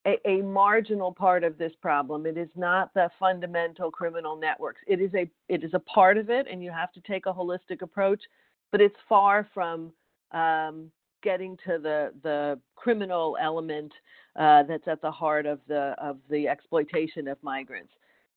a, 0.07 0.17
a, 0.29 0.43
marginal 0.43 1.13
part 1.13 1.45
of 1.45 1.59
this 1.59 1.73
problem. 1.83 2.25
It 2.25 2.39
is 2.39 2.49
not 2.55 2.95
the 2.95 3.11
fundamental 3.19 3.91
criminal 3.91 4.37
networks. 4.37 4.81
It 4.87 5.01
is 5.01 5.13
a 5.15 5.29
it 5.49 5.65
is 5.65 5.75
a 5.75 5.81
part 5.81 6.17
of 6.17 6.31
it, 6.31 6.47
and 6.51 6.63
you 6.63 6.71
have 6.71 6.93
to 6.93 7.01
take 7.01 7.27
a 7.27 7.33
holistic 7.33 7.83
approach, 7.83 8.23
but 8.71 8.81
it's 8.81 8.97
far 9.09 9.49
from 9.53 9.93
um, 10.33 10.91
getting 11.23 11.57
to 11.67 11.79
the 11.79 12.13
the 12.23 12.61
criminal 12.77 13.37
element 13.41 13.93
uh, 14.39 14.63
that's 14.63 14.87
at 14.87 15.03
the 15.03 15.11
heart 15.11 15.47
of 15.47 15.61
the 15.67 15.95
of 15.99 16.19
the 16.31 16.49
exploitation 16.49 17.27
of 17.27 17.43
migrants. 17.43 17.93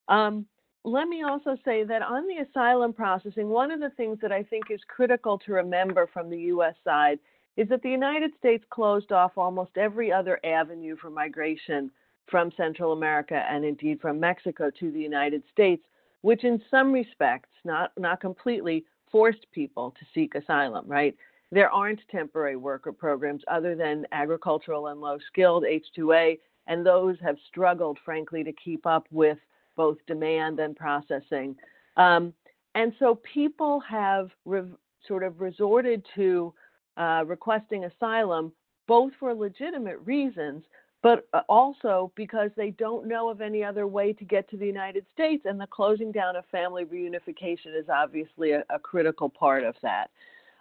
Um, 0.08 0.46
let 0.84 1.08
me 1.08 1.22
also 1.22 1.56
say 1.64 1.84
that 1.84 2.02
on 2.02 2.26
the 2.26 2.42
asylum 2.42 2.92
processing, 2.92 3.48
one 3.48 3.70
of 3.70 3.80
the 3.80 3.90
things 3.90 4.18
that 4.20 4.32
I 4.32 4.42
think 4.42 4.64
is 4.70 4.80
critical 4.88 5.38
to 5.38 5.52
remember 5.52 6.08
from 6.12 6.28
the 6.28 6.38
U.S. 6.38 6.74
side 6.82 7.18
is 7.56 7.68
that 7.68 7.82
the 7.82 7.90
United 7.90 8.32
States 8.38 8.64
closed 8.70 9.12
off 9.12 9.32
almost 9.36 9.76
every 9.76 10.10
other 10.10 10.40
avenue 10.44 10.96
for 10.96 11.10
migration 11.10 11.90
from 12.28 12.50
Central 12.56 12.92
America 12.92 13.44
and 13.48 13.64
indeed 13.64 14.00
from 14.00 14.18
Mexico 14.18 14.70
to 14.80 14.90
the 14.90 15.00
United 15.00 15.42
States, 15.52 15.84
which 16.22 16.44
in 16.44 16.60
some 16.70 16.92
respects, 16.92 17.50
not, 17.64 17.92
not 17.96 18.20
completely, 18.20 18.84
forced 19.10 19.46
people 19.52 19.94
to 19.98 20.06
seek 20.14 20.34
asylum, 20.34 20.86
right? 20.88 21.14
There 21.52 21.70
aren't 21.70 22.00
temporary 22.10 22.56
worker 22.56 22.92
programs 22.92 23.42
other 23.48 23.76
than 23.76 24.06
agricultural 24.10 24.86
and 24.86 25.00
low 25.00 25.18
skilled 25.28 25.64
H2A, 25.64 26.38
and 26.66 26.86
those 26.86 27.16
have 27.22 27.36
struggled, 27.46 27.98
frankly, 28.04 28.42
to 28.42 28.52
keep 28.52 28.86
up 28.86 29.06
with 29.10 29.38
both 29.76 29.98
demand 30.06 30.60
and 30.60 30.76
processing. 30.76 31.56
Um, 31.96 32.32
and 32.74 32.92
so 32.98 33.20
people 33.34 33.80
have 33.80 34.30
re- 34.44 34.62
sort 35.06 35.22
of 35.22 35.40
resorted 35.40 36.04
to 36.14 36.54
uh, 36.96 37.24
requesting 37.26 37.84
asylum, 37.84 38.52
both 38.86 39.12
for 39.18 39.34
legitimate 39.34 39.98
reasons, 40.04 40.64
but 41.02 41.26
uh, 41.32 41.40
also 41.48 42.12
because 42.14 42.50
they 42.56 42.70
don't 42.70 43.06
know 43.08 43.28
of 43.28 43.40
any 43.40 43.64
other 43.64 43.86
way 43.86 44.12
to 44.12 44.24
get 44.24 44.48
to 44.50 44.56
the 44.56 44.66
United 44.66 45.04
States. 45.12 45.44
And 45.46 45.60
the 45.60 45.66
closing 45.66 46.12
down 46.12 46.36
of 46.36 46.44
family 46.46 46.84
reunification 46.84 47.76
is 47.78 47.88
obviously 47.92 48.52
a, 48.52 48.64
a 48.70 48.78
critical 48.78 49.28
part 49.28 49.64
of 49.64 49.74
that. 49.82 50.10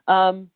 Um, 0.07 0.49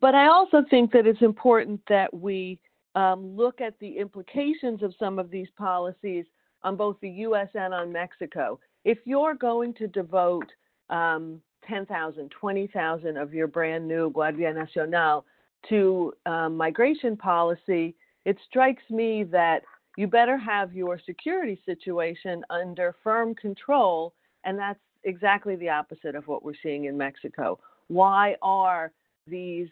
but 0.00 0.14
I 0.14 0.28
also 0.28 0.64
think 0.68 0.92
that 0.92 1.06
it's 1.06 1.22
important 1.22 1.80
that 1.88 2.12
we 2.12 2.58
um, 2.94 3.36
look 3.36 3.60
at 3.60 3.78
the 3.78 3.98
implications 3.98 4.82
of 4.82 4.94
some 4.98 5.18
of 5.18 5.30
these 5.30 5.48
policies 5.56 6.24
on 6.62 6.76
both 6.76 6.96
the 7.00 7.10
U.S. 7.10 7.48
and 7.54 7.72
on 7.72 7.92
Mexico. 7.92 8.58
If 8.84 8.98
you're 9.04 9.34
going 9.34 9.74
to 9.74 9.86
devote 9.86 10.46
um, 10.90 11.40
10,000, 11.68 12.30
20,000 12.30 13.16
of 13.16 13.34
your 13.34 13.46
brand 13.46 13.86
new 13.86 14.10
Guardia 14.10 14.52
Nacional 14.52 15.24
to 15.68 16.12
um, 16.26 16.56
migration 16.56 17.16
policy, 17.16 17.94
it 18.24 18.36
strikes 18.48 18.82
me 18.90 19.24
that 19.24 19.62
you 19.96 20.06
better 20.06 20.36
have 20.36 20.74
your 20.74 21.00
security 21.04 21.60
situation 21.64 22.44
under 22.50 22.94
firm 23.02 23.34
control, 23.34 24.14
and 24.44 24.58
that's 24.58 24.80
exactly 25.04 25.56
the 25.56 25.68
opposite 25.68 26.14
of 26.14 26.26
what 26.26 26.44
we're 26.44 26.54
seeing 26.62 26.84
in 26.84 26.96
Mexico. 26.96 27.58
Why 27.88 28.36
are 28.42 28.92
these 29.26 29.68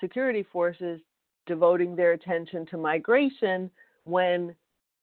security 0.00 0.44
forces 0.52 1.00
devoting 1.46 1.96
their 1.96 2.12
attention 2.12 2.66
to 2.66 2.76
migration 2.76 3.70
when 4.04 4.54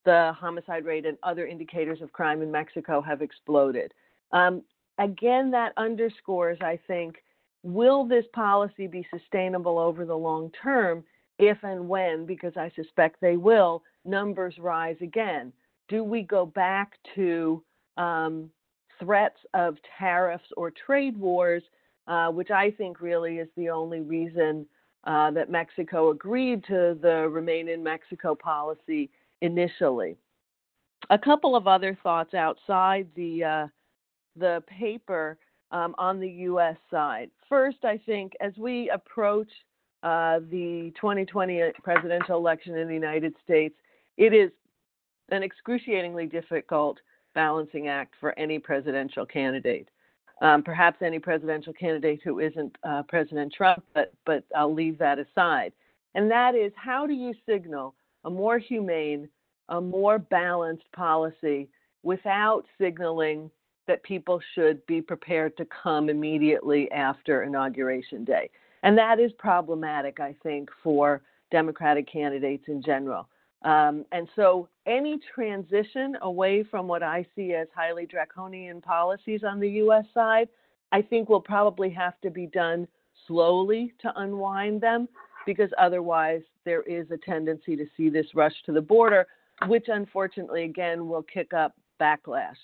the 0.06 0.34
homicide 0.38 0.86
rate 0.86 1.06
and 1.06 1.18
other 1.24 1.46
indicators 1.46 2.02
of 2.02 2.14
crime 2.14 2.42
in 2.42 2.52
Mexico 2.52 3.02
have 3.02 3.22
exploded? 3.22 3.94
Um, 4.32 4.64
again, 4.98 5.52
that 5.52 5.74
underscores, 5.78 6.58
I 6.62 6.80
think, 6.88 7.18
will 7.64 8.06
this 8.06 8.26
policy 8.34 8.88
be 8.88 9.06
sustainable 9.12 9.80
over 9.80 10.06
the 10.06 10.16
long 10.16 10.52
term 10.62 11.04
if 11.38 11.58
and 11.64 11.90
when, 11.90 12.26
because 12.26 12.54
I 12.56 12.72
suspect 12.76 13.20
they 13.20 13.38
will, 13.38 13.84
numbers 14.06 14.56
rise 14.58 14.98
again? 15.02 15.52
Do 15.90 16.04
we 16.04 16.22
go 16.22 16.46
back 16.46 16.94
to 17.16 17.64
um, 17.98 18.50
threats 19.00 19.40
of 19.54 19.78
tariffs 19.98 20.46
or 20.56 20.72
trade 20.72 21.18
wars, 21.18 21.64
uh, 22.08 22.30
which 22.30 22.52
I 22.52 22.72
think 22.72 23.02
really 23.02 23.38
is 23.38 23.50
the 23.58 23.70
only 23.70 24.02
reason 24.02 24.66
uh, 25.06 25.32
that 25.32 25.52
Mexico 25.52 26.10
agreed 26.10 26.64
to 26.66 26.98
the 27.02 27.28
Remain 27.30 27.68
in 27.68 27.84
Mexico 27.84 28.34
policy 28.36 29.10
initially? 29.42 30.18
A 31.10 31.18
couple 31.18 31.56
of 31.56 31.68
other 31.68 31.98
thoughts 32.02 32.34
outside 32.34 33.08
the 33.16 33.44
uh, 33.44 33.68
the 34.36 34.64
paper 34.68 35.38
um, 35.72 35.96
on 35.98 36.20
the 36.20 36.30
U.S. 36.30 36.78
side. 36.92 37.30
First, 37.48 37.84
I 37.84 38.00
think 38.06 38.34
as 38.42 38.54
we 38.58 38.90
approach 38.90 39.50
uh, 40.04 40.40
the 40.52 40.92
2020 40.96 41.62
presidential 41.84 42.38
election 42.38 42.78
in 42.78 42.88
the 42.88 42.94
United 42.94 43.34
States, 43.44 43.76
it 44.18 44.34
is 44.34 44.52
an 45.30 45.44
excruciatingly 45.44 46.28
difficult 46.28 46.98
balancing 47.34 47.88
act 47.88 48.14
for 48.20 48.38
any 48.38 48.60
presidential 48.60 49.26
candidate. 49.26 49.90
Um, 50.42 50.64
perhaps 50.64 50.98
any 51.02 51.20
presidential 51.20 51.74
candidate 51.74 52.22
who 52.24 52.40
isn't 52.40 52.76
uh, 52.84 53.04
President 53.08 53.54
Trump, 53.54 53.84
but, 53.94 54.14
but 54.26 54.44
I'll 54.56 54.74
leave 54.74 54.98
that 55.00 55.18
aside. 55.18 55.72
And 56.14 56.30
that 56.30 56.56
is 56.56 56.72
how 56.76 57.08
do 57.08 57.14
you 57.14 57.34
signal 57.48 57.96
a 58.26 58.30
more 58.30 58.58
humane, 58.58 59.30
a 59.70 59.80
more 59.80 60.20
balanced 60.20 60.92
policy 60.94 61.70
without 62.04 62.66
signaling 62.80 63.50
that 63.88 64.04
people 64.04 64.42
should 64.54 64.86
be 64.88 65.02
prepared 65.02 65.56
to 65.58 65.66
come 65.84 66.10
immediately 66.10 66.92
after 66.92 67.44
Inauguration 67.44 68.26
Day. 68.26 68.50
And 68.84 68.98
that 68.98 69.20
is 69.20 69.32
problematic, 69.38 70.20
I 70.20 70.36
think, 70.44 70.70
for 70.84 71.22
Democratic 71.52 72.12
candidates 72.12 72.66
in 72.68 72.82
general. 72.82 73.28
Um, 73.64 74.06
and 74.12 74.28
so 74.36 74.68
any 74.86 75.20
transition 75.34 76.18
away 76.22 76.64
from 76.64 76.88
what 76.88 77.02
I 77.02 77.26
see 77.36 77.54
as 77.54 77.68
highly 77.76 78.06
draconian 78.06 78.82
policies 78.82 79.42
on 79.44 79.60
the 79.60 79.70
U.S. 79.70 80.06
side, 80.14 80.50
I 80.92 81.02
think 81.02 81.30
will 81.30 81.42
probably 81.42 81.90
have 81.92 82.20
to 82.22 82.30
be 82.30 82.46
done 82.48 82.88
slowly 83.28 83.94
to 84.02 84.12
unwind 84.18 84.82
them 84.82 85.08
because 85.46 85.70
otherwise 85.78 86.42
there 86.64 86.82
is 86.84 87.10
a 87.12 87.18
tendency 87.18 87.76
to 87.76 87.86
see 87.96 88.10
this 88.10 88.28
rush 88.34 88.54
to 88.66 88.72
the 88.72 88.82
border, 88.82 89.28
which 89.68 89.86
unfortunately, 89.88 90.64
again, 90.64 91.08
will 91.08 91.24
kick 91.24 91.54
up 91.54 91.74
backlash. 92.00 92.58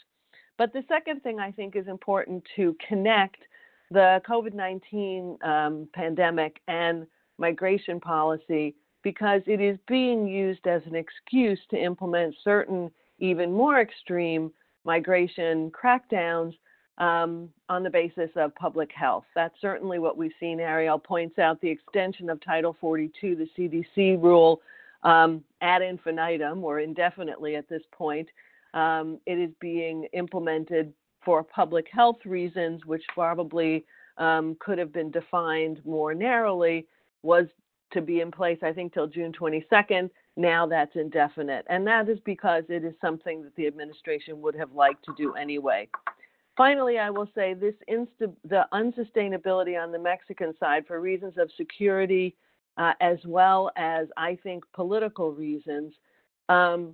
But 0.58 0.74
the 0.74 0.84
second 0.88 1.22
thing 1.22 1.40
I 1.40 1.52
think 1.52 1.76
is 1.76 1.88
important 1.88 2.44
to 2.56 2.76
connect 2.88 3.38
the 3.90 4.22
COVID 4.28 4.54
19 4.54 5.38
um, 5.44 5.88
pandemic 5.94 6.62
and 6.68 7.06
migration 7.38 8.00
policy 8.00 8.76
because 9.04 9.42
it 9.48 9.60
is 9.60 9.78
being 9.88 10.28
used 10.28 10.68
as 10.68 10.82
an 10.86 10.96
excuse 10.96 11.60
to 11.72 11.78
implement 11.78 12.36
certain, 12.44 12.92
even 13.20 13.52
more 13.52 13.82
extreme 13.82 14.52
migration 14.86 15.72
crackdowns 15.72 16.54
um, 17.02 17.50
on 17.68 17.82
the 17.82 17.90
basis 17.90 18.30
of 18.36 18.54
public 18.54 18.92
health. 18.94 19.26
That's 19.34 19.60
certainly 19.60 19.98
what 19.98 20.18
we've 20.18 20.32
seen. 20.40 20.60
Ariel 20.60 21.00
points 21.00 21.40
out 21.40 21.60
the 21.60 21.70
extension 21.70 22.30
of 22.30 22.40
Title 22.46 22.78
42, 22.80 23.36
the 23.36 23.50
CDC 23.58 24.22
rule, 24.22 24.62
um, 25.02 25.44
ad 25.62 25.82
infinitum 25.82 26.64
or 26.64 26.80
indefinitely 26.80 27.56
at 27.56 27.68
this 27.68 27.82
point. 27.92 28.30
Um, 28.76 29.18
it 29.26 29.40
is 29.40 29.50
being 29.60 30.08
implemented 30.14 30.94
for 31.26 31.44
public 31.44 31.88
health 31.92 32.20
reasons, 32.24 32.86
which 32.86 33.04
probably 33.14 33.84
um, 34.18 34.56
could 34.60 34.78
have 34.78 34.94
been 34.94 35.10
defined 35.10 35.82
more 35.84 36.14
narrowly, 36.14 36.86
was 37.24 37.48
to 37.94 38.02
be 38.02 38.22
in 38.22 38.30
place, 38.30 38.60
I 38.62 38.74
think, 38.74 38.94
till 38.94 39.08
June 39.08 39.34
22nd. 39.34 40.12
Now 40.38 40.68
that's 40.68 40.96
indefinite. 40.96 41.66
And 41.68 41.86
that 41.88 42.08
is 42.10 42.20
because 42.26 42.64
it 42.70 42.86
is 42.86 42.94
something 43.02 43.42
that 43.42 43.56
the 43.56 43.66
administration 43.66 44.40
would 44.42 44.56
have 44.56 44.72
liked 44.74 45.04
to 45.06 45.14
do 45.18 45.34
anyway. 45.34 45.90
Finally, 46.62 47.00
I 47.00 47.10
will 47.10 47.28
say 47.34 47.56
this 47.56 47.74
insta- 47.90 48.36
the 48.48 48.68
unsustainability 48.72 49.82
on 49.82 49.92
the 49.92 49.98
Mexican 49.98 50.54
side 50.60 50.86
for 50.86 51.02
reasons 51.02 51.34
of 51.40 51.50
security, 51.58 52.36
uh, 52.78 52.94
as 53.02 53.18
well 53.26 53.72
as 53.78 54.10
I 54.16 54.38
think 54.44 54.64
political 54.72 55.32
reasons, 55.32 55.92
um, 56.50 56.94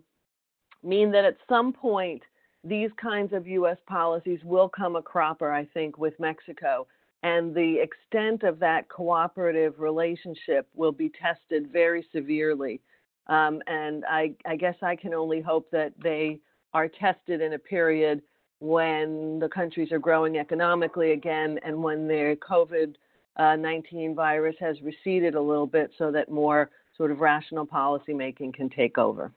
mean 0.83 1.11
that 1.11 1.25
at 1.25 1.35
some 1.49 1.73
point 1.73 2.23
these 2.63 2.91
kinds 2.95 3.33
of 3.33 3.45
U.S. 3.45 3.75
policies 3.87 4.39
will 4.45 4.69
come 4.69 4.95
a 4.95 5.01
cropper, 5.01 5.51
I 5.51 5.65
think, 5.65 5.97
with 5.97 6.17
Mexico. 6.17 6.87
And 7.23 7.53
the 7.53 7.81
extent 7.81 8.43
of 8.43 8.59
that 8.59 8.87
cooperative 8.87 9.81
relationship 9.81 10.69
will 10.75 10.93
be 10.93 11.09
tested 11.09 11.73
very 11.73 12.07
severely. 12.13 12.79
Um, 13.27 13.61
and 13.67 14.05
I, 14.05 14.31
I 14.45 14.55
guess 14.55 14.75
I 14.81 14.95
can 14.95 15.13
only 15.13 15.41
hope 15.41 15.69
that 15.71 15.91
they 16.01 16.39
are 16.73 16.87
tested 16.87 17.41
in 17.41 17.51
a 17.51 17.59
period 17.59 18.21
when 18.59 19.39
the 19.39 19.49
countries 19.49 19.91
are 19.91 19.99
growing 19.99 20.37
economically 20.37 21.11
again 21.11 21.59
and 21.63 21.81
when 21.81 22.07
their 22.07 22.35
COVID 22.35 22.95
uh, 23.37 23.55
19 23.55 24.15
virus 24.15 24.55
has 24.59 24.81
receded 24.81 25.35
a 25.35 25.41
little 25.41 25.67
bit 25.67 25.91
so 25.97 26.11
that 26.11 26.29
more 26.29 26.71
sort 26.95 27.11
of 27.11 27.19
rational 27.19 27.65
policymaking 27.65 28.53
can 28.53 28.69
take 28.69 28.97
over. 28.97 29.31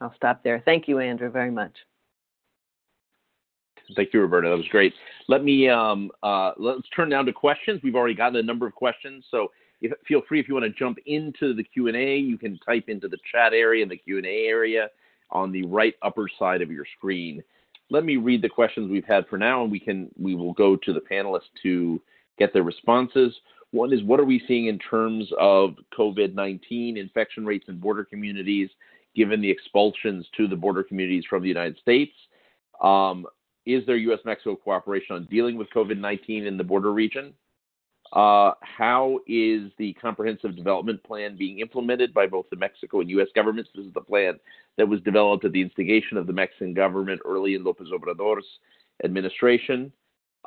I'll 0.00 0.14
stop 0.14 0.42
there. 0.44 0.62
Thank 0.64 0.88
you, 0.88 1.00
Andrew, 1.00 1.30
very 1.30 1.50
much. 1.50 1.72
Thank 3.96 4.14
you, 4.14 4.20
Roberta. 4.20 4.48
That 4.48 4.56
was 4.56 4.68
great. 4.68 4.94
Let 5.28 5.42
me 5.42 5.68
um, 5.68 6.10
uh, 6.22 6.52
let's 6.58 6.88
turn 6.94 7.08
now 7.08 7.22
to 7.22 7.32
questions. 7.32 7.80
We've 7.82 7.96
already 7.96 8.14
gotten 8.14 8.36
a 8.36 8.42
number 8.42 8.66
of 8.66 8.74
questions, 8.74 9.24
so 9.30 9.50
if, 9.80 9.92
feel 10.06 10.22
free 10.28 10.38
if 10.38 10.48
you 10.48 10.54
want 10.54 10.66
to 10.66 10.78
jump 10.78 10.98
into 11.06 11.54
the 11.54 11.64
Q 11.64 11.88
and 11.88 11.96
A. 11.96 12.16
You 12.16 12.38
can 12.38 12.58
type 12.58 12.84
into 12.88 13.08
the 13.08 13.18
chat 13.32 13.52
area 13.52 13.82
in 13.82 13.88
the 13.88 13.96
Q 13.96 14.18
and 14.18 14.26
A 14.26 14.46
area 14.46 14.88
on 15.30 15.50
the 15.50 15.64
right 15.66 15.94
upper 16.02 16.26
side 16.38 16.62
of 16.62 16.70
your 16.70 16.84
screen. 16.96 17.42
Let 17.90 18.04
me 18.04 18.16
read 18.16 18.42
the 18.42 18.48
questions 18.48 18.90
we've 18.90 19.04
had 19.04 19.26
for 19.28 19.36
now, 19.36 19.62
and 19.62 19.70
we 19.70 19.80
can 19.80 20.10
we 20.16 20.34
will 20.34 20.52
go 20.52 20.76
to 20.76 20.92
the 20.92 21.00
panelists 21.00 21.50
to 21.62 22.00
get 22.38 22.52
their 22.52 22.62
responses. 22.62 23.34
One 23.72 23.92
is 23.92 24.02
what 24.02 24.20
are 24.20 24.24
we 24.24 24.42
seeing 24.48 24.66
in 24.66 24.78
terms 24.78 25.28
of 25.38 25.74
COVID-19 25.96 26.96
infection 26.96 27.44
rates 27.44 27.66
in 27.68 27.78
border 27.78 28.04
communities, 28.04 28.68
given 29.14 29.40
the 29.40 29.50
expulsions 29.50 30.26
to 30.36 30.48
the 30.48 30.56
border 30.56 30.82
communities 30.82 31.24
from 31.28 31.42
the 31.42 31.48
United 31.48 31.78
States? 31.78 32.12
Um, 32.82 33.26
is 33.66 33.84
there 33.86 33.96
U.S. 33.96 34.20
Mexico 34.24 34.56
cooperation 34.56 35.16
on 35.16 35.26
dealing 35.26 35.56
with 35.56 35.68
COVID 35.70 35.98
19 35.98 36.46
in 36.46 36.56
the 36.56 36.64
border 36.64 36.92
region? 36.92 37.34
Uh, 38.12 38.52
how 38.62 39.20
is 39.28 39.70
the 39.78 39.92
comprehensive 39.94 40.56
development 40.56 41.02
plan 41.04 41.36
being 41.36 41.60
implemented 41.60 42.12
by 42.12 42.26
both 42.26 42.46
the 42.50 42.56
Mexico 42.56 43.00
and 43.00 43.10
U.S. 43.10 43.28
governments? 43.34 43.70
This 43.74 43.86
is 43.86 43.92
the 43.92 44.00
plan 44.00 44.38
that 44.76 44.88
was 44.88 45.00
developed 45.02 45.44
at 45.44 45.52
the 45.52 45.62
instigation 45.62 46.16
of 46.16 46.26
the 46.26 46.32
Mexican 46.32 46.74
government 46.74 47.20
early 47.24 47.54
in 47.54 47.62
Lopez 47.62 47.88
Obrador's 47.94 48.46
administration. 49.04 49.92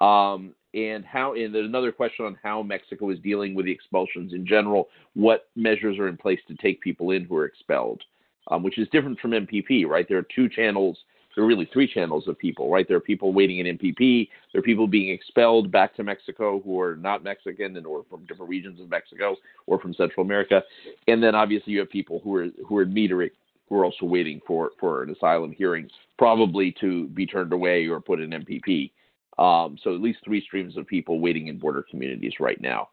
Um, 0.02 0.54
and 0.74 1.06
how, 1.06 1.36
and 1.36 1.54
there's 1.54 1.68
another 1.68 1.92
question 1.92 2.26
on 2.26 2.38
how 2.42 2.64
Mexico 2.64 3.12
is 3.12 3.20
dealing 3.20 3.54
with 3.54 3.66
the 3.66 3.72
expulsions 3.72 4.34
in 4.34 4.46
general. 4.46 4.90
What 5.14 5.50
measures 5.56 6.00
are 6.00 6.08
in 6.08 6.18
place 6.18 6.40
to 6.48 6.56
take 6.56 6.82
people 6.82 7.12
in 7.12 7.26
who 7.26 7.38
are 7.38 7.46
expelled, 7.46 8.02
um, 8.50 8.64
which 8.64 8.80
is 8.80 8.90
different 8.90 9.20
from 9.20 9.32
MPP, 9.32 9.86
right? 9.86 10.08
There 10.10 10.18
are 10.18 10.28
two 10.36 10.50
channels 10.50 10.98
there 11.36 11.44
are 11.44 11.48
really 11.48 11.70
three 11.72 11.92
channels 11.92 12.28
of 12.28 12.38
people, 12.38 12.70
right? 12.70 12.88
There 12.88 12.98
are 12.98 13.02
people 13.02 13.34
waiting 13.34 13.60
in 13.60 13.78
MPP. 13.78 14.30
There 14.52 14.60
are 14.60 14.64
people 14.64 14.88
being 14.88 15.10
expelled 15.10 15.72
back 15.72 15.96
to 15.96 16.04
Mexico 16.04 16.62
who 16.64 16.80
are 16.80 16.96
not 16.96 17.24
Mexican 17.24 17.78
and 17.78 17.86
or 17.86 18.04
from 18.10 18.26
different 18.26 18.50
regions 18.50 18.80
of 18.80 18.90
Mexico 18.90 19.36
or 19.66 19.80
from 19.80 19.94
Central 19.94 20.26
America, 20.26 20.64
and 21.08 21.22
then 21.24 21.36
obviously 21.36 21.74
you 21.74 21.80
have 21.80 21.90
people 21.90 22.22
who 22.24 22.36
are 22.36 22.48
who 22.68 22.78
are 22.78 22.86
metering 22.86 23.32
who 23.70 23.80
are 23.80 23.86
also 23.86 24.06
waiting 24.06 24.42
for 24.46 24.72
for 24.80 25.04
an 25.04 25.10
asylum 25.10 25.52
hearing, 25.52 25.90
probably 26.18 26.76
to 26.80 27.08
be 27.10 27.26
turned 27.26 27.54
away 27.54 27.88
or 27.88 28.00
put 28.00 28.20
in 28.20 28.30
MPP. 28.30 28.92
Um, 29.40 29.78
so 29.84 29.96
at 29.96 30.02
least 30.02 30.20
three 30.24 30.42
streams 30.42 30.78
of 30.78 30.86
people 30.86 31.20
waiting 31.20 31.48
in 31.48 31.58
border 31.58 31.84
communities 31.90 32.34
right 32.40 32.62
now. 32.62 32.90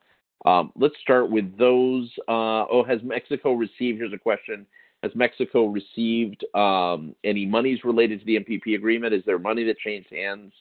Um, 0.46 0.72
let's 0.74 0.94
start 1.02 1.30
with 1.30 1.56
those. 1.58 2.10
Uh, 2.26 2.64
oh, 2.70 2.82
has 2.88 3.00
Mexico 3.02 3.52
received? 3.52 3.98
Here's 3.98 4.14
a 4.14 4.18
question. 4.18 4.66
Has 5.02 5.12
Mexico 5.14 5.66
received 5.66 6.44
um, 6.54 7.14
any 7.24 7.46
monies 7.46 7.80
related 7.84 8.20
to 8.20 8.26
the 8.26 8.36
MPP 8.36 8.74
agreement? 8.74 9.14
Is 9.14 9.22
there 9.24 9.38
money 9.38 9.64
that 9.64 9.78
changed 9.78 10.10
hands? 10.12 10.52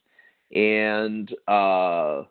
And 0.56 1.30
uh, 1.48 2.24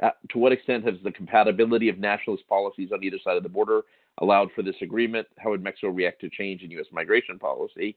to 0.00 0.38
what 0.38 0.52
extent 0.52 0.84
has 0.84 0.94
the 1.02 1.12
compatibility 1.12 1.88
of 1.88 1.98
nationalist 1.98 2.46
policies 2.48 2.90
on 2.92 3.02
either 3.02 3.18
side 3.22 3.36
of 3.36 3.42
the 3.42 3.48
border 3.48 3.82
allowed 4.18 4.50
for 4.54 4.62
this 4.62 4.76
agreement? 4.80 5.26
How 5.38 5.50
would 5.50 5.62
Mexico 5.62 5.88
react 5.88 6.20
to 6.20 6.30
change 6.30 6.62
in 6.62 6.70
U.S. 6.72 6.86
migration 6.92 7.38
policy? 7.38 7.96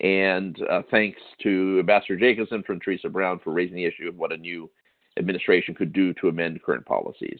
And 0.00 0.56
uh, 0.70 0.82
thanks 0.90 1.20
to 1.42 1.78
Ambassador 1.80 2.16
Jacobson 2.16 2.62
from 2.62 2.80
Teresa 2.80 3.08
Brown 3.08 3.40
for 3.42 3.52
raising 3.52 3.76
the 3.76 3.84
issue 3.84 4.08
of 4.08 4.16
what 4.16 4.32
a 4.32 4.36
new 4.36 4.70
administration 5.18 5.74
could 5.74 5.92
do 5.92 6.12
to 6.14 6.28
amend 6.28 6.62
current 6.62 6.84
policies. 6.84 7.38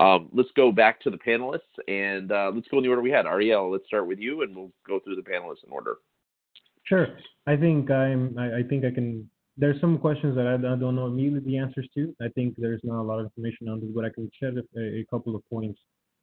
Um, 0.00 0.28
let's 0.32 0.50
go 0.56 0.72
back 0.72 1.00
to 1.02 1.10
the 1.10 1.18
panelists 1.18 1.60
and 1.86 2.32
uh, 2.32 2.50
let's 2.54 2.66
go 2.68 2.78
in 2.78 2.84
the 2.84 2.90
order 2.90 3.02
we 3.02 3.10
had. 3.10 3.26
Ariel, 3.26 3.70
let's 3.70 3.86
start 3.86 4.06
with 4.06 4.18
you 4.18 4.42
and 4.42 4.54
we'll 4.54 4.72
go 4.86 4.98
through 4.98 5.16
the 5.16 5.22
panelists 5.22 5.64
in 5.64 5.70
order. 5.70 5.96
Sure. 6.84 7.08
I 7.46 7.56
think 7.56 7.90
I'm. 7.90 8.36
I, 8.38 8.58
I 8.58 8.62
think 8.62 8.84
I 8.84 8.90
can. 8.90 9.28
There's 9.56 9.80
some 9.80 9.98
questions 9.98 10.34
that 10.36 10.46
I, 10.46 10.54
I, 10.54 10.76
don't 10.76 10.96
know 10.96 11.06
immediately 11.06 11.52
the 11.52 11.58
answers 11.58 11.88
to. 11.94 12.14
I 12.20 12.28
think 12.34 12.54
there's 12.58 12.80
not 12.82 13.00
a 13.00 13.06
lot 13.06 13.20
of 13.20 13.26
information 13.26 13.68
on 13.68 13.80
this, 13.80 13.90
but 13.94 14.04
I 14.04 14.10
can 14.10 14.30
shed 14.40 14.56
a, 14.76 14.80
a 14.80 15.06
couple 15.10 15.36
of 15.36 15.42
points. 15.48 15.78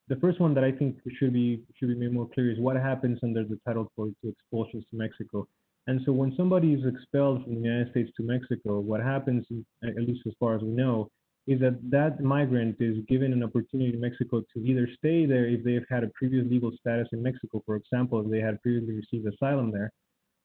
The 0.09 0.17
first 0.17 0.41
one 0.41 0.53
that 0.55 0.63
I 0.63 0.71
think 0.71 0.97
should 1.17 1.33
be 1.33 1.61
should 1.77 1.87
be 1.87 1.95
made 1.95 2.11
more 2.11 2.27
clear 2.33 2.51
is 2.51 2.59
what 2.59 2.75
happens 2.75 3.19
under 3.23 3.43
the 3.43 3.57
Title 3.65 3.91
42 3.95 4.27
expulsions 4.27 4.83
to 4.91 4.97
Mexico. 4.97 5.47
And 5.87 6.01
so 6.05 6.11
when 6.11 6.35
somebody 6.35 6.73
is 6.73 6.85
expelled 6.85 7.43
from 7.43 7.55
the 7.55 7.61
United 7.61 7.91
States 7.91 8.11
to 8.17 8.23
Mexico, 8.23 8.79
what 8.79 9.01
happens, 9.01 9.45
at 9.83 9.95
least 9.95 10.21
as 10.27 10.33
far 10.39 10.55
as 10.55 10.61
we 10.61 10.69
know, 10.69 11.09
is 11.47 11.59
that 11.59 11.79
that 11.89 12.21
migrant 12.21 12.75
is 12.79 12.97
given 13.07 13.33
an 13.33 13.43
opportunity 13.43 13.93
in 13.93 13.99
Mexico 13.99 14.41
to 14.53 14.59
either 14.63 14.87
stay 14.97 15.25
there 15.25 15.47
if 15.47 15.63
they've 15.63 15.85
had 15.89 16.03
a 16.03 16.09
previous 16.09 16.45
legal 16.49 16.71
status 16.79 17.07
in 17.11 17.21
Mexico, 17.21 17.63
for 17.65 17.75
example, 17.75 18.21
if 18.21 18.29
they 18.29 18.39
had 18.39 18.61
previously 18.61 18.95
received 18.95 19.33
asylum 19.33 19.71
there, 19.71 19.91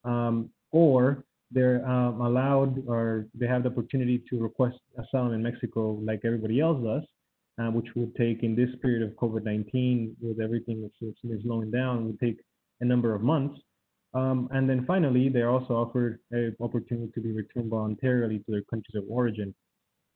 um, 0.04 0.50
or 0.72 1.24
they're 1.50 1.86
um, 1.86 2.20
allowed 2.20 2.82
or 2.88 3.26
they 3.34 3.46
have 3.46 3.62
the 3.62 3.68
opportunity 3.68 4.22
to 4.30 4.40
request 4.40 4.78
asylum 4.98 5.32
in 5.32 5.42
Mexico 5.42 6.00
like 6.02 6.20
everybody 6.24 6.60
else 6.60 6.82
does, 6.82 7.02
uh, 7.60 7.70
which 7.70 7.86
would 7.94 8.14
take 8.16 8.42
in 8.42 8.56
this 8.56 8.70
period 8.80 9.02
of 9.02 9.14
COVID-19 9.16 10.14
with 10.20 10.40
everything 10.40 10.82
that's, 10.82 11.14
that's 11.22 11.42
slowing 11.42 11.70
down, 11.70 12.06
would 12.06 12.20
take 12.20 12.38
a 12.80 12.84
number 12.84 13.14
of 13.14 13.22
months. 13.22 13.60
Um, 14.14 14.48
and 14.50 14.68
then 14.68 14.86
finally, 14.86 15.28
they're 15.28 15.50
also 15.50 15.74
offered 15.74 16.20
an 16.30 16.56
opportunity 16.60 17.12
to 17.14 17.20
be 17.20 17.32
returned 17.32 17.70
voluntarily 17.70 18.38
to 18.38 18.44
their 18.48 18.62
countries 18.62 18.94
of 18.94 19.04
origin 19.10 19.54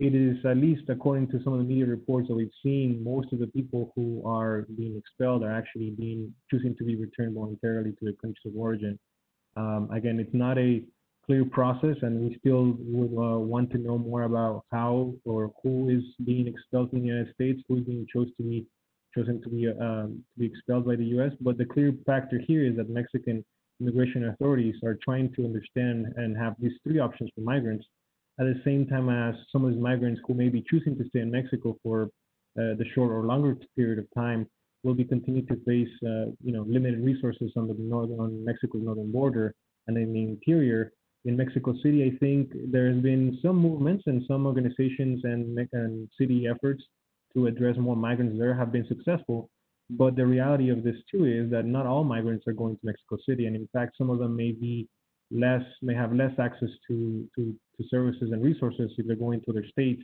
it 0.01 0.15
is 0.15 0.39
at 0.47 0.57
least 0.57 0.89
according 0.89 1.29
to 1.29 1.43
some 1.45 1.53
of 1.53 1.59
the 1.59 1.65
media 1.65 1.85
reports 1.85 2.29
that 2.29 2.35
we've 2.35 2.51
seen, 2.63 3.05
most 3.05 3.33
of 3.35 3.39
the 3.39 3.47
people 3.49 3.93
who 3.95 4.23
are 4.27 4.67
being 4.77 4.97
expelled 4.97 5.43
are 5.45 5.53
actually 5.53 5.91
being 5.91 6.35
choosing 6.51 6.75
to 6.77 6.85
be 6.85 6.97
returned 6.97 7.35
voluntarily 7.35 7.91
to 7.91 7.99
their 8.01 8.15
countries 8.15 8.47
of 8.47 8.57
origin. 8.57 8.99
Um, 9.57 9.91
again, 9.93 10.19
it's 10.19 10.33
not 10.33 10.57
a 10.57 10.83
clear 11.27 11.45
process, 11.45 11.97
and 12.01 12.19
we 12.19 12.39
still 12.39 12.77
would 12.79 13.13
uh, 13.13 13.39
want 13.39 13.71
to 13.73 13.79
know 13.79 13.99
more 13.99 14.23
about 14.23 14.65
how 14.73 15.13
or 15.27 15.53
who 15.63 15.91
is 15.91 16.03
being 16.25 16.47
expelled 16.47 16.95
in 16.95 17.01
the 17.01 17.09
United 17.09 17.35
States, 17.35 17.61
who 17.69 17.77
is 17.77 17.85
being 17.85 18.07
chosen 18.11 18.33
to 18.39 18.43
be 18.43 18.67
chosen 19.15 19.43
to 19.43 19.51
be 19.51 19.69
um, 19.69 20.25
to 20.33 20.39
be 20.39 20.47
expelled 20.47 20.87
by 20.87 20.97
the 20.97 21.05
U.S. 21.17 21.33
But 21.43 21.59
the 21.59 21.67
clear 21.67 21.93
factor 22.07 22.39
here 22.39 22.65
is 22.65 22.77
that 22.77 22.89
Mexican 22.89 23.45
immigration 23.83 24.29
authorities 24.29 24.77
are 24.83 24.99
trying 25.05 25.31
to 25.35 25.45
understand 25.45 26.07
and 26.17 26.39
have 26.39 26.55
these 26.59 26.73
three 26.85 27.01
options 27.01 27.29
for 27.35 27.43
migrants 27.43 27.85
at 28.41 28.47
the 28.47 28.61
same 28.65 28.87
time 28.87 29.09
as 29.09 29.35
some 29.53 29.65
of 29.65 29.73
these 29.73 29.81
migrants 29.81 30.21
who 30.27 30.35
may 30.35 30.49
be 30.49 30.65
choosing 30.69 30.97
to 30.97 31.09
stay 31.11 31.21
in 31.21 31.31
Mexico 31.31 31.77
for 31.83 32.05
uh, 32.59 32.75
the 32.79 32.85
short 32.95 33.11
or 33.11 33.25
longer 33.25 33.57
period 33.77 33.99
of 33.99 34.07
time 34.17 34.47
will 34.83 34.95
be 34.95 35.05
continuing 35.05 35.47
to 35.47 35.57
face, 35.67 35.95
uh, 36.07 36.33
you 36.43 36.53
know, 36.53 36.63
limited 36.63 37.05
resources 37.05 37.53
on 37.57 37.69
the 37.69 37.75
northern, 37.79 38.19
on 38.19 38.45
Mexico's 38.45 38.83
northern 38.83 39.13
border 39.13 39.55
and 39.87 39.97
in 39.97 40.13
the 40.13 40.23
interior, 40.23 40.93
in 41.25 41.37
Mexico 41.37 41.75
City, 41.83 42.05
I 42.05 42.17
think 42.19 42.51
there 42.71 42.91
has 42.91 43.03
been 43.03 43.39
some 43.43 43.57
movements 43.57 44.05
and 44.07 44.23
some 44.27 44.47
organizations 44.47 45.21
and, 45.25 45.59
and 45.73 46.09
city 46.19 46.47
efforts 46.49 46.83
to 47.35 47.47
address 47.47 47.77
more 47.77 47.97
migrants 47.97 48.39
there 48.39 48.55
have 48.55 48.73
been 48.73 48.87
successful. 48.87 49.51
But 49.91 50.17
the 50.17 50.25
reality 50.25 50.71
of 50.71 50.83
this 50.83 50.97
too 51.11 51.25
is 51.27 51.51
that 51.51 51.67
not 51.67 51.87
all 51.87 52.05
migrants 52.05 52.47
are 52.47 52.53
going 52.53 52.77
to 52.77 52.81
Mexico 52.85 53.19
City, 53.29 53.47
and 53.47 53.57
in 53.57 53.69
fact, 53.73 53.99
some 53.99 54.09
of 54.09 54.19
them 54.19 54.37
may 54.37 54.53
be 54.53 54.89
less, 55.31 55.63
may 55.83 55.95
have 55.95 56.13
less 56.13 56.33
access 56.39 56.71
to 56.89 57.29
to, 57.37 57.55
to 57.81 57.89
services 57.89 58.31
and 58.33 58.43
resources 58.43 58.91
if 58.99 59.07
they're 59.07 59.17
going 59.17 59.41
to 59.43 59.53
their 59.53 59.67
states 59.67 60.03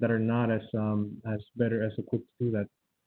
that 0.00 0.10
are 0.10 0.18
not 0.18 0.50
as 0.50 0.62
um, 0.74 1.16
as 1.34 1.40
better 1.56 1.82
as 1.82 1.92
equipped 1.98 2.26
to 2.38 2.46
do 2.46 2.50
that. 2.52 2.66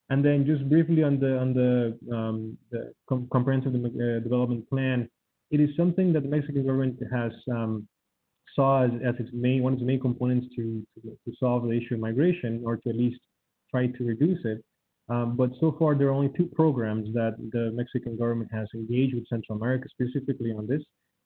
And 0.10 0.24
then 0.26 0.46
just 0.46 0.68
briefly 0.70 1.04
on 1.04 1.20
the 1.20 1.38
on 1.38 1.54
the, 1.54 2.16
um, 2.16 2.58
the 2.72 2.94
com 3.08 3.28
comprehensive 3.32 3.74
uh, 3.74 4.20
development 4.20 4.70
plan, 4.70 5.10
it 5.52 5.60
is 5.60 5.70
something 5.78 6.12
that 6.14 6.24
the 6.24 6.30
Mexican 6.30 6.66
government 6.66 6.98
has 7.14 7.32
um, 7.50 7.88
saw 8.56 8.84
as, 8.84 8.92
as 9.06 9.16
its 9.20 9.30
main 9.34 9.64
one 9.64 9.74
of 9.74 9.80
its 9.80 9.88
main 9.88 10.00
components 10.00 10.48
to, 10.56 10.86
to, 10.96 11.10
to 11.26 11.36
solve 11.40 11.64
the 11.64 11.72
issue 11.72 11.96
of 11.96 12.02
migration 12.02 12.62
or 12.66 12.78
to 12.78 12.90
at 12.90 12.98
least 12.98 13.22
try 13.70 13.88
to 13.88 14.04
reduce 14.04 14.44
it. 14.46 14.64
Um, 15.10 15.36
but 15.36 15.52
so 15.60 15.76
far, 15.78 15.96
there 15.96 16.08
are 16.08 16.14
only 16.14 16.32
two 16.38 16.50
programs 16.56 17.14
that 17.14 17.36
the 17.52 17.72
Mexican 17.74 18.18
government 18.18 18.50
has 18.54 18.68
engaged 18.74 19.16
with 19.16 19.28
Central 19.28 19.58
America 19.58 19.88
specifically 19.90 20.52
on 20.52 20.68
this. 20.68 20.82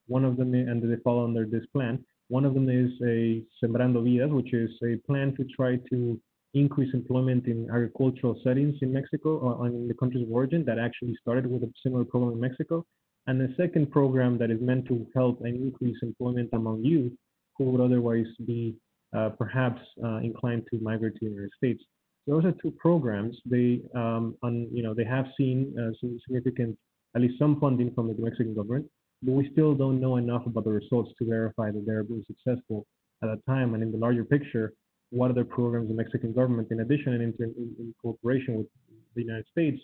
One 0.08 0.26
of 0.26 0.38
them, 0.38 0.54
and 0.54 0.82
they 0.82 1.02
fall 1.04 1.24
under 1.24 1.46
this 1.46 1.66
plan. 1.74 2.04
One 2.30 2.46
of 2.46 2.54
them 2.54 2.70
is 2.70 2.92
a 3.04 3.44
Sembrando 3.62 4.04
Vidas, 4.04 4.32
which 4.32 4.54
is 4.54 4.72
a 4.84 4.98
plan 5.06 5.36
to 5.38 5.46
try 5.56 5.78
to 5.92 6.20
increase 6.56 6.94
employment 6.94 7.46
in 7.48 7.70
agricultural 7.70 8.40
settings 8.44 8.76
in 8.82 8.94
Mexico 8.94 9.38
or 9.38 9.68
in 9.68 9.88
the 9.88 9.94
countries 9.94 10.24
of 10.24 10.32
origin 10.32 10.64
that 10.66 10.80
actually 10.80 11.16
started 11.22 11.46
with 11.46 11.64
a 11.64 11.72
similar 11.84 12.06
program 12.06 12.34
in 12.34 12.40
Mexico. 12.40 12.86
And 13.28 13.40
the 13.40 13.54
second 13.58 13.92
program 13.92 14.38
that 14.38 14.52
is 14.52 14.62
meant 14.62 14.88
to 14.88 15.06
help 15.16 15.42
and 15.42 15.56
increase 15.56 15.98
employment 16.02 16.50
among 16.54 16.84
youth 16.84 17.14
who 17.58 17.66
would 17.66 17.82
otherwise 17.82 18.28
be 18.46 18.76
uh, 19.16 19.30
perhaps 19.30 19.82
uh, 20.04 20.18
inclined 20.18 20.64
to 20.72 20.80
migrate 20.80 21.14
to 21.16 21.26
the 21.26 21.32
United 21.32 21.52
States. 21.58 21.84
Those 22.28 22.46
are 22.46 22.54
two 22.54 22.72
programs. 22.72 23.38
They, 23.46 23.82
um, 23.94 24.36
on, 24.42 24.68
you 24.72 24.82
know, 24.82 24.94
they 24.94 25.06
have 25.06 25.28
seen 25.38 25.76
uh, 25.80 25.92
significant, 26.26 26.78
at 27.16 27.22
least 27.22 27.38
some 27.38 27.60
funding 27.60 27.94
from 27.94 28.08
the 28.08 28.16
Mexican 28.22 28.56
government, 28.56 28.88
but 29.26 29.32
we 29.32 29.50
still 29.52 29.74
don't 29.74 30.00
know 30.00 30.18
enough 30.18 30.46
about 30.46 30.64
the 30.66 30.72
results 30.72 31.12
to 31.18 31.26
verify 31.26 31.72
that 31.72 31.84
they're 31.86 32.04
being 32.04 32.24
successful 32.28 32.86
at 33.24 33.28
that 33.30 33.46
time. 33.46 33.74
And 33.74 33.82
in 33.82 33.92
the 33.92 33.98
larger 33.98 34.24
picture, 34.24 34.74
what 35.10 35.32
other 35.32 35.44
programs 35.44 35.88
the 35.88 35.94
Mexican 35.94 36.34
government, 36.34 36.70
in 36.72 36.82
addition 36.82 37.14
and 37.14 37.22
in, 37.24 37.34
in, 37.40 37.76
in 37.80 37.96
cooperation 38.02 38.58
with 38.58 38.68
the 39.16 39.22
United 39.22 39.46
States, 39.52 39.82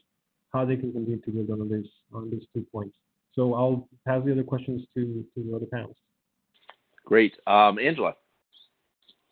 how 0.54 0.66
they 0.66 0.76
can 0.76 0.92
continue 0.92 1.22
to 1.22 1.32
build 1.32 1.62
on 1.62 1.70
this 1.70 1.88
on 2.14 2.30
these 2.30 2.44
two 2.54 2.66
points. 2.72 2.96
So 3.34 3.54
I'll 3.54 3.88
pass 4.06 4.22
the 4.26 4.32
other 4.34 4.44
questions 4.44 4.82
to 4.96 5.26
to 5.36 5.44
the 5.44 5.56
other 5.56 5.66
panelists. 5.74 5.96
Great, 7.06 7.34
um, 7.48 7.80
Angela. 7.80 8.14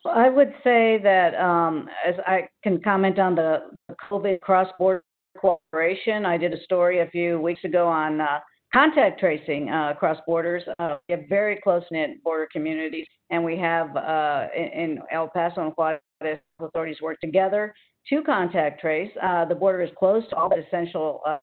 I 0.06 0.30
would 0.30 0.54
say 0.64 0.98
that 1.02 1.34
um, 1.34 1.88
as 2.06 2.14
I 2.26 2.48
can 2.62 2.80
comment 2.80 3.18
on 3.18 3.34
the 3.34 3.70
COVID 4.10 4.40
cross-border 4.40 5.04
cooperation, 5.38 6.24
I 6.24 6.38
did 6.38 6.54
a 6.54 6.62
story 6.62 7.00
a 7.00 7.06
few 7.06 7.38
weeks 7.38 7.64
ago 7.64 7.86
on 7.86 8.20
uh, 8.20 8.40
contact 8.72 9.18
tracing 9.18 9.70
uh, 9.70 9.90
across 9.90 10.18
borders. 10.26 10.62
Uh, 10.78 10.96
we 11.08 11.14
have 11.14 11.28
very 11.28 11.56
close-knit 11.62 12.22
border 12.22 12.48
communities, 12.52 13.06
and 13.30 13.44
we 13.44 13.56
have 13.56 13.96
uh, 13.96 14.46
in, 14.56 14.64
in, 14.64 14.98
El 15.10 15.28
Paso 15.28 15.62
and 15.62 15.72
Juarez 15.76 16.40
authorities 16.60 17.00
work 17.00 17.18
together 17.20 17.74
to 18.08 18.22
contact 18.22 18.80
trace. 18.80 19.10
Uh, 19.22 19.44
the 19.44 19.54
border 19.54 19.82
is 19.82 19.90
closed 19.98 20.30
to 20.30 20.36
all 20.36 20.50
essential 20.52 21.20
uh, 21.26 21.38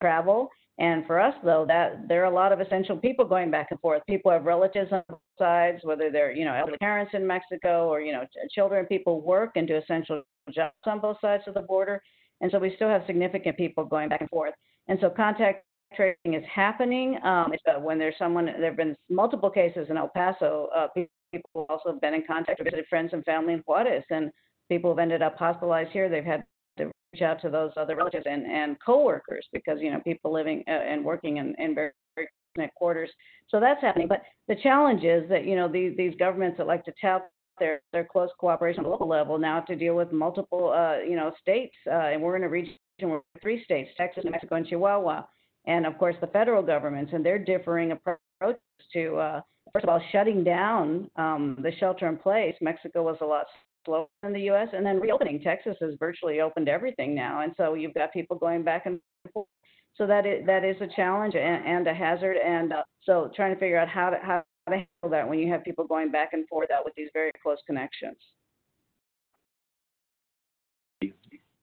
travel, 0.00 0.48
and 0.78 1.06
for 1.06 1.20
us, 1.20 1.34
though, 1.44 1.64
that 1.68 2.08
there 2.08 2.22
are 2.22 2.32
a 2.32 2.34
lot 2.34 2.52
of 2.52 2.60
essential 2.60 2.96
people 2.96 3.24
going 3.24 3.50
back 3.50 3.68
and 3.70 3.80
forth. 3.80 4.02
People 4.08 4.30
have 4.32 4.44
relatives 4.44 4.90
on 4.90 5.02
both 5.08 5.20
sides, 5.38 5.80
whether 5.82 6.10
they're 6.10 6.32
you 6.32 6.44
know 6.44 6.54
elderly 6.54 6.78
parents 6.78 7.12
in 7.14 7.26
Mexico 7.26 7.88
or 7.88 8.00
you 8.00 8.12
know 8.12 8.24
children. 8.54 8.86
People 8.86 9.20
work 9.20 9.52
and 9.56 9.68
do 9.68 9.76
essential 9.76 10.22
jobs 10.52 10.74
on 10.86 11.00
both 11.00 11.18
sides 11.20 11.44
of 11.46 11.54
the 11.54 11.60
border, 11.60 12.02
and 12.40 12.50
so 12.50 12.58
we 12.58 12.72
still 12.76 12.88
have 12.88 13.02
significant 13.06 13.56
people 13.56 13.84
going 13.84 14.08
back 14.08 14.20
and 14.20 14.30
forth. 14.30 14.54
And 14.88 14.98
so 15.00 15.10
contact 15.10 15.64
tracing 15.94 16.34
is 16.34 16.44
happening. 16.52 17.18
Um, 17.24 17.52
when 17.80 17.98
there's 17.98 18.14
someone, 18.18 18.46
there 18.46 18.66
have 18.66 18.76
been 18.76 18.96
multiple 19.08 19.50
cases 19.50 19.86
in 19.90 19.96
El 19.96 20.08
Paso. 20.08 20.68
Uh, 20.74 20.88
people 20.94 21.66
also 21.68 21.92
have 21.92 22.00
been 22.00 22.14
in 22.14 22.24
contact 22.26 22.58
with 22.58 22.66
visited 22.66 22.86
friends 22.88 23.10
and 23.12 23.24
family 23.24 23.54
in 23.54 23.60
Juarez, 23.66 24.04
and 24.10 24.30
people 24.68 24.90
have 24.90 24.98
ended 24.98 25.22
up 25.22 25.36
hospitalized 25.36 25.90
here. 25.90 26.08
They've 26.08 26.24
had 26.24 26.44
to 26.78 26.90
reach 27.12 27.22
out 27.22 27.40
to 27.42 27.50
those 27.50 27.72
other 27.76 27.96
relatives 27.96 28.26
and, 28.28 28.44
and 28.46 28.76
coworkers 28.84 29.46
because 29.52 29.78
you 29.80 29.90
know 29.90 30.00
people 30.00 30.32
living 30.32 30.62
uh, 30.68 30.70
and 30.70 31.04
working 31.04 31.38
in, 31.38 31.54
in 31.58 31.74
very, 31.74 31.92
very 32.16 32.28
quarters. 32.76 33.10
So 33.48 33.60
that's 33.60 33.80
happening. 33.80 34.08
But 34.08 34.22
the 34.48 34.56
challenge 34.62 35.04
is 35.04 35.28
that 35.28 35.46
you 35.46 35.56
know 35.56 35.68
these 35.68 35.96
these 35.96 36.14
governments 36.18 36.58
that 36.58 36.66
like 36.66 36.84
to 36.84 36.92
tout 37.00 37.22
their 37.58 37.80
their 37.92 38.04
close 38.04 38.30
cooperation 38.38 38.80
at 38.80 38.84
the 38.84 38.90
local 38.90 39.08
level 39.08 39.38
now 39.38 39.60
to 39.60 39.76
deal 39.76 39.94
with 39.94 40.12
multiple 40.12 40.72
uh, 40.72 40.98
you 40.98 41.16
know 41.16 41.32
states, 41.40 41.74
uh, 41.86 42.10
and 42.12 42.20
we're 42.20 42.36
in 42.36 42.44
a 42.44 42.48
region 42.48 42.76
where 43.00 43.20
three 43.40 43.62
states: 43.64 43.90
Texas, 43.96 44.24
New 44.24 44.30
Mexico, 44.30 44.56
and 44.56 44.66
Chihuahua, 44.66 45.24
and 45.66 45.86
of 45.86 45.98
course 45.98 46.16
the 46.20 46.26
federal 46.28 46.62
governments 46.62 47.12
and 47.14 47.24
their 47.24 47.38
differing 47.38 47.92
approaches 47.92 48.60
to. 48.92 49.16
Uh, 49.16 49.40
First 49.72 49.84
of 49.84 49.88
all, 49.88 50.02
shutting 50.10 50.44
down 50.44 51.08
um, 51.16 51.56
the 51.62 51.72
shelter 51.78 52.06
in 52.06 52.18
place, 52.18 52.54
Mexico 52.60 53.02
was 53.04 53.16
a 53.22 53.24
lot 53.24 53.46
slower 53.84 54.06
than 54.22 54.32
the 54.32 54.40
U.S. 54.42 54.68
And 54.72 54.84
then 54.84 55.00
reopening, 55.00 55.40
Texas 55.40 55.76
has 55.80 55.94
virtually 55.98 56.40
opened 56.40 56.68
everything 56.68 57.14
now, 57.14 57.40
and 57.40 57.52
so 57.56 57.74
you've 57.74 57.94
got 57.94 58.12
people 58.12 58.36
going 58.36 58.62
back 58.62 58.86
and 58.86 59.00
forth. 59.32 59.46
So 59.94 60.06
that 60.06 60.26
is 60.26 60.44
that 60.46 60.64
is 60.64 60.76
a 60.80 60.86
challenge 60.94 61.34
and, 61.34 61.64
and 61.66 61.86
a 61.86 61.94
hazard, 61.94 62.36
and 62.36 62.72
uh, 62.72 62.82
so 63.04 63.30
trying 63.34 63.54
to 63.54 63.60
figure 63.60 63.78
out 63.78 63.88
how 63.88 64.10
to 64.10 64.18
how 64.22 64.44
to 64.68 64.74
handle 64.74 65.10
that 65.10 65.28
when 65.28 65.38
you 65.38 65.50
have 65.50 65.64
people 65.64 65.86
going 65.86 66.10
back 66.10 66.30
and 66.32 66.46
forth 66.48 66.70
out 66.70 66.84
with 66.84 66.94
these 66.94 67.08
very 67.12 67.30
close 67.42 67.58
connections. 67.66 68.16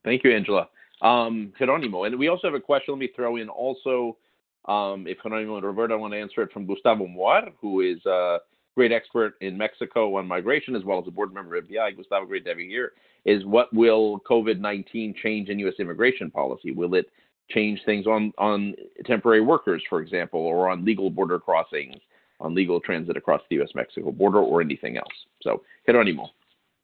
Thank 0.04 0.24
you, 0.24 0.32
Angela. 0.32 0.68
Um, 1.02 1.54
and 1.60 2.20
we 2.20 2.28
also 2.28 2.48
have 2.48 2.56
a 2.56 2.60
question. 2.60 2.94
Let 2.94 3.00
me 3.00 3.10
throw 3.16 3.38
in 3.38 3.50
also, 3.50 4.18
um, 4.66 5.08
if 5.08 5.18
Geronimo 5.24 5.58
and 5.58 5.66
Roberto 5.66 5.98
want 5.98 6.14
to 6.14 6.20
answer 6.20 6.42
it 6.42 6.52
from 6.52 6.66
Gustavo 6.66 7.08
Mohar, 7.08 7.50
who 7.62 7.82
is 7.82 8.06
a 8.06 8.40
great 8.76 8.92
expert 8.92 9.36
in 9.42 9.58
Mexico 9.58 10.16
on 10.18 10.28
migration, 10.28 10.76
as 10.76 10.84
well 10.84 11.00
as 11.00 11.08
a 11.08 11.12
board 11.12 11.34
member 11.34 11.56
of 11.56 11.66
MPI. 11.66 11.96
Gustavo, 11.98 12.26
great 12.26 12.44
to 12.46 12.50
have 12.50 12.60
you 12.60 12.70
here. 12.70 12.94
Is 13.26 13.46
what 13.46 13.74
will 13.74 14.22
COVID 14.30 14.60
19 14.60 15.16
change 15.22 15.50
in 15.50 15.60
U.S. 15.60 15.76
immigration 15.80 16.32
policy? 16.32 16.72
Will 16.72 16.96
it 16.96 17.10
change 17.50 17.80
things 17.86 18.06
on, 18.06 18.32
on 18.38 18.76
temporary 19.06 19.42
workers, 19.42 19.84
for 19.90 20.02
example, 20.02 20.40
or 20.40 20.70
on 20.70 20.86
legal 20.86 21.10
border 21.10 21.40
crossings, 21.40 21.96
on 22.40 22.54
legal 22.54 22.80
transit 22.80 23.18
across 23.18 23.42
the 23.50 23.58
U.S. 23.58 23.70
Mexico 23.76 24.12
border, 24.12 24.40
or 24.40 24.62
anything 24.62 24.98
else? 24.98 25.08
So, 25.42 25.64
Geronimo. 25.86 26.30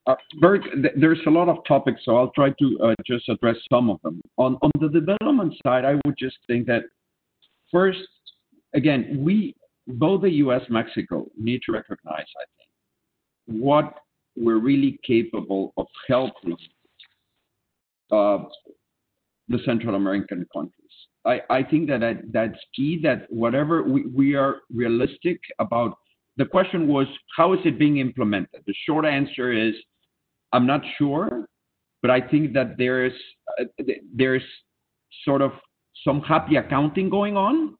Uh, 0.07 0.15
Bert, 0.39 0.61
th- 0.63 0.93
there's 0.95 1.19
a 1.25 1.29
lot 1.29 1.49
of 1.49 1.57
topics, 1.67 2.01
so 2.05 2.15
I'll 2.15 2.31
try 2.31 2.51
to 2.59 2.79
uh, 2.83 2.93
just 3.05 3.27
address 3.27 3.55
some 3.71 3.89
of 3.89 3.99
them. 4.03 4.21
On, 4.37 4.57
on 4.61 4.71
the 4.79 4.89
development 4.89 5.55
side, 5.65 5.83
I 5.83 5.95
would 6.05 6.15
just 6.17 6.37
think 6.45 6.67
that 6.67 6.83
first, 7.71 7.99
again, 8.73 9.17
we 9.19 9.55
both 9.87 10.21
the 10.21 10.31
U.S. 10.31 10.61
Mexico 10.69 11.25
need 11.37 11.61
to 11.65 11.71
recognize, 11.71 12.25
I 12.25 12.45
think, 12.57 13.61
what 13.61 13.99
we're 14.35 14.59
really 14.59 14.99
capable 15.05 15.73
of 15.77 15.87
helping 16.07 16.57
uh, 18.11 18.39
the 19.47 19.59
Central 19.65 19.95
American 19.95 20.45
countries. 20.53 20.71
I, 21.25 21.63
think 21.63 21.87
that, 21.89 22.01
that 22.01 22.31
that's 22.31 22.59
key. 22.75 22.99
That 23.01 23.25
whatever 23.29 23.81
we 23.81 24.35
are 24.35 24.57
realistic 24.71 25.39
about. 25.57 25.97
The 26.37 26.45
question 26.45 26.87
was, 26.87 27.07
how 27.35 27.53
is 27.53 27.59
it 27.65 27.79
being 27.79 27.97
implemented? 27.97 28.61
The 28.67 28.75
short 28.85 29.05
answer 29.05 29.51
is, 29.51 29.73
I'm 30.53 30.65
not 30.65 30.81
sure, 30.97 31.45
but 32.01 32.11
I 32.11 32.21
think 32.21 32.53
that 32.53 32.77
there 32.77 33.05
is 33.05 33.13
uh, 33.59 33.65
there's 34.13 34.43
sort 35.23 35.41
of 35.41 35.51
some 36.03 36.21
happy 36.21 36.55
accounting 36.57 37.09
going 37.09 37.37
on 37.37 37.75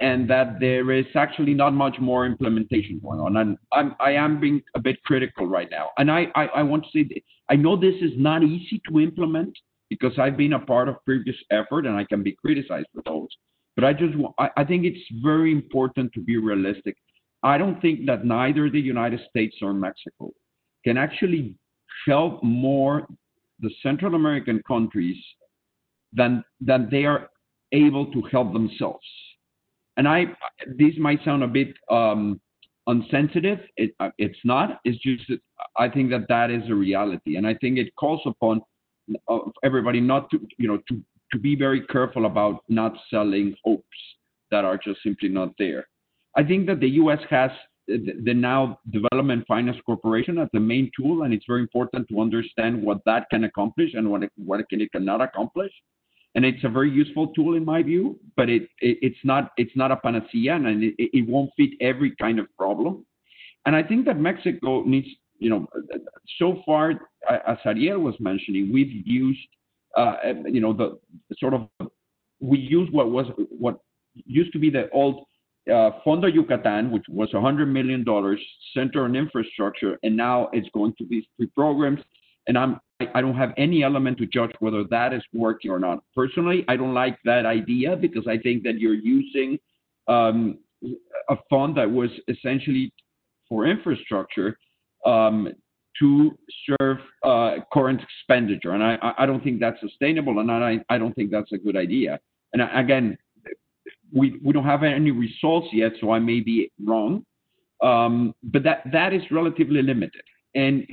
and 0.00 0.28
that 0.28 0.58
there 0.58 0.90
is 0.90 1.06
actually 1.14 1.54
not 1.54 1.72
much 1.72 1.96
more 2.00 2.26
implementation 2.26 3.00
going 3.02 3.20
on. 3.20 3.36
And 3.36 3.56
I'm, 3.72 3.94
I 4.00 4.10
am 4.12 4.40
being 4.40 4.60
a 4.74 4.80
bit 4.80 5.00
critical 5.04 5.46
right 5.46 5.68
now. 5.70 5.90
And 5.96 6.10
I, 6.10 6.26
I, 6.34 6.46
I 6.46 6.62
want 6.64 6.84
to 6.84 6.90
say, 6.90 7.04
that 7.04 7.22
I 7.48 7.54
know 7.56 7.76
this 7.76 7.94
is 8.02 8.10
not 8.16 8.42
easy 8.42 8.82
to 8.88 9.00
implement 9.00 9.56
because 9.88 10.18
I've 10.18 10.36
been 10.36 10.54
a 10.54 10.58
part 10.58 10.88
of 10.88 10.96
previous 11.04 11.36
effort 11.52 11.86
and 11.86 11.96
I 11.96 12.04
can 12.04 12.22
be 12.24 12.32
criticized 12.32 12.88
for 12.92 13.02
those. 13.06 13.28
But 13.76 13.84
I 13.84 13.92
just, 13.92 14.14
I, 14.40 14.50
I 14.56 14.64
think 14.64 14.84
it's 14.84 15.06
very 15.22 15.52
important 15.52 16.12
to 16.14 16.20
be 16.20 16.36
realistic. 16.36 16.96
I 17.44 17.56
don't 17.56 17.80
think 17.80 18.06
that 18.06 18.24
neither 18.24 18.70
the 18.70 18.80
United 18.80 19.20
States 19.30 19.56
or 19.62 19.72
Mexico 19.72 20.32
can 20.84 20.96
actually 20.96 21.56
help 22.06 22.42
more 22.42 23.06
the 23.60 23.70
Central 23.82 24.14
American 24.14 24.62
countries 24.66 25.16
than, 26.12 26.44
than 26.60 26.88
they 26.90 27.04
are 27.04 27.30
able 27.72 28.10
to 28.12 28.22
help 28.30 28.52
themselves 28.52 29.06
and 29.96 30.08
I 30.08 30.26
this 30.66 30.94
might 30.98 31.22
sound 31.24 31.42
a 31.42 31.48
bit 31.48 31.74
um, 31.90 32.40
unsensitive. 32.86 33.58
It, 33.76 33.94
uh, 34.00 34.10
it's 34.18 34.38
not. 34.44 34.80
It's 34.84 34.98
just 35.02 35.24
that 35.28 35.40
I 35.76 35.88
think 35.88 36.10
that 36.10 36.28
that 36.28 36.50
is 36.50 36.62
a 36.68 36.74
reality, 36.74 37.36
and 37.36 37.46
I 37.46 37.54
think 37.54 37.78
it 37.78 37.94
calls 37.96 38.20
upon 38.26 38.62
uh, 39.28 39.38
everybody 39.64 40.00
not 40.00 40.30
to 40.30 40.40
you 40.58 40.68
know 40.68 40.78
to 40.88 41.02
to 41.32 41.38
be 41.38 41.56
very 41.56 41.86
careful 41.86 42.26
about 42.26 42.62
not 42.68 42.94
selling 43.10 43.54
hopes 43.64 43.84
that 44.50 44.64
are 44.64 44.78
just 44.78 45.02
simply 45.02 45.28
not 45.28 45.52
there. 45.58 45.88
I 46.36 46.42
think 46.42 46.66
that 46.66 46.80
the 46.80 46.88
U.S. 46.90 47.20
has 47.30 47.50
the, 47.88 48.34
now 48.34 48.78
Development 48.90 49.44
Finance 49.46 49.76
Corporation 49.84 50.38
as 50.38 50.48
the 50.52 50.60
main 50.60 50.90
tool, 50.96 51.22
and 51.22 51.34
it's 51.34 51.44
very 51.46 51.60
important 51.60 52.08
to 52.08 52.20
understand 52.20 52.82
what 52.82 52.98
that 53.06 53.28
can 53.30 53.44
accomplish 53.44 53.90
and 53.94 54.10
what 54.10 54.22
it, 54.22 54.30
what 54.36 54.60
it, 54.60 54.68
can, 54.68 54.80
it 54.80 54.92
cannot 54.92 55.20
accomplish. 55.20 55.72
And 56.34 56.44
it's 56.44 56.64
a 56.64 56.68
very 56.68 56.90
useful 56.90 57.28
tool 57.28 57.56
in 57.56 57.64
my 57.64 57.82
view, 57.82 58.18
but 58.36 58.48
it, 58.48 58.62
it 58.80 58.96
it's 59.02 59.18
not 59.22 59.50
it's 59.58 59.76
not 59.76 59.90
a 59.90 59.96
panacea, 59.96 60.54
and 60.54 60.82
it, 60.82 60.94
it 60.98 61.28
won't 61.28 61.50
fit 61.58 61.70
every 61.80 62.16
kind 62.16 62.38
of 62.38 62.46
problem. 62.56 63.04
And 63.66 63.76
I 63.76 63.82
think 63.82 64.06
that 64.06 64.18
Mexico 64.18 64.82
needs, 64.82 65.08
you 65.38 65.50
know, 65.50 65.66
so 66.38 66.62
far, 66.64 66.92
as 67.46 67.58
Ariel 67.66 68.00
was 68.00 68.14
mentioning, 68.18 68.72
we've 68.72 69.06
used, 69.06 69.46
uh, 69.96 70.14
you 70.46 70.60
know, 70.60 70.72
the 70.72 70.98
sort 71.38 71.52
of 71.52 71.68
we 72.40 72.58
use 72.58 72.88
what 72.92 73.10
was 73.10 73.26
what 73.50 73.78
used 74.14 74.52
to 74.54 74.58
be 74.58 74.70
the 74.70 74.88
old 74.90 75.26
Fondo 75.68 76.32
Yucatan, 76.32 76.90
which 76.90 77.04
was 77.08 77.30
$100 77.32 77.68
million 77.68 78.04
center 78.74 79.04
on 79.04 79.14
infrastructure, 79.14 79.98
and 80.02 80.16
now 80.16 80.48
it's 80.52 80.68
going 80.74 80.94
to 80.98 81.06
these 81.08 81.24
three 81.36 81.46
programs. 81.48 82.00
And 82.48 82.58
I 82.58 83.20
don't 83.20 83.36
have 83.36 83.52
any 83.56 83.84
element 83.84 84.18
to 84.18 84.26
judge 84.26 84.50
whether 84.58 84.84
that 84.90 85.12
is 85.12 85.22
working 85.32 85.70
or 85.70 85.78
not. 85.78 86.02
Personally, 86.14 86.64
I 86.68 86.76
don't 86.76 86.94
like 86.94 87.18
that 87.24 87.46
idea 87.46 87.96
because 87.96 88.26
I 88.26 88.38
think 88.38 88.64
that 88.64 88.78
you're 88.80 88.94
using 88.94 89.58
um, 90.08 90.58
a 91.28 91.36
fund 91.48 91.76
that 91.76 91.90
was 91.90 92.10
essentially 92.28 92.92
for 93.48 93.66
infrastructure 93.66 94.58
um, 95.06 95.48
to 96.00 96.36
serve 96.66 96.98
uh, 97.22 97.56
current 97.72 98.00
expenditure. 98.02 98.72
And 98.72 98.82
I, 98.82 99.26
don't 99.26 99.44
think 99.44 99.60
that's 99.60 99.80
sustainable, 99.80 100.40
and 100.40 100.50
I, 100.50 100.78
I 100.88 100.98
don't 100.98 101.14
think 101.14 101.30
that's 101.30 101.52
a 101.52 101.58
good 101.58 101.76
idea. 101.76 102.18
And 102.52 102.62
again, 102.74 103.16
we, 104.12 104.38
we 104.42 104.52
don't 104.52 104.64
have 104.64 104.82
any 104.82 105.10
results 105.10 105.68
yet, 105.72 105.92
so 106.00 106.12
I 106.12 106.18
may 106.18 106.40
be 106.40 106.70
wrong. 106.84 107.24
Um, 107.82 108.34
but 108.44 108.62
that, 108.62 108.82
that 108.92 109.12
is 109.12 109.22
relatively 109.30 109.82
limited. 109.82 110.22
And 110.54 110.86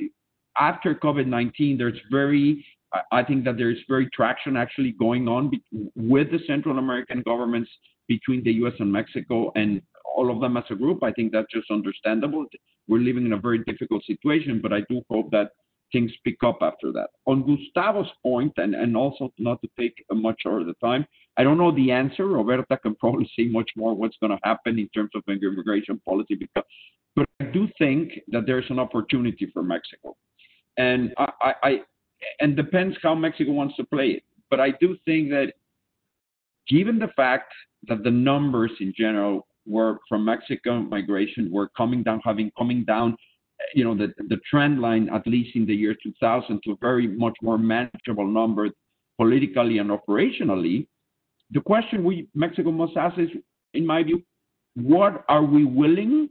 after 0.58 0.94
COVID-19, 0.94 1.78
there's 1.78 1.98
very, 2.10 2.64
I 3.12 3.22
think 3.22 3.44
that 3.44 3.56
there's 3.56 3.78
very 3.88 4.08
traction 4.10 4.56
actually 4.56 4.92
going 4.92 5.28
on 5.28 5.50
be, 5.50 5.62
with 5.94 6.30
the 6.30 6.40
Central 6.46 6.78
American 6.78 7.22
governments 7.22 7.70
between 8.08 8.42
the 8.42 8.52
U.S. 8.54 8.74
and 8.80 8.90
Mexico 8.90 9.52
and 9.54 9.80
all 10.16 10.34
of 10.34 10.40
them 10.40 10.56
as 10.56 10.64
a 10.70 10.74
group. 10.74 11.04
I 11.04 11.12
think 11.12 11.30
that's 11.30 11.52
just 11.52 11.70
understandable. 11.70 12.46
We're 12.88 12.98
living 12.98 13.26
in 13.26 13.34
a 13.34 13.38
very 13.38 13.58
difficult 13.64 14.04
situation, 14.04 14.60
but 14.60 14.72
I 14.72 14.80
do 14.90 15.02
hope 15.08 15.30
that 15.30 15.50
things 15.92 16.10
pick 16.24 16.42
up 16.44 16.58
after 16.60 16.92
that. 16.92 17.10
On 17.26 17.42
Gustavo's 17.42 18.10
point, 18.22 18.52
and, 18.56 18.74
and 18.74 18.96
also 18.96 19.32
not 19.38 19.60
to 19.62 19.68
take 19.78 19.94
much 20.12 20.42
of 20.44 20.66
the 20.66 20.74
time, 20.82 21.06
I 21.36 21.44
don't 21.44 21.58
know 21.58 21.74
the 21.74 21.90
answer. 21.92 22.26
Roberta 22.26 22.76
can 22.76 22.94
probably 22.96 23.30
say 23.36 23.44
much 23.44 23.70
more 23.76 23.94
what's 23.94 24.16
going 24.20 24.32
to 24.32 24.38
happen 24.44 24.78
in 24.78 24.88
terms 24.88 25.10
of 25.14 25.22
immigration 25.28 26.00
policy, 26.06 26.34
because, 26.34 26.64
but 27.16 27.26
I 27.40 27.44
do 27.44 27.68
think 27.78 28.20
that 28.28 28.46
there's 28.46 28.68
an 28.70 28.78
opportunity 28.78 29.50
for 29.52 29.62
Mexico, 29.62 30.16
and 30.76 31.14
I, 31.18 31.32
I, 31.40 31.54
I 31.62 31.80
and 32.40 32.56
depends 32.56 32.96
how 33.02 33.14
Mexico 33.14 33.52
wants 33.52 33.76
to 33.76 33.84
play 33.84 34.08
it. 34.08 34.22
But 34.50 34.60
I 34.60 34.72
do 34.72 34.96
think 35.04 35.30
that, 35.30 35.54
given 36.68 36.98
the 36.98 37.08
fact 37.16 37.52
that 37.88 38.02
the 38.04 38.10
numbers 38.10 38.72
in 38.80 38.92
general 38.96 39.46
were 39.66 39.98
from 40.08 40.24
Mexican 40.24 40.88
migration 40.90 41.50
were 41.50 41.68
coming 41.76 42.02
down, 42.02 42.20
having 42.24 42.50
coming 42.58 42.84
down 42.84 43.16
you 43.74 43.84
know, 43.84 43.94
the, 43.94 44.12
the 44.28 44.38
trend 44.48 44.80
line, 44.80 45.08
at 45.10 45.26
least 45.26 45.56
in 45.56 45.66
the 45.66 45.74
year 45.74 45.94
2000, 46.02 46.60
to 46.64 46.72
a 46.72 46.76
very 46.80 47.06
much 47.06 47.36
more 47.42 47.58
manageable 47.58 48.26
number 48.26 48.68
politically 49.18 49.78
and 49.78 49.90
operationally. 49.90 50.86
The 51.52 51.60
question 51.60 52.04
we 52.04 52.28
Mexico 52.34 52.70
must 52.70 52.96
ask 52.96 53.18
is, 53.18 53.28
in 53.74 53.86
my 53.86 54.02
view, 54.02 54.22
what 54.74 55.24
are 55.28 55.44
we 55.44 55.64
willing 55.64 56.30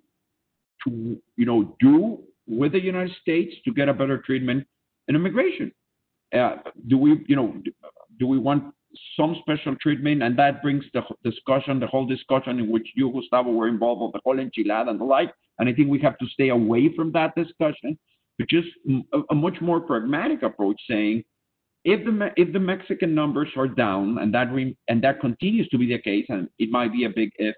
to, 0.85 1.21
you 1.35 1.45
know, 1.45 1.75
do 1.79 2.19
with 2.47 2.71
the 2.71 2.81
United 2.81 3.15
States 3.21 3.53
to 3.65 3.73
get 3.73 3.89
a 3.89 3.93
better 3.93 4.17
treatment 4.17 4.65
in 5.07 5.15
immigration? 5.15 5.71
Uh, 6.33 6.57
do 6.87 6.97
we, 6.97 7.25
you 7.27 7.35
know, 7.35 7.61
do 8.19 8.27
we 8.27 8.37
want 8.37 8.73
some 9.17 9.35
special 9.41 9.75
treatment? 9.75 10.23
And 10.23 10.37
that 10.37 10.61
brings 10.61 10.85
the 10.93 11.01
discussion, 11.23 11.79
the 11.79 11.87
whole 11.87 12.05
discussion 12.05 12.59
in 12.59 12.71
which 12.71 12.87
you, 12.95 13.11
Gustavo, 13.11 13.51
were 13.51 13.67
involved 13.67 14.01
with 14.01 14.13
the 14.13 14.21
whole 14.23 14.37
enchilada 14.37 14.89
and 14.89 14.99
the 14.99 15.05
like. 15.05 15.33
And 15.57 15.67
I 15.67 15.73
think 15.73 15.89
we 15.89 15.99
have 15.99 16.17
to 16.19 16.27
stay 16.27 16.49
away 16.49 16.93
from 16.95 17.11
that 17.11 17.35
discussion, 17.35 17.97
but 18.37 18.47
just 18.47 18.67
a, 19.13 19.19
a 19.31 19.35
much 19.35 19.59
more 19.59 19.81
pragmatic 19.81 20.43
approach 20.43 20.79
saying, 20.89 21.23
if 21.85 22.03
the 22.05 22.31
if 22.35 22.51
the 22.53 22.59
Mexican 22.59 23.15
numbers 23.15 23.49
are 23.55 23.67
down 23.67 24.17
and 24.19 24.33
that 24.33 24.51
re, 24.51 24.75
and 24.87 25.01
that 25.03 25.19
continues 25.19 25.67
to 25.69 25.77
be 25.77 25.87
the 25.87 25.99
case, 25.99 26.25
and 26.29 26.49
it 26.59 26.69
might 26.69 26.91
be 26.91 27.05
a 27.05 27.09
big 27.09 27.31
if, 27.37 27.55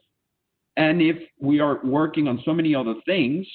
and 0.78 1.02
if 1.02 1.18
we 1.40 1.60
are 1.60 1.80
working 1.84 2.28
on 2.28 2.42
so 2.46 2.54
many 2.54 2.74
other 2.76 2.96
things, 3.06 3.48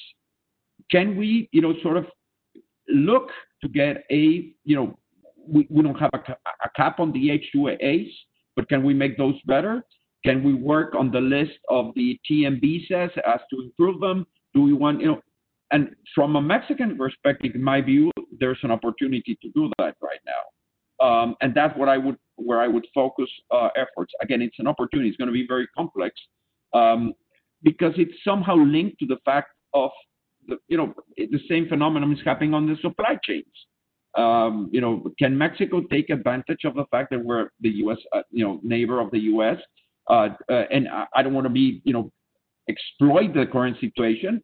can 0.91 1.17
we, 1.17 1.49
you 1.51 1.61
know, 1.61 1.73
sort 1.81 1.97
of 1.97 2.05
look 2.89 3.29
to 3.61 3.69
get 3.69 4.03
a, 4.11 4.53
you 4.63 4.75
know, 4.75 4.97
we, 5.47 5.67
we 5.69 5.81
don't 5.81 5.95
have 5.95 6.11
a, 6.13 6.19
a 6.19 6.69
cap 6.75 6.99
on 6.99 7.11
the 7.11 7.39
H2As, 7.55 8.09
but 8.55 8.69
can 8.69 8.83
we 8.83 8.93
make 8.93 9.17
those 9.17 9.35
better? 9.45 9.83
Can 10.25 10.43
we 10.43 10.53
work 10.53 10.95
on 10.95 11.11
the 11.11 11.21
list 11.21 11.57
of 11.69 11.93
the 11.95 12.19
visas 12.29 13.11
as 13.25 13.39
to 13.49 13.61
improve 13.63 13.99
them? 13.99 14.25
Do 14.53 14.61
we 14.61 14.73
want, 14.73 15.01
you 15.01 15.07
know, 15.07 15.21
and 15.71 15.95
from 16.15 16.35
a 16.35 16.41
Mexican 16.41 16.97
perspective, 16.97 17.53
in 17.55 17.63
my 17.63 17.81
view, 17.81 18.11
there's 18.39 18.59
an 18.63 18.71
opportunity 18.71 19.37
to 19.41 19.49
do 19.53 19.69
that 19.79 19.95
right 20.01 20.19
now. 20.25 20.56
Um, 20.99 21.35
and 21.41 21.53
that's 21.53 21.77
what 21.77 21.89
I 21.89 21.97
would, 21.97 22.17
where 22.35 22.59
I 22.59 22.67
would 22.67 22.85
focus 22.93 23.29
uh, 23.51 23.69
efforts. 23.75 24.13
Again, 24.21 24.41
it's 24.41 24.57
an 24.59 24.67
opportunity. 24.67 25.09
It's 25.09 25.17
going 25.17 25.27
to 25.27 25.33
be 25.33 25.45
very 25.47 25.67
complex 25.75 26.15
um, 26.73 27.13
because 27.63 27.93
it's 27.97 28.13
somehow 28.23 28.55
linked 28.55 28.99
to 28.99 29.05
the 29.05 29.17
fact 29.25 29.49
of, 29.73 29.91
the, 30.47 30.57
you 30.67 30.77
know, 30.77 30.93
the 31.17 31.39
same 31.49 31.67
phenomenon 31.67 32.13
is 32.13 32.19
happening 32.23 32.53
on 32.53 32.67
the 32.67 32.75
supply 32.81 33.17
chains. 33.23 33.45
Um, 34.17 34.69
you 34.71 34.81
know, 34.81 35.11
can 35.19 35.37
Mexico 35.37 35.81
take 35.81 36.09
advantage 36.09 36.61
of 36.63 36.73
the 36.73 36.85
fact 36.89 37.11
that 37.11 37.23
we're 37.23 37.49
the 37.61 37.69
U.S., 37.69 37.97
uh, 38.13 38.21
you 38.31 38.43
know, 38.43 38.59
neighbor 38.63 38.99
of 38.99 39.11
the 39.11 39.19
U.S. 39.19 39.57
Uh, 40.09 40.29
uh, 40.49 40.63
and 40.71 40.87
I, 40.87 41.05
I 41.15 41.23
don't 41.23 41.33
want 41.33 41.45
to 41.45 41.53
be, 41.53 41.81
you 41.83 41.93
know, 41.93 42.11
exploit 42.67 43.33
the 43.33 43.45
current 43.45 43.77
situation, 43.79 44.41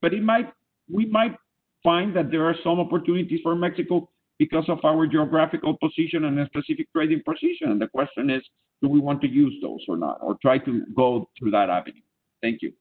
but 0.00 0.14
it 0.14 0.22
might 0.22 0.52
we 0.92 1.06
might 1.06 1.34
find 1.82 2.14
that 2.16 2.30
there 2.30 2.44
are 2.44 2.54
some 2.62 2.80
opportunities 2.80 3.40
for 3.42 3.54
Mexico 3.54 4.08
because 4.40 4.64
of 4.68 4.78
our 4.84 5.06
geographical 5.06 5.76
position 5.76 6.24
and 6.24 6.40
a 6.40 6.46
specific 6.46 6.90
trading 6.94 7.20
position. 7.26 7.70
And 7.72 7.80
the 7.80 7.88
question 7.88 8.30
is, 8.30 8.42
do 8.80 8.88
we 8.88 8.98
want 8.98 9.20
to 9.20 9.28
use 9.28 9.52
those 9.60 9.84
or 9.86 9.98
not, 9.98 10.16
or 10.22 10.38
try 10.40 10.56
to 10.56 10.82
go 10.96 11.28
through 11.38 11.50
that 11.50 11.68
avenue? 11.68 12.00
Thank 12.40 12.62
you. 12.62 12.72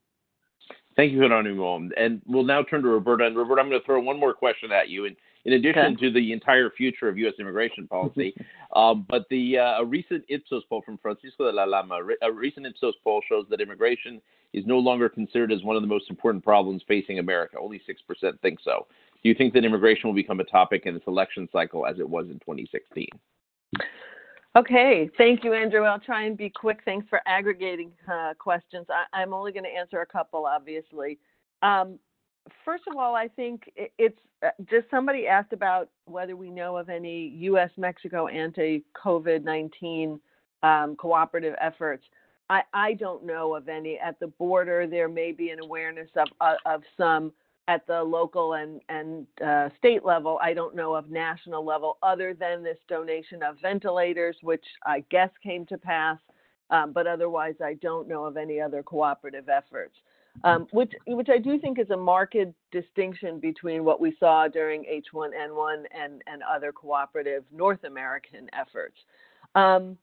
Thank 0.95 1.12
you, 1.12 1.20
Geronimo. 1.20 1.89
And 1.97 2.22
we'll 2.26 2.45
now 2.45 2.64
turn 2.64 2.82
to 2.84 2.88
Roberta. 2.88 3.26
And 3.26 3.36
Roberta, 3.36 3.62
I'm 3.62 3.70
going 3.70 3.82
to 3.82 3.86
throw 3.86 3.99
one 3.99 4.18
more 4.18 4.34
question 4.34 4.72
at 4.72 4.88
you. 4.88 5.05
And 5.05 5.18
in 5.43 5.53
addition 5.53 5.82
okay. 5.82 5.95
to 6.05 6.12
the 6.12 6.32
entire 6.32 6.70
future 6.70 7.10
of 7.10 7.18
U.S. 7.18 7.34
immigration 7.39 7.88
policy. 7.89 8.34
um, 8.74 9.05
but 9.10 9.26
the 9.30 9.57
uh, 9.57 9.82
a 9.82 9.86
recent 9.86 10.24
Ipsos 10.30 10.64
poll 10.70 10.82
from 10.86 10.97
Francisco 10.97 11.51
de 11.51 11.51
la 11.51 11.66
Lama, 11.66 11.99
a 12.22 12.32
recent 12.32 12.68
Ipsos 12.68 12.95
poll 13.03 13.22
shows 13.28 13.45
that 13.49 13.60
immigration 13.60 14.22
is 14.53 14.66
no 14.66 14.78
longer 14.78 15.10
considered 15.10 15.51
as 15.51 15.62
one 15.64 15.76
of 15.76 15.82
the 15.82 15.88
most 15.88 16.10
important 16.10 16.41
problems 16.43 16.82
facing 16.88 17.20
America. 17.20 17.57
Only 17.60 17.82
6% 17.88 18.39
think 18.41 18.60
so. 18.64 18.88
Do 19.22 19.30
you 19.30 19.36
think 19.36 19.53
that 19.53 19.65
immigration 19.65 20.07
will 20.07 20.15
become 20.15 20.39
a 20.39 20.45
topic 20.45 20.84
in 20.86 20.93
this 20.93 21.03
election 21.07 21.49
cycle 21.51 21.86
as 21.86 21.99
it 21.99 22.07
was 22.07 22.28
in 22.28 22.39
2016? 22.39 23.07
Okay, 24.55 25.09
thank 25.17 25.43
you, 25.43 25.53
Andrew. 25.53 25.84
I'll 25.84 25.99
try 25.99 26.24
and 26.24 26.36
be 26.36 26.49
quick. 26.49 26.80
Thanks 26.84 27.07
for 27.09 27.22
aggregating 27.28 27.91
uh, 28.11 28.34
questions. 28.39 28.88
I, 29.13 29.22
am 29.22 29.34
only 29.34 29.51
going 29.51 29.63
to 29.63 29.70
answer 29.70 30.01
a 30.01 30.05
couple, 30.05 30.45
obviously. 30.45 31.20
Um, 31.61 31.99
first 32.65 32.84
of 32.89 32.97
all, 32.97 33.15
I 33.15 33.28
think 33.28 33.72
it's 33.76 34.17
uh, 34.43 34.49
just 34.70 34.89
somebody 34.89 35.28
asked 35.28 35.53
about 35.53 35.89
whether 36.05 36.36
we 36.36 36.49
know 36.49 36.78
of 36.78 36.89
any 36.89 37.28
U.S. 37.41 37.70
Mexico 37.78 38.28
anti 38.28 38.84
COVID 38.95 39.43
19 39.43 40.20
um, 40.63 40.95
cooperative 40.95 41.55
efforts. 41.61 42.03
I, 42.49 42.61
I 42.74 42.93
don't 42.93 43.26
know 43.26 43.55
of 43.55 43.70
any 43.70 43.99
at 43.99 44.20
the 44.20 44.28
border. 44.28 44.88
There 44.88 45.09
may 45.09 45.32
be 45.32 45.51
an 45.51 45.59
awareness 45.61 46.09
of 46.15 46.28
uh, 46.41 46.55
of 46.65 46.82
some 46.97 47.32
at 47.70 47.86
the 47.88 48.01
local 48.01 48.53
and 48.53 48.82
and 48.89 49.26
uh, 49.45 49.70
state 49.78 50.03
level. 50.03 50.39
I 50.41 50.53
don't 50.53 50.76
know 50.76 50.95
of 50.95 51.09
national 51.09 51.63
level 51.65 51.97
other 52.03 52.34
than 52.34 52.63
this 52.63 52.78
donation 52.88 53.43
of 53.43 53.55
ventilators, 53.61 54.36
which 54.41 54.65
I 54.86 55.05
guess 55.09 55.30
came 55.41 55.65
to 55.67 55.78
pass. 55.78 56.17
Um, 56.72 56.91
but 56.93 57.07
otherwise, 57.07 57.55
I 57.63 57.76
don't 57.76 58.07
know 58.07 58.26
of 58.26 58.38
any 58.38 58.59
other 58.59 58.84
cooperative 58.84 59.49
efforts 59.49 59.95
um, 60.43 60.67
which 60.72 60.93
which 61.07 61.30
I 61.30 61.38
do 61.38 61.59
think 61.59 61.80
is 61.80 61.89
a 61.89 61.97
marked 61.97 62.38
distinction 62.72 63.39
between 63.39 63.84
what 63.84 63.99
we 63.99 64.15
saw 64.20 64.47
during 64.47 64.84
H1N1 64.84 65.84
and 65.91 66.22
and 66.28 66.43
other 66.43 66.72
cooperative 66.72 67.43
North 67.51 67.84
American 67.84 68.49
efforts. 68.53 68.95
Um, 69.55 69.97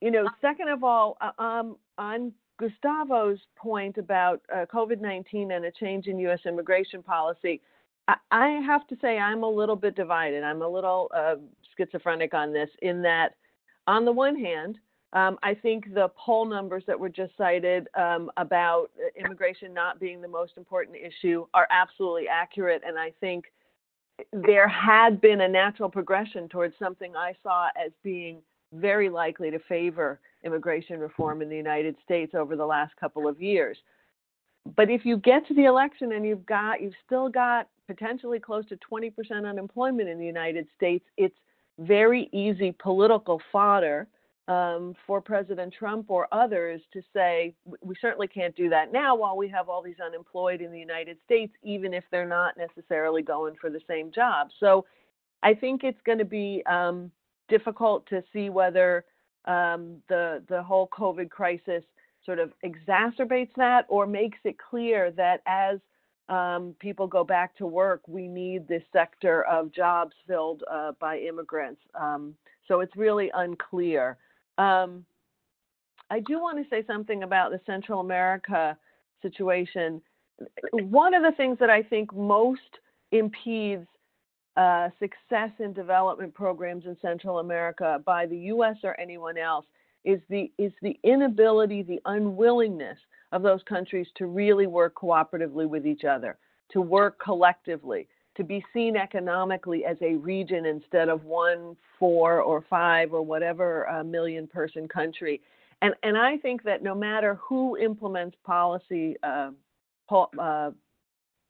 you 0.00 0.10
know, 0.10 0.28
second 0.40 0.68
of 0.68 0.82
all, 0.82 1.18
uh, 1.20 1.42
um, 1.42 1.76
on 1.98 2.32
Gustavo's 2.60 3.38
point 3.56 3.96
about 3.96 4.40
uh, 4.54 4.66
COVID-19 4.72 5.56
and 5.56 5.64
a 5.64 5.70
change 5.72 6.06
in 6.06 6.18
U.S. 6.20 6.40
immigration 6.46 7.02
policy, 7.02 7.60
I, 8.06 8.16
I, 8.30 8.48
have 8.66 8.86
to 8.88 8.96
say 9.00 9.18
I'm 9.18 9.42
a 9.42 9.48
little 9.48 9.76
bit 9.76 9.96
divided. 9.96 10.42
I'm 10.44 10.62
a 10.62 10.68
little 10.68 11.10
uh, 11.14 11.36
schizophrenic 11.76 12.34
on 12.34 12.52
this, 12.52 12.68
in 12.82 13.02
that, 13.02 13.36
on 13.86 14.04
the 14.04 14.12
one 14.12 14.36
hand, 14.36 14.78
Um, 15.12 15.38
I 15.42 15.54
think 15.54 15.92
the 15.92 16.08
poll 16.16 16.44
numbers 16.44 16.84
that 16.86 16.98
were 16.98 17.08
just 17.08 17.36
cited 17.36 17.88
um, 17.96 18.30
about 18.36 18.90
immigration 19.16 19.74
not 19.74 19.98
being 19.98 20.20
the 20.20 20.28
most 20.28 20.52
important 20.56 20.96
issue 20.96 21.46
are 21.52 21.66
absolutely 21.70 22.28
accurate. 22.28 22.82
And 22.86 22.96
I 22.98 23.12
think 23.20 23.46
there 24.32 24.68
had 24.68 25.20
been 25.20 25.40
a 25.40 25.48
natural 25.48 25.88
progression 25.88 26.48
towards 26.48 26.74
something 26.78 27.16
I 27.16 27.34
saw 27.42 27.68
as 27.84 27.92
being 28.04 28.42
very 28.72 29.08
likely 29.08 29.50
to 29.50 29.58
favor 29.58 30.20
immigration 30.44 31.00
reform 31.00 31.42
in 31.42 31.48
the 31.48 31.56
United 31.56 31.96
States 32.04 32.34
over 32.34 32.56
the 32.56 32.66
last 32.66 32.94
couple 32.96 33.28
of 33.28 33.40
years. 33.40 33.76
But 34.76 34.90
if 34.90 35.04
you 35.04 35.16
get 35.16 35.46
to 35.48 35.54
the 35.54 35.64
election 35.64 36.12
and 36.12 36.24
you've 36.26 36.46
got 36.46 36.80
you've 36.80 36.94
still 37.06 37.28
got 37.28 37.68
potentially 37.86 38.38
close 38.38 38.64
to 38.66 38.78
20% 38.90 39.12
unemployment 39.48 40.08
in 40.08 40.18
the 40.18 40.26
United 40.26 40.66
States, 40.76 41.04
it's 41.16 41.34
very 41.78 42.28
easy 42.32 42.74
political 42.78 43.40
fodder 43.50 44.06
um, 44.48 44.94
for 45.06 45.20
President 45.20 45.72
Trump 45.76 46.06
or 46.10 46.26
others 46.32 46.80
to 46.92 47.00
say 47.14 47.54
we 47.82 47.94
certainly 48.00 48.26
can't 48.26 48.54
do 48.56 48.68
that 48.68 48.92
now 48.92 49.14
while 49.14 49.36
we 49.36 49.48
have 49.48 49.68
all 49.68 49.82
these 49.82 50.00
unemployed 50.04 50.60
in 50.60 50.72
the 50.72 50.78
United 50.78 51.16
States, 51.24 51.52
even 51.62 51.94
if 51.94 52.04
they're 52.10 52.28
not 52.28 52.56
necessarily 52.56 53.22
going 53.22 53.54
for 53.60 53.70
the 53.70 53.80
same 53.88 54.10
job. 54.12 54.48
So 54.58 54.84
I 55.42 55.54
think 55.54 55.84
it's 55.84 56.00
going 56.04 56.18
to 56.18 56.24
be 56.24 56.62
um, 56.66 57.10
difficult 57.48 58.06
to 58.08 58.22
see 58.32 58.50
whether 58.50 59.04
um, 59.46 59.96
the 60.08 60.42
the 60.48 60.62
whole 60.62 60.88
COVID 60.88 61.30
crisis 61.30 61.82
sort 62.24 62.38
of 62.38 62.52
exacerbates 62.64 63.54
that 63.56 63.86
or 63.88 64.06
makes 64.06 64.38
it 64.44 64.56
clear 64.58 65.10
that 65.12 65.42
as 65.46 65.78
um, 66.28 66.76
people 66.78 67.06
go 67.06 67.24
back 67.24 67.56
to 67.56 67.66
work, 67.66 68.02
we 68.06 68.28
need 68.28 68.68
this 68.68 68.82
sector 68.92 69.42
of 69.44 69.72
jobs 69.72 70.12
filled 70.28 70.62
uh, 70.70 70.92
by 71.00 71.18
immigrants. 71.18 71.80
Um, 71.94 72.34
so 72.68 72.80
it's 72.80 72.94
really 72.96 73.30
unclear. 73.34 74.16
Um, 74.58 75.04
I 76.10 76.20
do 76.20 76.40
want 76.40 76.62
to 76.62 76.68
say 76.70 76.84
something 76.86 77.22
about 77.22 77.50
the 77.50 77.60
Central 77.66 78.00
America 78.00 78.76
situation. 79.22 80.00
One 80.72 81.14
of 81.14 81.22
the 81.22 81.32
things 81.36 81.58
that 81.58 81.70
I 81.70 81.82
think 81.82 82.14
most 82.14 82.60
impedes 83.12 83.86
uh, 84.56 84.88
success 84.98 85.50
in 85.58 85.72
development 85.72 86.34
programs 86.34 86.84
in 86.86 86.96
Central 87.00 87.38
America 87.38 88.02
by 88.04 88.26
the 88.26 88.36
U.S. 88.36 88.76
or 88.82 88.98
anyone 89.00 89.38
else 89.38 89.66
is 90.04 90.20
the 90.28 90.50
is 90.58 90.72
the 90.82 90.98
inability, 91.04 91.82
the 91.82 92.00
unwillingness 92.06 92.98
of 93.32 93.42
those 93.42 93.60
countries 93.68 94.06
to 94.16 94.26
really 94.26 94.66
work 94.66 94.94
cooperatively 94.94 95.68
with 95.68 95.86
each 95.86 96.04
other, 96.04 96.36
to 96.72 96.80
work 96.80 97.18
collectively, 97.22 98.08
to 98.36 98.44
be 98.44 98.64
seen 98.72 98.96
economically 98.96 99.84
as 99.84 99.96
a 100.00 100.14
region 100.16 100.66
instead 100.66 101.08
of 101.08 101.24
one, 101.24 101.76
four, 101.98 102.40
or 102.40 102.64
five, 102.68 103.12
or 103.12 103.22
whatever 103.22 103.88
uh, 103.88 104.02
million 104.02 104.46
person 104.46 104.88
country. 104.88 105.40
And, 105.82 105.94
and 106.02 106.16
I 106.16 106.36
think 106.38 106.62
that 106.64 106.82
no 106.82 106.94
matter 106.94 107.36
who 107.36 107.76
implements 107.76 108.36
policy 108.44 109.16
uh, 109.22 109.50
po- 110.08 110.30
uh, 110.38 110.70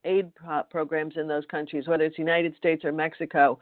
aid 0.04 0.34
pro- 0.34 0.62
programs 0.64 1.16
in 1.16 1.28
those 1.28 1.44
countries, 1.50 1.86
whether 1.86 2.04
it's 2.04 2.16
the 2.16 2.22
United 2.22 2.56
States 2.56 2.84
or 2.84 2.92
Mexico, 2.92 3.58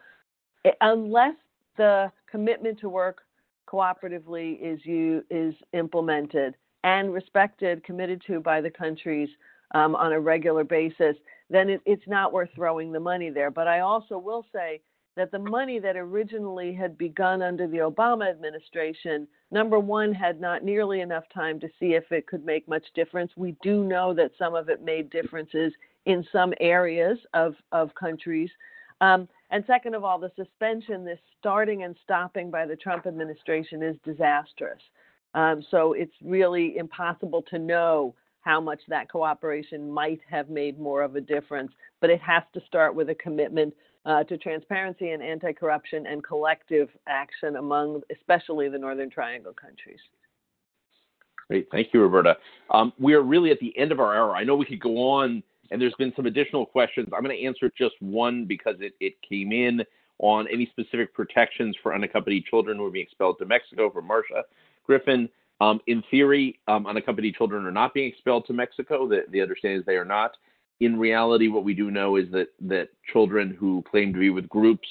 it, 0.65 0.77
unless 0.81 1.35
the 1.77 2.11
commitment 2.31 2.79
to 2.81 2.89
work 2.89 3.23
cooperatively 3.69 4.59
is 4.61 4.81
you 4.85 5.23
is 5.31 5.55
implemented 5.73 6.55
and 6.85 7.13
respected, 7.13 7.85
committed 7.85 8.23
to 8.27 8.41
by 8.41 8.61
the 8.61 8.71
countries 8.71 9.29
um, 9.75 9.95
on 9.97 10.13
a 10.13 10.21
regular 10.21 10.65
basis, 10.65 11.17
then 11.51 11.69
it, 11.69 11.81
it's 11.85 12.07
not 12.07 12.33
worth 12.33 12.49
throwing 12.55 12.93
the 12.93 13.01
money 13.01 13.31
there. 13.31 13.51
But 13.51 13.69
I 13.69 13.81
also 13.81 14.17
will 14.17 14.47
say 14.53 14.81
that 15.17 15.33
the 15.33 15.39
money 15.39 15.81
that 15.81 15.97
originally 15.97 16.73
had 16.73 16.97
begun 16.97 17.43
under 17.43 17.67
the 17.67 17.79
Obama 17.79 18.31
administration, 18.31 19.27
number 19.51 19.79
one, 19.79 20.15
had 20.15 20.41
not 20.41 20.63
nearly 20.63 21.01
enough 21.01 21.25
time 21.35 21.59
to 21.61 21.69
see 21.81 21.95
if 21.95 22.11
it 22.13 22.27
could 22.27 22.45
make 22.45 22.69
much 22.69 22.85
difference. 22.95 23.33
We 23.37 23.57
do 23.63 23.83
know 23.85 24.15
that 24.15 24.31
some 24.39 24.55
of 24.55 24.69
it 24.69 24.83
made 24.83 25.11
differences 25.11 25.73
in 26.09 26.27
some 26.33 26.53
areas 26.59 27.19
of, 27.35 27.55
of 27.71 27.95
countries. 27.95 28.51
Um, 29.01 29.29
and 29.51 29.63
second 29.67 29.95
of 29.95 30.05
all, 30.05 30.19
the 30.19 30.33
suspension, 30.37 31.05
this 31.05 31.21
starting 31.39 31.85
and 31.85 31.95
stopping 32.03 32.51
by 32.51 32.67
the 32.67 32.75
Trump 32.75 33.07
administration 33.07 33.83
is 33.83 33.97
disastrous. 34.05 34.81
Um, 35.35 35.63
so 35.71 35.93
it's 35.93 36.15
really 36.25 36.79
impossible 36.79 37.43
to 37.51 37.59
know 37.59 38.15
how 38.41 38.61
much 38.61 38.81
that 38.89 39.11
cooperation 39.11 39.91
might 39.91 40.21
have 40.29 40.49
made 40.49 40.81
more 40.81 41.03
of 41.03 41.15
a 41.15 41.21
difference. 41.21 41.71
But 42.01 42.11
it 42.11 42.21
has 42.23 42.43
to 42.55 42.61
start 42.67 42.95
with 42.95 43.11
a 43.11 43.15
commitment 43.15 43.75
uh, 44.07 44.25
to 44.25 44.39
transparency 44.39 45.11
and 45.11 45.23
anti 45.23 45.53
corruption 45.53 46.07
and 46.07 46.25
collective 46.25 46.89
action 47.07 47.57
among, 47.57 48.01
especially 48.11 48.71
the 48.71 48.79
Northern 48.79 49.11
Triangle 49.11 49.53
countries. 49.53 50.01
Great. 51.49 51.69
Thank 51.71 51.89
you, 51.93 52.01
Roberta. 52.01 52.37
Um, 52.71 52.93
we 52.99 53.15
are 53.15 53.23
really 53.23 53.51
at 53.51 53.59
the 53.59 53.77
end 53.79 53.93
of 53.93 54.01
our 54.01 54.15
hour. 54.15 54.37
I 54.37 54.45
know 54.45 54.55
we 54.55 54.67
could 54.67 54.81
go 54.81 54.99
on, 54.99 55.43
and 55.71 55.81
there's 55.81 55.95
been 55.99 56.13
some 56.17 56.27
additional 56.27 56.67
questions. 56.67 57.09
I'm 57.15 57.23
going 57.23 57.37
to 57.37 57.45
answer 57.45 57.71
just 57.77 57.95
one 58.01 58.45
because 58.45 58.77
it, 58.81 58.95
it 59.01 59.15
came 59.29 59.53
in 59.53 59.83
on 60.19 60.47
any 60.53 60.67
specific 60.67 61.15
protections 61.15 61.77
for 61.83 61.95
unaccompanied 61.95 62.45
children 62.47 62.79
who 62.79 62.87
are 62.87 62.91
being 62.91 63.07
expelled 63.07 63.39
to 63.39 63.47
Mexico 63.47 63.91
from 63.91 64.07
Marcia 64.07 64.43
Griffin. 64.85 65.29
Um, 65.61 65.81
in 65.87 66.03
theory, 66.11 66.59
um, 66.69 66.87
unaccompanied 66.87 67.35
children 67.35 67.65
are 67.67 67.73
not 67.73 67.95
being 67.95 68.09
expelled 68.09 68.47
to 68.47 68.53
Mexico. 68.53 69.09
The, 69.09 69.23
the 69.31 69.41
understanding 69.41 69.81
is 69.81 69.87
they 69.87 69.97
are 69.97 70.05
not. 70.05 70.37
In 70.81 70.99
reality, 70.99 71.49
what 71.49 71.65
we 71.65 71.75
do 71.75 71.91
know 71.91 72.17
is 72.17 72.31
that 72.31 72.49
that 72.61 72.89
children 73.13 73.57
who 73.59 73.83
claim 73.91 74.13
to 74.13 74.19
be 74.19 74.31
with 74.31 74.49
groups 74.49 74.89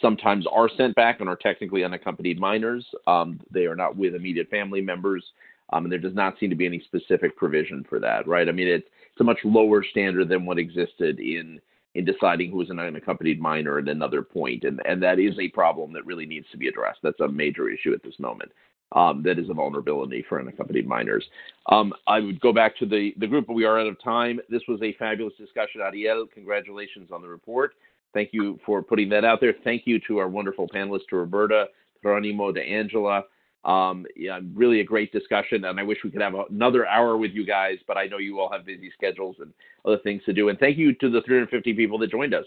sometimes 0.00 0.46
are 0.50 0.70
sent 0.76 0.94
back 0.94 1.20
and 1.20 1.28
are 1.28 1.36
technically 1.36 1.84
unaccompanied 1.84 2.38
minors. 2.38 2.86
Um, 3.06 3.40
they 3.50 3.66
are 3.66 3.76
not 3.76 3.96
with 3.96 4.14
immediate 4.14 4.48
family 4.48 4.80
members, 4.80 5.24
um, 5.72 5.84
and 5.84 5.92
there 5.92 5.98
does 5.98 6.14
not 6.14 6.38
seem 6.38 6.50
to 6.50 6.56
be 6.56 6.66
any 6.66 6.80
specific 6.80 7.36
provision 7.36 7.84
for 7.88 7.98
that, 8.00 8.26
right? 8.26 8.48
I 8.48 8.52
mean, 8.52 8.68
it's 8.68 8.86
it's 9.10 9.20
a 9.20 9.24
much 9.24 9.38
lower 9.44 9.82
standard 9.82 10.28
than 10.28 10.44
what 10.44 10.58
existed 10.58 11.18
in 11.20 11.60
in 11.94 12.04
deciding 12.04 12.50
who 12.50 12.60
is 12.60 12.68
an 12.68 12.78
unaccompanied 12.78 13.40
minor 13.40 13.78
at 13.78 13.88
another 13.88 14.22
point, 14.22 14.64
and 14.64 14.80
and 14.84 15.02
that 15.02 15.18
is 15.18 15.38
a 15.38 15.48
problem 15.48 15.92
that 15.92 16.06
really 16.06 16.26
needs 16.26 16.46
to 16.50 16.58
be 16.58 16.68
addressed. 16.68 17.00
That's 17.02 17.20
a 17.20 17.28
major 17.28 17.68
issue 17.68 17.92
at 17.92 18.02
this 18.02 18.18
moment 18.18 18.52
um, 18.92 19.22
that 19.24 19.38
is 19.38 19.50
a 19.50 19.54
vulnerability 19.54 20.24
for 20.28 20.40
unaccompanied 20.40 20.86
minors. 20.86 21.24
Um, 21.70 21.92
I 22.06 22.20
would 22.20 22.40
go 22.40 22.52
back 22.52 22.76
to 22.78 22.86
the, 22.86 23.14
the 23.18 23.26
group, 23.26 23.46
but 23.46 23.54
we 23.54 23.64
are 23.64 23.80
out 23.80 23.86
of 23.86 24.02
time. 24.02 24.40
This 24.48 24.62
was 24.68 24.80
a 24.82 24.92
fabulous 24.94 25.34
discussion. 25.36 25.80
Ariel, 25.80 26.26
congratulations 26.32 27.10
on 27.12 27.22
the 27.22 27.28
report. 27.28 27.74
Thank 28.14 28.30
you 28.32 28.58
for 28.64 28.82
putting 28.82 29.08
that 29.10 29.24
out 29.24 29.40
there. 29.40 29.54
Thank 29.64 29.82
you 29.86 30.00
to 30.06 30.18
our 30.18 30.28
wonderful 30.28 30.68
panelists, 30.68 31.08
to 31.10 31.16
Roberta, 31.16 31.66
Geronimo, 32.02 32.52
to 32.52 32.60
Angela. 32.60 33.24
Um, 33.66 34.06
yeah, 34.14 34.38
really 34.54 34.78
a 34.78 34.84
great 34.84 35.12
discussion, 35.12 35.64
and 35.64 35.80
I 35.80 35.82
wish 35.82 35.98
we 36.04 36.10
could 36.10 36.22
have 36.22 36.34
another 36.50 36.86
hour 36.86 37.16
with 37.16 37.32
you 37.32 37.44
guys, 37.44 37.78
but 37.88 37.98
I 37.98 38.06
know 38.06 38.18
you 38.18 38.38
all 38.38 38.50
have 38.50 38.64
busy 38.64 38.92
schedules 38.94 39.36
and 39.40 39.52
other 39.84 39.98
things 39.98 40.22
to 40.26 40.32
do. 40.32 40.48
And 40.50 40.58
thank 40.58 40.78
you 40.78 40.92
to 40.94 41.10
the 41.10 41.20
350 41.22 41.74
people 41.74 41.98
that 41.98 42.12
joined 42.12 42.32
us 42.32 42.44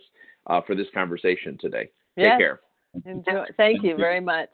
uh, 0.48 0.62
for 0.62 0.76
this 0.76 0.88
conversation 0.94 1.58
today. 1.60 1.90
Yes. 2.16 2.32
Take 2.32 2.40
care. 2.40 2.62
Enjoy. 3.06 3.44
Thank 3.58 3.84
you 3.84 3.98
very 3.98 4.22
much. 4.22 4.50